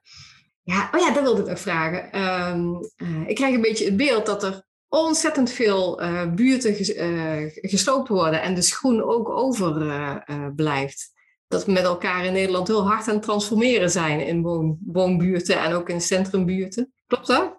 Ja. 0.66 0.90
Oh 0.94 1.00
ja, 1.00 1.14
dat 1.14 1.24
wilde 1.24 1.42
ik 1.42 1.48
nog 1.48 1.60
vragen. 1.60 2.22
Um, 2.22 2.80
uh, 2.98 3.28
ik 3.28 3.36
krijg 3.36 3.56
een 3.56 3.62
beetje 3.62 3.86
het 3.86 3.98
beeld 3.98 4.26
dat 4.26 4.44
er 4.44 4.64
ontzettend 4.90 5.52
veel 5.52 6.02
uh, 6.02 6.34
buurten 6.34 6.96
uh, 6.96 7.52
gesloopt 7.52 8.08
worden 8.08 8.42
en 8.42 8.56
de 8.56 8.62
schoen 8.62 9.04
ook 9.04 9.30
over 9.30 9.82
uh, 9.82 10.48
blijft 10.56 11.14
dat 11.48 11.66
we 11.66 11.72
met 11.72 11.84
elkaar 11.84 12.26
in 12.26 12.34
Nederland 12.34 12.68
heel 12.68 12.88
hard 12.88 13.08
aan 13.08 13.14
het 13.14 13.24
transformeren 13.24 13.92
zijn 13.92 14.28
in 14.28 14.42
woon, 14.42 14.78
woonbuurten 14.86 15.62
en 15.62 15.74
ook 15.74 15.90
in 15.90 16.02
centrumbuurten. 16.02 16.94
Klopt 17.08 17.28
dat? 17.28 17.58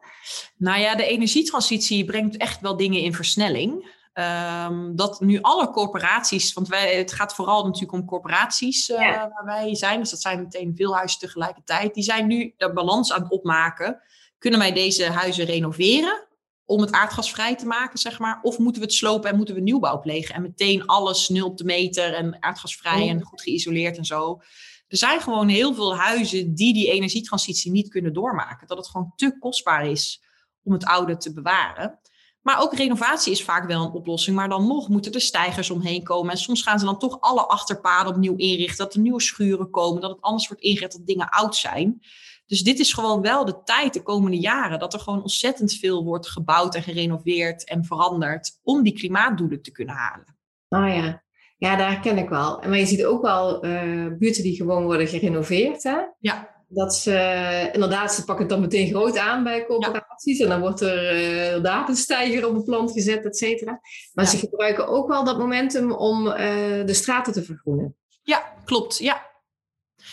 Nou 0.56 0.80
ja, 0.80 0.96
de 0.96 1.06
energietransitie 1.06 2.04
brengt 2.04 2.36
echt 2.36 2.60
wel 2.60 2.76
dingen 2.76 3.00
in 3.00 3.14
versnelling. 3.14 3.94
Um, 4.18 4.96
dat 4.96 5.20
nu 5.20 5.40
alle 5.40 5.70
corporaties, 5.70 6.52
want 6.52 6.68
wij, 6.68 6.96
het 6.96 7.12
gaat 7.12 7.34
vooral 7.34 7.64
natuurlijk 7.64 7.92
om 7.92 8.04
corporaties 8.04 8.88
uh, 8.88 8.98
waar 8.98 9.42
wij 9.44 9.74
zijn, 9.74 10.00
dus 10.00 10.10
dat 10.10 10.20
zijn 10.20 10.42
meteen 10.42 10.76
veel 10.76 10.96
huizen 10.96 11.18
tegelijkertijd, 11.18 11.94
die 11.94 12.02
zijn 12.02 12.26
nu 12.26 12.54
de 12.56 12.72
balans 12.72 13.12
aan 13.12 13.22
het 13.22 13.30
opmaken. 13.30 14.00
Kunnen 14.38 14.60
wij 14.60 14.72
deze 14.72 15.10
huizen 15.10 15.44
renoveren? 15.44 16.26
om 16.66 16.80
het 16.80 16.92
aardgasvrij 16.92 17.56
te 17.56 17.66
maken, 17.66 17.98
zeg 17.98 18.18
maar? 18.18 18.38
Of 18.42 18.58
moeten 18.58 18.80
we 18.80 18.86
het 18.86 18.96
slopen 18.96 19.30
en 19.30 19.36
moeten 19.36 19.54
we 19.54 19.60
nieuwbouw 19.60 20.00
plegen 20.00 20.34
en 20.34 20.42
meteen 20.42 20.86
alles 20.86 21.28
nul 21.28 21.54
te 21.54 21.64
meter 21.64 22.14
en 22.14 22.42
aardgasvrij 22.42 23.08
en 23.08 23.22
goed 23.22 23.42
geïsoleerd 23.42 23.96
en 23.96 24.04
zo? 24.04 24.40
Er 24.88 24.96
zijn 24.96 25.20
gewoon 25.20 25.48
heel 25.48 25.74
veel 25.74 25.96
huizen 25.96 26.54
die 26.54 26.74
die 26.74 26.90
energietransitie 26.90 27.70
niet 27.70 27.88
kunnen 27.88 28.12
doormaken. 28.12 28.66
Dat 28.66 28.76
het 28.76 28.88
gewoon 28.88 29.12
te 29.16 29.38
kostbaar 29.38 29.86
is 29.86 30.22
om 30.62 30.72
het 30.72 30.84
oude 30.84 31.16
te 31.16 31.32
bewaren. 31.32 31.98
Maar 32.46 32.62
ook 32.62 32.74
renovatie 32.74 33.32
is 33.32 33.44
vaak 33.44 33.66
wel 33.66 33.84
een 33.84 33.92
oplossing. 33.92 34.36
Maar 34.36 34.48
dan 34.48 34.66
nog 34.66 34.88
moeten 34.88 35.12
er 35.12 35.20
stijgers 35.20 35.70
omheen 35.70 36.02
komen. 36.02 36.30
En 36.30 36.38
soms 36.38 36.62
gaan 36.62 36.78
ze 36.78 36.84
dan 36.84 36.98
toch 36.98 37.20
alle 37.20 37.46
achterpaden 37.46 38.12
opnieuw 38.12 38.36
inrichten. 38.36 38.84
Dat 38.84 38.94
er 38.94 39.00
nieuwe 39.00 39.20
schuren 39.22 39.70
komen. 39.70 40.00
Dat 40.00 40.10
het 40.10 40.20
anders 40.20 40.48
wordt 40.48 40.62
ingericht 40.62 40.92
dat 40.92 41.06
dingen 41.06 41.28
oud 41.28 41.56
zijn. 41.56 42.00
Dus 42.46 42.62
dit 42.62 42.78
is 42.78 42.92
gewoon 42.92 43.20
wel 43.20 43.44
de 43.44 43.62
tijd 43.62 43.94
de 43.94 44.02
komende 44.02 44.38
jaren 44.38 44.78
dat 44.78 44.94
er 44.94 45.00
gewoon 45.00 45.22
ontzettend 45.22 45.72
veel 45.72 46.04
wordt 46.04 46.28
gebouwd 46.28 46.74
en 46.74 46.82
gerenoveerd 46.82 47.64
en 47.64 47.84
veranderd 47.84 48.58
om 48.62 48.82
die 48.82 48.92
klimaatdoelen 48.92 49.62
te 49.62 49.72
kunnen 49.72 49.94
halen. 49.94 50.36
Oh 50.68 50.94
ja, 50.94 51.22
ja, 51.56 51.76
daar 51.76 52.00
ken 52.00 52.18
ik 52.18 52.28
wel. 52.28 52.58
Maar 52.58 52.78
je 52.78 52.86
ziet 52.86 53.04
ook 53.04 53.22
wel 53.22 53.64
uh, 53.64 54.06
buurten 54.18 54.42
die 54.42 54.56
gewoon 54.56 54.84
worden 54.84 55.08
gerenoveerd. 55.08 55.82
Hè? 55.82 55.98
Ja. 56.18 56.55
Dat 56.68 56.94
ze 56.94 57.70
inderdaad, 57.72 58.14
ze 58.14 58.24
pakken 58.24 58.44
het 58.44 58.54
dan 58.54 58.60
meteen 58.60 58.88
groot 58.88 59.18
aan 59.18 59.44
bij 59.44 59.66
corporaties. 59.66 60.40
En 60.40 60.48
dan 60.48 60.60
wordt 60.60 60.80
er 60.80 61.14
uh, 61.14 61.44
inderdaad 61.44 61.88
een 61.88 61.96
stijger 61.96 62.48
op 62.48 62.54
een 62.54 62.64
plant 62.64 62.92
gezet, 62.92 63.24
et 63.24 63.36
cetera. 63.36 63.80
Maar 64.12 64.24
ja. 64.24 64.30
ze 64.30 64.38
gebruiken 64.38 64.88
ook 64.88 65.08
wel 65.08 65.24
dat 65.24 65.38
momentum 65.38 65.92
om 65.92 66.26
uh, 66.26 66.34
de 66.86 66.94
straten 66.94 67.32
te 67.32 67.42
vergroenen. 67.42 67.96
Ja, 68.22 68.54
klopt. 68.64 68.98
Ja, 68.98 69.26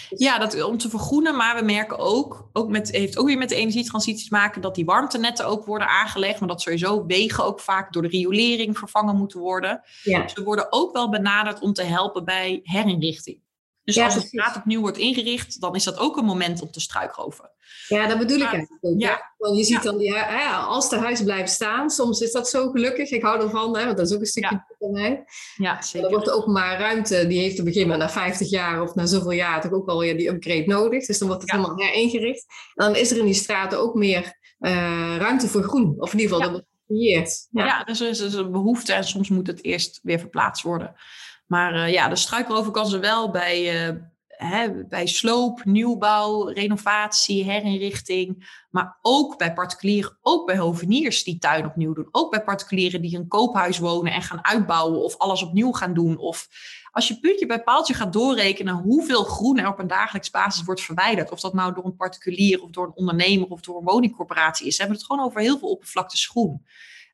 ja, 0.10 0.40
dat, 0.40 0.64
om 0.64 0.78
te 0.78 0.90
vergroenen. 0.90 1.36
Maar 1.36 1.56
we 1.56 1.66
merken 1.66 1.98
ook, 1.98 2.50
ook 2.54 2.70
met, 2.70 2.92
heeft 2.92 3.18
ook 3.18 3.28
weer 3.28 3.38
met 3.38 3.50
de 3.50 3.56
energietransitie 3.56 4.28
te 4.28 4.36
maken, 4.36 4.62
dat 4.62 4.76
die 4.76 4.86
warmtenetten 4.86 5.46
ook 5.46 5.66
worden 5.66 5.88
aangelegd. 5.88 6.40
Maar 6.40 6.50
dat 6.50 6.62
sowieso 6.62 7.06
wegen 7.06 7.44
ook 7.44 7.60
vaak 7.60 7.94
door 7.94 8.02
de 8.02 8.08
riolering 8.08 8.78
vervangen 8.78 9.16
moeten 9.16 9.40
worden. 9.40 9.82
Ja. 10.04 10.28
Ze 10.28 10.44
worden 10.44 10.68
ook 10.70 10.94
wel 10.94 11.10
benaderd 11.10 11.60
om 11.60 11.74
te 11.74 11.84
helpen 11.84 12.26
bij 12.26 12.60
herinrichting. 12.64 13.42
Dus 13.84 14.00
als 14.00 14.14
de 14.14 14.22
straat 14.22 14.56
opnieuw 14.56 14.82
wordt 14.82 14.98
ingericht, 14.98 15.62
dan 15.62 15.76
is 15.76 15.84
dat 15.84 15.98
ook 15.98 16.18
een 16.18 16.26
moment 16.26 16.62
om 16.62 16.72
te 16.72 16.80
struikroven. 16.80 17.52
Ja, 17.88 18.08
dat 18.08 18.18
bedoel 18.18 18.38
ik 18.38 18.52
eigenlijk 18.52 18.86
ook. 18.86 19.02
Ja. 19.02 19.34
Want 19.38 19.58
je 19.58 19.64
ziet 19.64 19.84
dan, 19.84 19.98
die, 19.98 20.14
ja, 20.14 20.60
als 20.60 20.90
de 20.90 20.98
huis 20.98 21.24
blijft 21.24 21.52
staan, 21.52 21.90
soms 21.90 22.20
is 22.20 22.32
dat 22.32 22.50
zo 22.50 22.70
gelukkig. 22.70 23.12
Ik 23.12 23.22
hou 23.22 23.42
ervan, 23.42 23.78
hè, 23.78 23.86
want 23.86 23.98
dat 23.98 24.08
is 24.08 24.14
ook 24.14 24.20
een 24.20 24.26
stukje 24.26 24.66
van 24.80 24.92
mij. 24.92 25.24
Ja, 25.56 25.82
zeker. 25.82 26.02
Dan 26.02 26.12
wordt 26.12 26.26
de 26.26 26.32
openbare 26.34 26.78
ruimte, 26.78 27.28
die 27.28 27.40
heeft 27.40 27.60
op 27.60 27.66
een 27.66 27.74
gegeven 27.74 27.92
moment 27.92 28.10
na 28.10 28.22
50 28.22 28.50
jaar 28.50 28.82
of 28.82 28.96
na 28.96 29.06
zoveel 29.06 29.32
jaar 29.32 29.62
toch 29.62 29.72
ook 29.72 29.86
wel 29.86 30.00
weer 30.00 30.18
die 30.18 30.30
upgrade 30.30 30.68
nodig. 30.68 31.06
Dus 31.06 31.18
dan 31.18 31.28
wordt 31.28 31.44
het 31.44 31.52
helemaal 31.52 31.78
heringericht. 31.78 32.46
En 32.76 32.86
dan 32.86 32.96
is 32.96 33.12
er 33.12 33.18
in 33.18 33.26
die 33.26 33.34
straten 33.34 33.80
ook 33.80 33.94
meer 33.94 34.38
uh, 34.60 35.16
ruimte 35.18 35.48
voor 35.48 35.64
groen. 35.64 35.96
Of 35.98 36.14
in 36.14 36.20
ieder 36.20 36.36
geval, 36.36 36.52
dat 36.52 36.52
wordt 36.52 36.68
gecreëerd. 36.88 37.48
Ja, 37.52 37.66
ja 37.66 37.84
dus 37.84 38.00
er 38.00 38.10
is 38.10 38.20
een 38.20 38.52
behoefte 38.52 38.94
en 38.94 39.04
soms 39.04 39.30
moet 39.30 39.48
het 39.48 39.64
eerst 39.64 40.00
weer 40.04 40.20
verplaatst 40.20 40.64
worden. 40.64 40.96
Maar 41.46 41.76
uh, 41.76 41.92
ja, 41.92 42.10
de 42.10 42.86
ze 42.86 43.00
wel 43.00 43.32
bij, 43.32 43.88
uh, 43.88 43.96
hè, 44.28 44.86
bij 44.86 45.08
sloop, 45.08 45.66
nieuwbouw, 45.66 46.48
renovatie, 46.48 47.44
herinrichting. 47.44 48.62
Maar 48.70 48.98
ook 49.02 49.38
bij 49.38 49.54
particulieren, 49.54 50.18
ook 50.22 50.46
bij 50.46 50.58
hoveniers 50.58 51.24
die 51.24 51.38
tuin 51.38 51.66
opnieuw 51.66 51.94
doen. 51.94 52.08
Ook 52.12 52.32
bij 52.32 52.44
particulieren 52.44 53.02
die 53.02 53.18
een 53.18 53.28
koophuis 53.28 53.80
wonen 53.80 54.14
en 54.14 54.22
gaan 54.22 54.46
uitbouwen 54.46 55.04
of 55.04 55.18
alles 55.18 55.44
opnieuw 55.44 55.72
gaan 55.72 55.94
doen. 55.94 56.18
Of 56.18 56.48
als 56.92 57.08
je 57.08 57.20
puntje 57.20 57.46
bij 57.46 57.64
paaltje 57.64 57.94
gaat 57.94 58.14
doorrekenen 58.14 58.76
hoeveel 58.76 59.24
groen 59.24 59.58
er 59.58 59.68
op 59.68 59.80
een 59.80 59.88
dagelijks 59.88 60.30
basis 60.30 60.64
wordt 60.64 60.82
verwijderd. 60.82 61.32
Of 61.32 61.40
dat 61.40 61.54
nou 61.54 61.74
door 61.74 61.86
een 61.86 61.96
particulier 61.96 62.62
of 62.62 62.70
door 62.70 62.86
een 62.86 62.96
ondernemer 62.96 63.48
of 63.48 63.62
door 63.62 63.78
een 63.78 63.86
woningcorporatie 63.86 64.68
is. 64.68 64.78
Hebben 64.78 64.96
we 64.96 65.02
het 65.02 65.12
gewoon 65.12 65.26
over 65.26 65.42
heel 65.42 65.58
veel 65.58 65.70
oppervlakte 65.70 66.18
groen. 66.18 66.66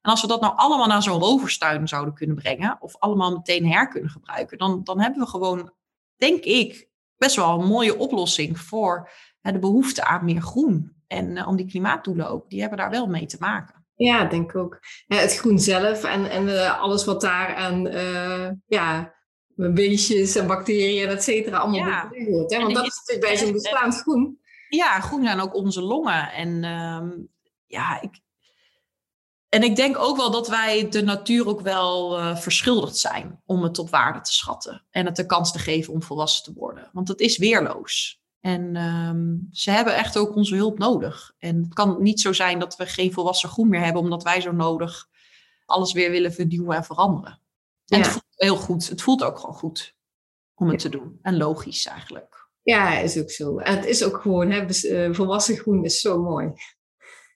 En 0.01 0.11
als 0.11 0.21
we 0.21 0.27
dat 0.27 0.41
nou 0.41 0.53
allemaal 0.55 0.87
naar 0.87 1.03
zo'n 1.03 1.19
roverstuin 1.19 1.87
zouden 1.87 2.13
kunnen 2.13 2.35
brengen, 2.35 2.77
of 2.79 2.97
allemaal 2.97 3.31
meteen 3.31 3.67
her 3.67 3.87
kunnen 3.87 4.09
gebruiken, 4.09 4.57
dan, 4.57 4.83
dan 4.83 4.99
hebben 5.01 5.19
we 5.19 5.27
gewoon, 5.27 5.73
denk 6.15 6.43
ik, 6.43 6.89
best 7.17 7.35
wel 7.35 7.59
een 7.59 7.67
mooie 7.67 7.97
oplossing 7.97 8.59
voor 8.59 9.09
hè, 9.41 9.51
de 9.51 9.59
behoefte 9.59 10.05
aan 10.05 10.25
meer 10.25 10.41
groen. 10.41 10.97
En 11.07 11.35
uh, 11.35 11.47
om 11.47 11.55
die 11.55 11.67
klimaatdoelen 11.67 12.29
ook, 12.29 12.49
die 12.49 12.59
hebben 12.59 12.77
daar 12.77 12.89
wel 12.89 13.07
mee 13.07 13.25
te 13.25 13.37
maken. 13.39 13.85
Ja, 13.95 14.25
denk 14.25 14.49
ik 14.49 14.57
ook. 14.57 14.79
Ja, 15.07 15.17
het 15.17 15.37
groen 15.37 15.59
zelf 15.59 16.03
en, 16.03 16.29
en 16.29 16.47
uh, 16.47 16.81
alles 16.81 17.05
wat 17.05 17.21
daar 17.21 17.55
aan 17.55 17.87
uh, 17.87 18.49
ja, 18.67 19.13
beestjes 19.55 20.35
en 20.35 20.47
bacteriën, 20.47 21.07
et 21.09 21.23
cetera, 21.23 21.57
allemaal 21.57 21.79
ja. 21.79 22.09
hoort. 22.09 22.51
Hè? 22.53 22.61
Want 22.61 22.75
dat 22.75 22.85
is 22.85 22.95
natuurlijk 22.95 23.27
bij 23.27 23.37
zo'n 23.37 23.53
bestaand 23.53 24.01
groen. 24.01 24.39
Ja, 24.69 24.99
groen 24.99 25.23
zijn 25.23 25.39
ook 25.39 25.55
onze 25.55 25.81
longen. 25.81 26.31
En 26.31 26.63
um, 26.63 27.29
ja, 27.65 28.01
ik, 28.01 28.19
en 29.49 29.63
ik 29.63 29.75
denk 29.75 29.97
ook 29.97 30.17
wel 30.17 30.31
dat 30.31 30.47
wij 30.47 30.89
de 30.89 31.01
natuur 31.01 31.47
ook 31.47 31.61
wel 31.61 32.19
uh, 32.19 32.37
verschuldigd 32.37 32.97
zijn 32.97 33.41
om 33.45 33.63
het 33.63 33.79
op 33.79 33.89
waarde 33.89 34.21
te 34.21 34.33
schatten. 34.33 34.85
En 34.89 35.05
het 35.05 35.15
de 35.15 35.25
kans 35.25 35.51
te 35.51 35.59
geven 35.59 35.93
om 35.93 36.03
volwassen 36.03 36.43
te 36.43 36.53
worden. 36.53 36.89
Want 36.93 37.07
het 37.07 37.19
is 37.19 37.37
weerloos. 37.37 38.21
En 38.39 38.75
um, 38.75 39.47
ze 39.51 39.71
hebben 39.71 39.95
echt 39.95 40.17
ook 40.17 40.35
onze 40.35 40.55
hulp 40.55 40.77
nodig. 40.77 41.33
En 41.37 41.63
het 41.63 41.73
kan 41.73 42.01
niet 42.01 42.21
zo 42.21 42.33
zijn 42.33 42.59
dat 42.59 42.75
we 42.75 42.85
geen 42.85 43.13
volwassen 43.13 43.49
groen 43.49 43.69
meer 43.69 43.83
hebben, 43.83 44.01
omdat 44.01 44.23
wij 44.23 44.41
zo 44.41 44.51
nodig 44.51 45.07
alles 45.65 45.93
weer 45.93 46.11
willen 46.11 46.33
vernieuwen 46.33 46.75
en 46.75 46.83
veranderen. 46.83 47.41
En 47.85 47.97
ja. 47.97 48.03
het 48.03 48.11
voelt 48.11 48.25
heel 48.35 48.55
goed. 48.55 48.89
Het 48.89 49.01
voelt 49.01 49.23
ook 49.23 49.39
gewoon 49.39 49.55
goed. 49.55 49.95
om 50.55 50.69
het 50.69 50.79
te 50.79 50.89
doen. 50.89 51.19
En 51.21 51.37
logisch 51.37 51.85
eigenlijk. 51.85 52.49
Ja, 52.61 52.97
is 52.97 53.19
ook 53.19 53.31
zo. 53.31 53.57
En 53.57 53.75
het 53.75 53.85
is 53.85 54.03
ook 54.03 54.21
gewoon, 54.21 54.51
hè, 54.51 54.65
eh, 54.65 55.13
volwassen 55.13 55.57
groen 55.57 55.83
is 55.83 55.99
zo 55.99 56.21
mooi. 56.21 56.51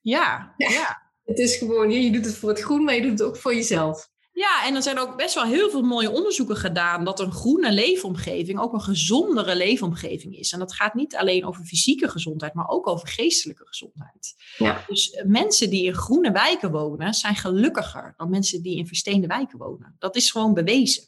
Ja, 0.01 0.53
ja. 0.57 1.02
Het 1.23 1.39
is 1.39 1.55
gewoon, 1.55 1.91
je 1.91 2.11
doet 2.11 2.25
het 2.25 2.35
voor 2.35 2.49
het 2.49 2.61
groen, 2.61 2.83
maar 2.83 2.95
je 2.95 3.01
doet 3.01 3.11
het 3.11 3.23
ook 3.23 3.37
voor 3.37 3.55
jezelf. 3.55 4.11
Ja, 4.33 4.65
en 4.65 4.75
er 4.75 4.81
zijn 4.81 4.99
ook 4.99 5.17
best 5.17 5.35
wel 5.35 5.43
heel 5.43 5.69
veel 5.69 5.81
mooie 5.81 6.11
onderzoeken 6.11 6.55
gedaan 6.55 7.03
dat 7.03 7.19
een 7.19 7.31
groene 7.31 7.71
leefomgeving 7.71 8.59
ook 8.59 8.73
een 8.73 8.81
gezondere 8.81 9.55
leefomgeving 9.55 10.37
is. 10.37 10.51
En 10.51 10.59
dat 10.59 10.73
gaat 10.73 10.93
niet 10.93 11.15
alleen 11.15 11.45
over 11.45 11.63
fysieke 11.63 12.09
gezondheid, 12.09 12.53
maar 12.53 12.67
ook 12.67 12.87
over 12.87 13.07
geestelijke 13.07 13.65
gezondheid. 13.67 14.35
Ja. 14.57 14.83
Dus 14.87 15.11
eh, 15.11 15.25
mensen 15.25 15.69
die 15.69 15.85
in 15.85 15.93
groene 15.93 16.31
wijken 16.31 16.71
wonen, 16.71 17.13
zijn 17.13 17.35
gelukkiger 17.35 18.13
dan 18.17 18.29
mensen 18.29 18.61
die 18.61 18.77
in 18.77 18.87
versteende 18.87 19.27
wijken 19.27 19.57
wonen. 19.57 19.95
Dat 19.99 20.15
is 20.15 20.31
gewoon 20.31 20.53
bewezen. 20.53 21.03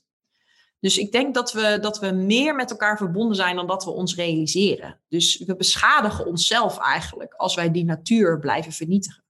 Dus 0.79 0.97
ik 0.97 1.11
denk 1.11 1.33
dat 1.33 1.53
we, 1.53 1.77
dat 1.81 1.99
we 1.99 2.11
meer 2.11 2.55
met 2.55 2.71
elkaar 2.71 2.97
verbonden 2.97 3.35
zijn 3.35 3.55
dan 3.55 3.67
dat 3.67 3.83
we 3.83 3.91
ons 3.91 4.15
realiseren. 4.15 5.01
Dus 5.07 5.43
we 5.45 5.55
beschadigen 5.55 6.25
onszelf 6.25 6.77
eigenlijk 6.77 7.33
als 7.33 7.55
wij 7.55 7.71
die 7.71 7.85
natuur 7.85 8.39
blijven 8.39 8.71
vernietigen. 8.71 9.24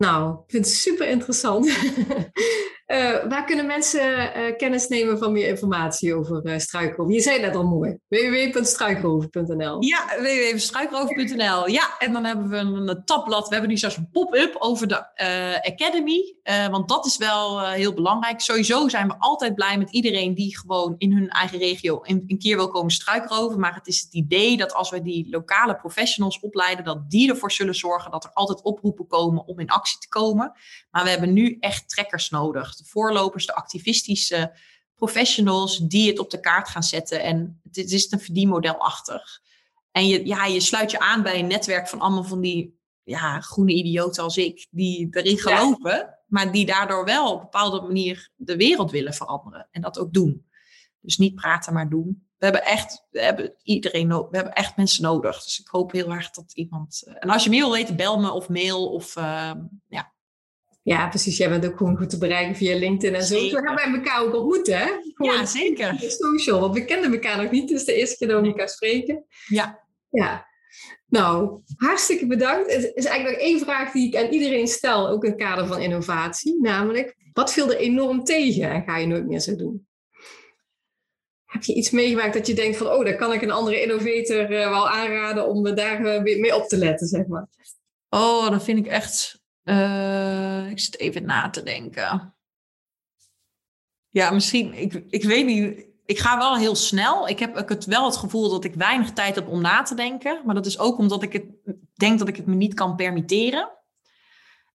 Nou, 0.00 0.32
ik 0.32 0.50
vind 0.50 0.64
het 0.64 0.74
super 0.74 1.08
interessant. 1.08 1.66
Uh, 2.90 3.24
waar 3.28 3.44
kunnen 3.44 3.66
mensen 3.66 4.38
uh, 4.38 4.56
kennis 4.56 4.88
nemen 4.88 5.18
van 5.18 5.32
meer 5.32 5.48
informatie 5.48 6.14
over 6.14 6.46
uh, 6.46 6.58
struikroven? 6.58 7.14
Je 7.14 7.20
zei 7.20 7.40
dat 7.40 7.54
al 7.54 7.66
mooi. 7.66 7.98
www.struikroven.nl 8.08 9.84
Ja, 9.84 10.04
www.struikroven.nl. 10.18 11.68
Ja, 11.68 11.98
en 11.98 12.12
dan 12.12 12.24
hebben 12.24 12.48
we 12.48 12.56
een, 12.56 12.88
een 12.88 13.04
tabblad. 13.04 13.46
We 13.48 13.52
hebben 13.52 13.70
nu 13.70 13.76
zelfs 13.76 13.96
een 13.96 14.10
pop-up 14.12 14.56
over 14.58 14.88
de 14.88 15.14
Academy. 15.62 16.36
want 16.70 16.88
dat 16.88 17.06
is 17.06 17.16
wel 17.16 17.60
heel 17.60 17.94
belangrijk. 17.94 18.40
Sowieso 18.40 18.88
zijn 18.88 19.08
we 19.08 19.14
altijd 19.18 19.54
blij 19.54 19.78
met 19.78 19.90
iedereen 19.90 20.34
die 20.34 20.58
gewoon 20.58 20.94
in 20.98 21.12
hun 21.12 21.28
eigen 21.28 21.58
regio 21.58 22.00
een, 22.02 22.24
een 22.26 22.38
keer 22.38 22.56
wil 22.56 22.70
komen 22.70 22.90
struikroven. 22.90 23.60
Maar 23.60 23.74
het 23.74 23.86
is 23.86 24.00
het 24.00 24.14
idee 24.14 24.56
dat 24.56 24.74
als 24.74 24.90
we 24.90 25.02
die 25.02 25.28
lokale 25.30 25.76
professionals 25.76 26.40
opleiden, 26.40 26.84
dat 26.84 27.10
die 27.10 27.30
ervoor 27.30 27.52
zullen 27.52 27.74
zorgen 27.74 28.10
dat 28.10 28.24
er 28.24 28.30
altijd 28.32 28.62
oproepen 28.62 29.06
komen 29.06 29.46
om 29.46 29.60
in 29.60 29.70
actie 29.70 29.98
te 29.98 30.08
komen. 30.08 30.52
Maar 30.90 31.04
we 31.04 31.10
hebben 31.10 31.32
nu 31.32 31.56
echt 31.60 31.88
trekkers 31.88 32.30
nodig 32.30 32.78
de 32.82 32.88
voorlopers, 32.88 33.46
de 33.46 33.54
activistische 33.54 34.58
professionals 34.94 35.78
die 35.78 36.08
het 36.08 36.18
op 36.18 36.30
de 36.30 36.40
kaart 36.40 36.68
gaan 36.68 36.82
zetten. 36.82 37.22
En 37.22 37.60
het 37.72 37.90
is 37.90 38.12
een 38.12 38.20
verdienmodel 38.20 38.76
achter. 38.76 39.40
En 39.90 40.06
je, 40.06 40.26
ja, 40.26 40.44
je 40.44 40.60
sluit 40.60 40.90
je 40.90 40.98
aan 40.98 41.22
bij 41.22 41.38
een 41.38 41.46
netwerk 41.46 41.88
van 41.88 42.00
allemaal 42.00 42.24
van 42.24 42.40
die 42.40 42.78
ja, 43.02 43.40
groene 43.40 43.72
idioten 43.72 44.22
als 44.22 44.36
ik, 44.36 44.66
die 44.70 45.08
erin 45.10 45.38
geloven, 45.38 46.18
maar 46.26 46.52
die 46.52 46.66
daardoor 46.66 47.04
wel 47.04 47.28
op 47.32 47.36
een 47.36 47.42
bepaalde 47.42 47.80
manier 47.80 48.30
de 48.36 48.56
wereld 48.56 48.90
willen 48.90 49.14
veranderen 49.14 49.68
en 49.70 49.82
dat 49.82 49.98
ook 49.98 50.12
doen. 50.12 50.48
Dus 51.00 51.18
niet 51.18 51.34
praten, 51.34 51.72
maar 51.72 51.88
doen. 51.88 52.28
We 52.38 52.44
hebben 52.44 52.64
echt, 52.64 53.06
we 53.10 53.20
hebben 53.20 53.54
iedereen, 53.62 54.08
we 54.08 54.36
hebben 54.36 54.52
echt 54.52 54.76
mensen 54.76 55.02
nodig. 55.02 55.44
Dus 55.44 55.60
ik 55.60 55.66
hoop 55.66 55.92
heel 55.92 56.10
erg 56.10 56.30
dat 56.30 56.52
iemand. 56.52 57.02
Eh, 57.06 57.14
en 57.18 57.30
als 57.30 57.44
je 57.44 57.50
meer 57.50 57.60
wil 57.60 57.72
weten, 57.72 57.96
bel 57.96 58.20
me 58.20 58.30
of 58.30 58.48
mail 58.48 58.92
of 58.92 59.16
uh, 59.16 59.52
ja, 59.88 60.12
ja, 60.82 61.08
precies. 61.08 61.36
Jij 61.36 61.48
bent 61.48 61.66
ook 61.66 61.76
gewoon 61.76 61.96
goed 61.96 62.10
te 62.10 62.18
bereiken 62.18 62.56
via 62.56 62.76
LinkedIn 62.76 63.14
en 63.14 63.24
zo. 63.24 63.34
We 63.34 63.50
hebben 63.50 63.74
wij 63.74 63.92
elkaar 63.94 64.22
ook 64.22 64.34
ontmoet, 64.34 64.66
hè? 64.66 64.86
Gewoon 65.14 65.34
ja, 65.34 65.46
zeker. 65.46 65.94
Social, 65.98 66.60
want 66.60 66.74
we 66.74 66.84
kenden 66.84 67.12
elkaar 67.12 67.42
nog 67.42 67.50
niet. 67.50 67.68
Dus 67.68 67.84
de 67.84 67.94
eerste 67.94 68.16
keer 68.16 68.28
dat 68.28 68.40
we 68.40 68.46
elkaar 68.46 68.68
spreken. 68.68 69.24
Ja. 69.46 69.88
Ja. 70.10 70.48
Nou, 71.06 71.60
hartstikke 71.76 72.26
bedankt. 72.26 72.72
Er 72.72 72.96
is 72.96 73.04
eigenlijk 73.04 73.38
nog 73.38 73.46
één 73.46 73.60
vraag 73.60 73.92
die 73.92 74.06
ik 74.06 74.16
aan 74.16 74.30
iedereen 74.30 74.68
stel, 74.68 75.08
ook 75.08 75.24
in 75.24 75.30
het 75.30 75.40
kader 75.40 75.66
van 75.66 75.80
innovatie. 75.80 76.60
Namelijk, 76.60 77.16
wat 77.32 77.52
viel 77.52 77.70
er 77.70 77.76
enorm 77.76 78.24
tegen 78.24 78.70
en 78.70 78.82
ga 78.82 78.96
je 78.96 79.06
nooit 79.06 79.26
meer 79.26 79.40
zo 79.40 79.56
doen? 79.56 79.88
Heb 81.44 81.64
je 81.64 81.74
iets 81.74 81.90
meegemaakt 81.90 82.34
dat 82.34 82.46
je 82.46 82.54
denkt 82.54 82.76
van, 82.76 82.86
oh, 82.86 83.04
daar 83.04 83.16
kan 83.16 83.32
ik 83.32 83.42
een 83.42 83.50
andere 83.50 83.82
innovator 83.82 84.50
uh, 84.50 84.68
wel 84.68 84.88
aanraden 84.88 85.48
om 85.48 85.62
me 85.62 85.72
daar 85.72 86.00
uh, 86.00 86.40
mee 86.40 86.56
op 86.56 86.68
te 86.68 86.76
letten, 86.76 87.06
zeg 87.06 87.26
maar? 87.26 87.48
Oh, 88.08 88.50
dat 88.50 88.64
vind 88.64 88.78
ik 88.78 88.86
echt 88.86 89.39
uh, 89.70 90.70
ik 90.70 90.80
zit 90.80 90.98
even 90.98 91.24
na 91.24 91.50
te 91.50 91.62
denken. 91.62 92.34
Ja, 94.08 94.30
misschien, 94.30 94.74
ik, 94.74 95.04
ik 95.08 95.24
weet 95.24 95.46
niet. 95.46 95.88
Ik 96.04 96.18
ga 96.18 96.38
wel 96.38 96.56
heel 96.56 96.74
snel. 96.74 97.28
Ik 97.28 97.38
heb 97.38 97.68
het 97.68 97.84
wel 97.84 98.04
het 98.04 98.16
gevoel 98.16 98.50
dat 98.50 98.64
ik 98.64 98.74
weinig 98.74 99.12
tijd 99.12 99.34
heb 99.34 99.48
om 99.48 99.60
na 99.60 99.82
te 99.82 99.94
denken. 99.94 100.42
Maar 100.44 100.54
dat 100.54 100.66
is 100.66 100.78
ook 100.78 100.98
omdat 100.98 101.22
ik 101.22 101.32
het 101.32 101.44
denk 101.94 102.18
dat 102.18 102.28
ik 102.28 102.36
het 102.36 102.46
me 102.46 102.54
niet 102.54 102.74
kan 102.74 102.96
permitteren. 102.96 103.70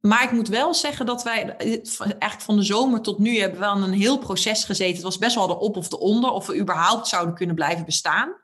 Maar 0.01 0.23
ik 0.23 0.33
moet 0.33 0.49
wel 0.49 0.75
zeggen 0.75 1.07
dat 1.07 1.23
wij 1.23 1.57
eigenlijk 1.57 2.41
van 2.41 2.57
de 2.57 2.63
zomer 2.63 3.01
tot 3.01 3.19
nu 3.19 3.39
hebben 3.39 3.61
wel 3.61 3.77
een 3.77 3.93
heel 3.93 4.19
proces 4.19 4.65
gezeten. 4.65 4.95
Het 4.95 5.03
was 5.03 5.19
best 5.19 5.35
wel 5.35 5.47
de 5.47 5.59
op 5.59 5.77
of 5.77 5.89
de 5.89 5.99
onder 5.99 6.31
of 6.31 6.47
we 6.47 6.59
überhaupt 6.59 7.09
zouden 7.09 7.35
kunnen 7.35 7.55
blijven 7.55 7.85
bestaan 7.85 8.37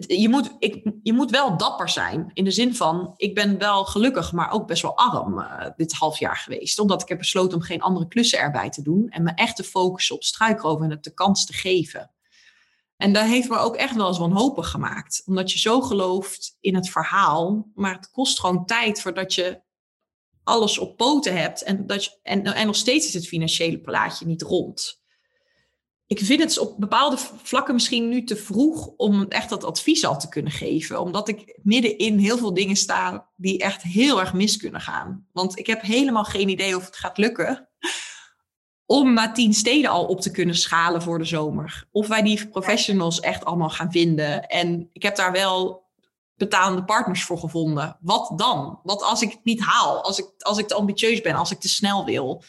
je, 0.00 0.28
moet, 0.28 0.56
ik, 0.58 0.92
je 1.02 1.12
moet 1.12 1.30
wel 1.30 1.56
dapper 1.56 1.88
zijn. 1.88 2.30
In 2.32 2.44
de 2.44 2.50
zin 2.50 2.74
van, 2.74 3.12
ik 3.16 3.34
ben 3.34 3.58
wel 3.58 3.84
gelukkig, 3.84 4.32
maar 4.32 4.52
ook 4.52 4.66
best 4.66 4.82
wel 4.82 4.96
arm 4.96 5.38
uh, 5.38 5.66
dit 5.76 5.92
half 5.92 6.18
jaar 6.18 6.36
geweest. 6.36 6.78
Omdat 6.78 7.02
ik 7.02 7.08
heb 7.08 7.18
besloten 7.18 7.56
om 7.56 7.62
geen 7.62 7.82
andere 7.82 8.08
klussen 8.08 8.38
erbij 8.38 8.70
te 8.70 8.82
doen. 8.82 9.08
En 9.08 9.22
me 9.22 9.32
echt 9.34 9.56
te 9.56 9.64
focussen 9.64 10.14
op 10.14 10.24
struikroven 10.24 10.84
en 10.84 10.90
het 10.90 11.04
de 11.04 11.14
kans 11.14 11.46
te 11.46 11.52
geven. 11.52 12.10
En 12.96 13.12
dat 13.12 13.24
heeft 13.24 13.48
me 13.48 13.56
ook 13.56 13.76
echt 13.76 13.94
wel 13.94 14.08
eens 14.08 14.18
wanhopig 14.18 14.68
gemaakt. 14.68 15.22
Omdat 15.26 15.52
je 15.52 15.58
zo 15.58 15.80
gelooft 15.80 16.56
in 16.60 16.74
het 16.74 16.88
verhaal. 16.88 17.70
Maar 17.74 17.94
het 17.94 18.10
kost 18.10 18.40
gewoon 18.40 18.66
tijd 18.66 19.00
voordat 19.00 19.34
je 19.34 19.62
alles 20.44 20.78
op 20.78 20.96
poten 20.96 21.36
hebt. 21.36 21.62
En, 21.62 21.86
dat 21.86 22.04
je, 22.04 22.18
en, 22.22 22.44
en 22.44 22.66
nog 22.66 22.76
steeds 22.76 23.06
is 23.06 23.14
het 23.14 23.28
financiële 23.28 23.78
plaatje 23.78 24.26
niet 24.26 24.42
rond 24.42 25.02
ik 26.18 26.24
vind 26.24 26.40
het 26.40 26.58
op 26.58 26.78
bepaalde 26.78 27.16
vlakken 27.42 27.74
misschien 27.74 28.08
nu 28.08 28.24
te 28.24 28.36
vroeg 28.36 28.86
om 28.96 29.26
echt 29.28 29.48
dat 29.48 29.64
advies 29.64 30.04
al 30.04 30.18
te 30.18 30.28
kunnen 30.28 30.52
geven. 30.52 31.00
Omdat 31.00 31.28
ik 31.28 31.58
middenin 31.62 32.18
heel 32.18 32.38
veel 32.38 32.54
dingen 32.54 32.76
sta 32.76 33.28
die 33.36 33.58
echt 33.58 33.82
heel 33.82 34.20
erg 34.20 34.32
mis 34.32 34.56
kunnen 34.56 34.80
gaan. 34.80 35.26
Want 35.32 35.58
ik 35.58 35.66
heb 35.66 35.82
helemaal 35.82 36.24
geen 36.24 36.48
idee 36.48 36.76
of 36.76 36.86
het 36.86 36.96
gaat 36.96 37.18
lukken 37.18 37.68
om 38.86 39.12
na 39.12 39.32
tien 39.32 39.54
steden 39.54 39.90
al 39.90 40.06
op 40.06 40.20
te 40.20 40.30
kunnen 40.30 40.54
schalen 40.54 41.02
voor 41.02 41.18
de 41.18 41.24
zomer. 41.24 41.86
Of 41.90 42.08
wij 42.08 42.22
die 42.22 42.48
professionals 42.48 43.20
echt 43.20 43.44
allemaal 43.44 43.70
gaan 43.70 43.92
vinden. 43.92 44.46
En 44.46 44.88
ik 44.92 45.02
heb 45.02 45.16
daar 45.16 45.32
wel 45.32 45.84
betalende 46.34 46.84
partners 46.84 47.24
voor 47.24 47.38
gevonden. 47.38 47.96
Wat 48.00 48.32
dan? 48.36 48.80
Wat 48.82 49.02
als 49.02 49.22
ik 49.22 49.30
het 49.30 49.44
niet 49.44 49.60
haal? 49.60 50.02
Als 50.02 50.18
ik, 50.18 50.26
als 50.38 50.58
ik 50.58 50.68
te 50.68 50.74
ambitieus 50.74 51.20
ben? 51.20 51.34
Als 51.34 51.50
ik 51.50 51.60
te 51.60 51.68
snel 51.68 52.04
wil? 52.04 52.42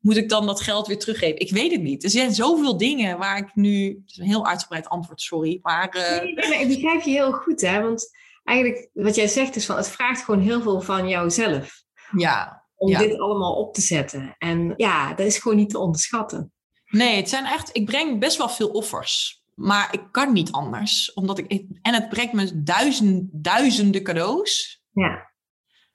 Moet 0.00 0.16
ik 0.16 0.28
dan 0.28 0.46
dat 0.46 0.60
geld 0.60 0.86
weer 0.86 0.98
teruggeven? 0.98 1.38
Ik 1.38 1.50
weet 1.50 1.72
het 1.72 1.82
niet. 1.82 2.04
Er 2.04 2.10
zijn 2.10 2.34
zoveel 2.34 2.76
dingen 2.76 3.18
waar 3.18 3.38
ik 3.38 3.54
nu. 3.54 3.88
Het 3.88 4.10
is 4.10 4.18
een 4.18 4.26
heel 4.26 4.46
uitgebreid 4.46 4.88
antwoord, 4.88 5.20
sorry. 5.20 5.58
Maar, 5.62 5.96
uh... 5.96 6.22
nee, 6.22 6.34
nee, 6.34 6.48
nee, 6.48 6.60
ik 6.60 6.68
begrijp 6.68 7.02
je 7.02 7.10
heel 7.10 7.32
goed, 7.32 7.60
hè? 7.60 7.82
Want 7.82 8.10
eigenlijk, 8.44 8.88
wat 8.92 9.14
jij 9.14 9.28
zegt, 9.28 9.56
is 9.56 9.66
van 9.66 9.76
het 9.76 9.88
vraagt 9.88 10.22
gewoon 10.22 10.40
heel 10.40 10.62
veel 10.62 10.80
van 10.80 11.08
jouzelf. 11.08 11.82
Ja. 12.16 12.64
Om 12.76 12.94
dit 12.94 13.18
allemaal 13.18 13.54
op 13.54 13.74
te 13.74 13.80
zetten. 13.80 14.34
En 14.38 14.74
ja, 14.76 15.14
dat 15.14 15.26
is 15.26 15.38
gewoon 15.38 15.56
niet 15.56 15.70
te 15.70 15.78
onderschatten. 15.78 16.52
Nee, 16.86 17.16
het 17.16 17.28
zijn 17.28 17.44
echt. 17.44 17.70
Ik 17.72 17.84
breng 17.84 18.20
best 18.20 18.36
wel 18.36 18.48
veel 18.48 18.68
offers. 18.68 19.42
Maar 19.54 19.88
ik 19.92 20.02
kan 20.10 20.32
niet 20.32 20.52
anders. 20.52 21.12
Omdat 21.12 21.38
ik. 21.38 21.66
En 21.82 21.94
het 21.94 22.08
brengt 22.08 22.32
me 22.32 22.62
duizend, 22.62 23.28
duizenden 23.32 24.02
cadeaus. 24.02 24.82
Ja. 24.92 25.30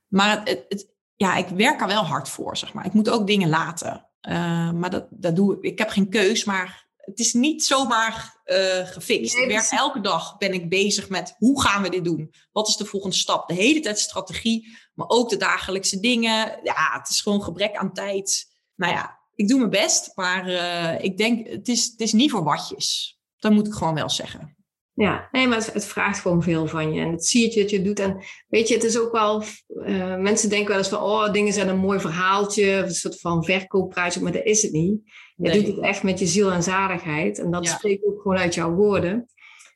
Maar 0.08 0.42
het, 0.44 0.66
het, 0.70 0.95
ja, 1.16 1.36
ik 1.36 1.48
werk 1.48 1.82
er 1.82 1.88
wel 1.88 2.06
hard 2.06 2.30
voor, 2.30 2.58
zeg 2.58 2.74
maar. 2.74 2.86
Ik 2.86 2.94
moet 2.94 3.10
ook 3.10 3.28
dingen 3.28 3.50
laten. 3.50 4.10
Uh, 4.30 4.72
maar 4.72 4.90
dat, 4.90 5.08
dat 5.10 5.36
doe 5.36 5.56
ik. 5.56 5.64
Ik 5.64 5.80
heb 5.80 5.90
geen 5.90 6.10
keus, 6.10 6.44
maar 6.44 6.88
het 6.96 7.20
is 7.20 7.34
niet 7.34 7.66
zomaar 7.66 8.42
uh, 8.46 8.88
gefixt. 8.88 9.36
ik 9.36 9.48
werk 9.48 9.70
elke 9.70 10.02
dag 10.02 10.38
ben 10.38 10.54
ik 10.54 10.70
bezig 10.70 11.10
met 11.10 11.36
hoe 11.38 11.62
gaan 11.62 11.82
we 11.82 11.90
dit 11.90 12.04
doen? 12.04 12.34
Wat 12.52 12.68
is 12.68 12.78
de 12.78 12.86
volgende 12.86 13.16
stap? 13.16 13.48
De 13.48 13.54
hele 13.54 13.80
tijd 13.80 14.00
strategie, 14.00 14.78
maar 14.94 15.08
ook 15.10 15.30
de 15.30 15.38
dagelijkse 15.38 16.00
dingen. 16.00 16.60
Ja, 16.64 16.98
het 17.00 17.10
is 17.10 17.22
gewoon 17.22 17.44
gebrek 17.44 17.76
aan 17.76 17.94
tijd. 17.94 18.46
Nou 18.76 18.94
ja, 18.94 19.20
ik 19.36 19.48
doe 19.48 19.58
mijn 19.58 19.70
best, 19.70 20.12
maar 20.16 20.50
uh, 20.50 21.04
ik 21.04 21.18
denk, 21.18 21.48
het 21.48 21.68
is, 21.68 21.86
het 21.86 22.00
is 22.00 22.14
niet 22.14 22.32
voor 22.32 22.44
watjes. 22.44 23.20
Dat 23.38 23.52
moet 23.52 23.68
ik 23.68 23.74
gewoon 23.74 23.94
wel 23.94 24.10
zeggen. 24.10 24.56
Ja, 24.96 25.28
nee, 25.32 25.48
maar 25.48 25.70
het, 25.74 25.86
vraagt 25.86 26.20
gewoon 26.20 26.44
veel 26.44 26.68
van 26.68 26.94
je. 26.94 27.02
En 27.02 27.12
het 27.12 27.26
zie 27.26 27.54
je 27.54 27.62
dat 27.62 27.70
je 27.70 27.82
doet. 27.82 28.00
En 28.00 28.24
weet 28.48 28.68
je, 28.68 28.74
het 28.74 28.84
is 28.84 29.00
ook 29.00 29.12
wel... 29.12 29.44
Uh, 29.68 30.18
mensen 30.18 30.50
denken 30.50 30.68
wel 30.68 30.78
eens 30.78 30.88
van... 30.88 31.02
Oh, 31.02 31.32
dingen 31.32 31.54
zijn 31.54 31.68
een 31.68 31.78
mooi 31.78 32.00
verhaaltje. 32.00 32.72
Een 32.72 32.94
soort 32.94 33.20
van 33.20 33.44
verkoopprijs. 33.44 34.20
Maar 34.20 34.32
dat 34.32 34.44
is 34.44 34.62
het 34.62 34.72
niet. 34.72 35.02
Je 35.36 35.52
doet 35.52 35.68
het 35.68 35.80
echt 35.80 36.04
met 36.04 36.20
je 36.20 36.26
ziel 36.26 36.52
en 36.52 36.64
zaligheid. 36.64 37.40
En 37.40 37.52
dat 37.52 37.68
spreekt 37.68 38.06
ook 38.06 38.22
gewoon 38.22 38.38
uit 38.38 38.54
jouw 38.54 38.74
woorden. 38.74 39.28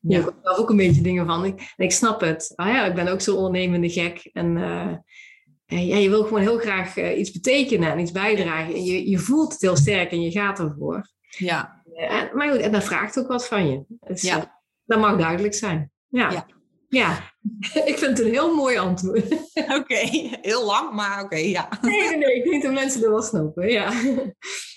Je 0.02 0.16
ja. 0.16 0.22
hebt 0.22 0.36
zelf 0.44 0.58
ook 0.58 0.70
een 0.70 0.78
beetje 0.78 1.02
dingen 1.02 1.26
van. 1.26 1.46
Ik, 1.46 1.74
en 1.76 1.86
ik 1.86 1.92
snap 1.92 2.22
het. 2.22 2.54
Ah 2.56 2.68
ja, 2.68 2.86
ik 2.86 2.96
ben 2.96 3.08
ook 3.08 3.22
zo 3.22 3.36
ondernemende 3.36 3.90
gek. 3.90 4.30
En 4.34 4.58
uh, 4.58 4.96
ja, 5.66 5.98
je 5.98 6.10
wil 6.10 6.24
gewoon 6.24 6.42
heel 6.42 6.58
graag 6.58 6.98
uh, 6.98 7.20
iets 7.20 7.32
betekenen 7.32 7.92
en 7.92 8.00
iets 8.00 8.12
bijdragen. 8.12 8.74
En 8.74 8.84
je, 8.84 9.10
je 9.10 9.18
voelt 9.18 9.52
het 9.52 9.62
heel 9.62 9.76
sterk 9.76 10.12
en 10.12 10.22
je 10.22 10.32
gaat 10.32 10.60
ervoor. 10.60 11.08
Ja. 11.38 11.84
En, 11.94 12.30
maar 12.34 12.52
goed, 12.52 12.60
en 12.60 12.72
dat 12.72 12.84
vraagt 12.84 13.20
ook 13.20 13.28
wat 13.28 13.48
van 13.48 13.70
je. 13.70 13.84
Dus, 14.00 14.22
ja. 14.22 14.59
Dat 14.90 15.00
mag 15.00 15.18
duidelijk 15.18 15.54
zijn. 15.54 15.92
Ja. 16.08 16.32
ja. 16.32 16.46
ja. 16.88 17.34
ik 17.92 17.98
vind 17.98 18.18
het 18.18 18.20
een 18.20 18.32
heel 18.32 18.56
mooi 18.56 18.78
antwoord. 18.78 19.32
Oké, 19.80 20.00
heel 20.42 20.66
lang, 20.66 20.94
maar 20.94 21.24
oké, 21.24 21.36
ja. 21.36 21.70
Nee, 21.82 22.02
nee, 22.02 22.18
nee, 22.18 22.36
ik 22.36 22.44
denk 22.44 22.64
dat 22.64 22.74
mensen 22.74 23.04
er 23.04 23.10
wel 23.10 23.22
snappen, 23.22 23.72
ja. 23.72 23.92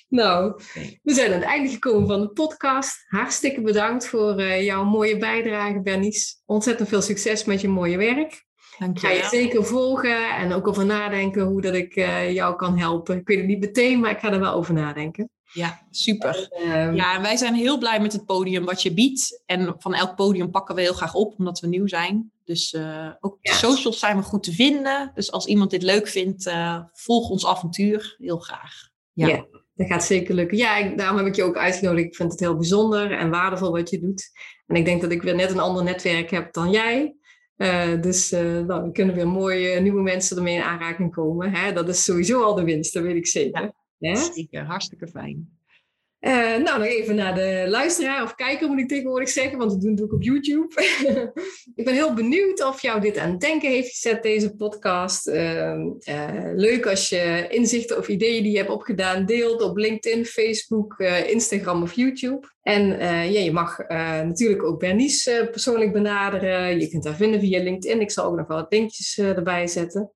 Nou, 0.08 0.60
we 1.02 1.14
zijn 1.14 1.32
aan 1.32 1.38
het 1.38 1.48
einde 1.48 1.68
gekomen 1.68 2.08
van 2.08 2.20
de 2.20 2.28
podcast. 2.28 3.04
Hartstikke 3.08 3.60
bedankt 3.60 4.06
voor 4.06 4.40
uh, 4.40 4.64
jouw 4.64 4.84
mooie 4.84 5.16
bijdrage, 5.16 5.82
Bernice. 5.82 6.34
Ontzettend 6.46 6.88
veel 6.88 7.02
succes 7.02 7.44
met 7.44 7.60
je 7.60 7.68
mooie 7.68 7.96
werk. 7.96 8.44
Dank 8.78 8.98
je 8.98 9.06
Ga 9.06 9.12
je 9.12 9.24
zeker 9.24 9.64
volgen 9.64 10.36
en 10.36 10.52
ook 10.52 10.68
over 10.68 10.86
nadenken 10.86 11.42
hoe 11.42 11.60
dat 11.60 11.74
ik 11.74 11.96
uh, 11.96 12.32
jou 12.32 12.56
kan 12.56 12.78
helpen. 12.78 13.16
Ik 13.16 13.26
weet 13.26 13.38
het 13.38 13.46
niet 13.46 13.60
meteen, 13.60 14.00
maar 14.00 14.10
ik 14.10 14.18
ga 14.18 14.32
er 14.32 14.40
wel 14.40 14.54
over 14.54 14.74
nadenken. 14.74 15.30
Ja, 15.52 15.86
super. 15.90 16.48
Uh, 16.64 16.94
ja, 16.94 17.14
en 17.14 17.22
wij 17.22 17.36
zijn 17.36 17.54
heel 17.54 17.78
blij 17.78 18.00
met 18.00 18.12
het 18.12 18.26
podium 18.26 18.64
wat 18.64 18.82
je 18.82 18.94
biedt. 18.94 19.42
En 19.46 19.74
van 19.78 19.94
elk 19.94 20.14
podium 20.14 20.50
pakken 20.50 20.74
we 20.74 20.80
heel 20.80 20.92
graag 20.92 21.14
op, 21.14 21.38
omdat 21.38 21.60
we 21.60 21.66
nieuw 21.66 21.86
zijn. 21.86 22.32
Dus 22.44 22.72
uh, 22.72 23.10
ook 23.20 23.32
op 23.32 23.42
de 23.42 23.52
socials 23.52 23.98
zijn 23.98 24.16
we 24.16 24.22
goed 24.22 24.42
te 24.42 24.52
vinden. 24.52 25.10
Dus 25.14 25.32
als 25.32 25.46
iemand 25.46 25.70
dit 25.70 25.82
leuk 25.82 26.08
vindt, 26.08 26.46
uh, 26.46 26.82
volg 26.92 27.28
ons 27.28 27.46
avontuur 27.46 28.16
heel 28.18 28.38
graag. 28.38 28.72
Ja. 29.12 29.26
ja. 29.26 29.46
dat 29.74 29.86
gaat 29.86 30.04
zeker 30.04 30.34
lukken. 30.34 30.56
Ja, 30.56 30.76
ik, 30.76 30.98
daarom 30.98 31.16
heb 31.16 31.26
ik 31.26 31.36
je 31.36 31.42
ook 31.42 31.56
uitgenodigd. 31.56 32.06
Ik 32.06 32.16
vind 32.16 32.30
het 32.30 32.40
heel 32.40 32.56
bijzonder 32.56 33.12
en 33.12 33.30
waardevol 33.30 33.70
wat 33.70 33.90
je 33.90 34.00
doet. 34.00 34.30
En 34.66 34.76
ik 34.76 34.84
denk 34.84 35.00
dat 35.00 35.12
ik 35.12 35.22
weer 35.22 35.34
net 35.34 35.50
een 35.50 35.58
ander 35.58 35.84
netwerk 35.84 36.30
heb 36.30 36.52
dan 36.52 36.70
jij. 36.70 37.16
Uh, 37.56 38.00
dus 38.00 38.30
nou, 38.30 38.66
dan 38.66 38.92
kunnen 38.92 39.14
weer 39.14 39.28
mooie 39.28 39.80
nieuwe 39.80 40.02
mensen 40.02 40.36
ermee 40.36 40.54
in 40.54 40.62
aanraking 40.62 41.12
komen. 41.12 41.54
Hè? 41.54 41.72
Dat 41.72 41.88
is 41.88 42.04
sowieso 42.04 42.42
al 42.42 42.54
de 42.54 42.64
winst, 42.64 42.94
dat 42.94 43.02
weet 43.02 43.16
ik 43.16 43.26
zeker. 43.26 43.62
Ja. 43.62 43.81
Ja? 44.08 44.14
Zeker, 44.14 44.64
hartstikke 44.64 45.08
fijn. 45.08 45.60
Uh, 46.20 46.56
nou, 46.56 46.78
nog 46.78 46.86
even 46.86 47.14
naar 47.14 47.34
de 47.34 47.64
luisteraar 47.68 48.22
of 48.22 48.34
kijker 48.34 48.68
moet 48.68 48.78
ik 48.78 48.88
tegenwoordig 48.88 49.28
zeggen, 49.28 49.58
want 49.58 49.70
dat 49.70 49.80
doen 49.80 49.94
doe 49.94 50.06
ik 50.06 50.12
op 50.12 50.22
YouTube. 50.22 50.68
ik 51.74 51.84
ben 51.84 51.94
heel 51.94 52.14
benieuwd 52.14 52.64
of 52.64 52.82
jou 52.82 53.00
dit 53.00 53.18
aan 53.18 53.30
het 53.30 53.40
denken 53.40 53.70
heeft 53.70 53.90
gezet, 53.90 54.22
deze 54.22 54.56
podcast. 54.56 55.28
Uh, 55.28 55.74
uh, 56.08 56.50
leuk 56.54 56.86
als 56.86 57.08
je 57.08 57.46
inzichten 57.48 57.98
of 57.98 58.08
ideeën 58.08 58.42
die 58.42 58.52
je 58.52 58.58
hebt 58.58 58.70
opgedaan 58.70 59.26
deelt 59.26 59.62
op 59.62 59.76
LinkedIn, 59.76 60.24
Facebook, 60.24 60.98
Instagram 61.26 61.82
of 61.82 61.92
YouTube. 61.92 62.48
En 62.62 62.86
ja, 63.32 63.40
je 63.40 63.52
mag 63.52 63.78
natuurlijk 64.22 64.62
ook 64.62 64.80
Bernice 64.80 65.48
persoonlijk 65.50 65.92
benaderen. 65.92 66.80
Je 66.80 66.88
kunt 66.88 67.04
haar 67.04 67.16
vinden 67.16 67.40
via 67.40 67.62
LinkedIn. 67.62 68.00
Ik 68.00 68.10
zal 68.10 68.24
ook 68.24 68.36
nog 68.36 68.46
wel 68.46 68.56
wat 68.56 68.72
linkjes 68.72 69.18
erbij 69.18 69.66
zetten. 69.66 70.12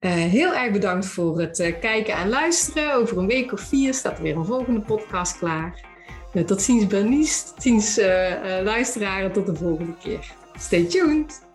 Uh, 0.00 0.12
heel 0.12 0.54
erg 0.54 0.72
bedankt 0.72 1.06
voor 1.06 1.40
het 1.40 1.58
uh, 1.58 1.80
kijken 1.80 2.14
en 2.14 2.28
luisteren. 2.28 2.94
Over 2.94 3.18
een 3.18 3.26
week 3.26 3.52
of 3.52 3.60
vier 3.60 3.94
staat 3.94 4.16
er 4.16 4.22
weer 4.22 4.36
een 4.36 4.44
volgende 4.44 4.80
podcast 4.80 5.38
klaar. 5.38 5.84
Uh, 6.32 6.44
tot 6.44 6.62
ziens 6.62 6.86
Bernice, 6.86 7.44
tot 7.44 7.62
ziens 7.62 7.96
luisteraars 8.62 9.32
tot 9.32 9.46
de 9.46 9.54
volgende 9.54 9.96
keer. 9.96 10.34
Stay 10.58 10.84
tuned! 10.84 11.46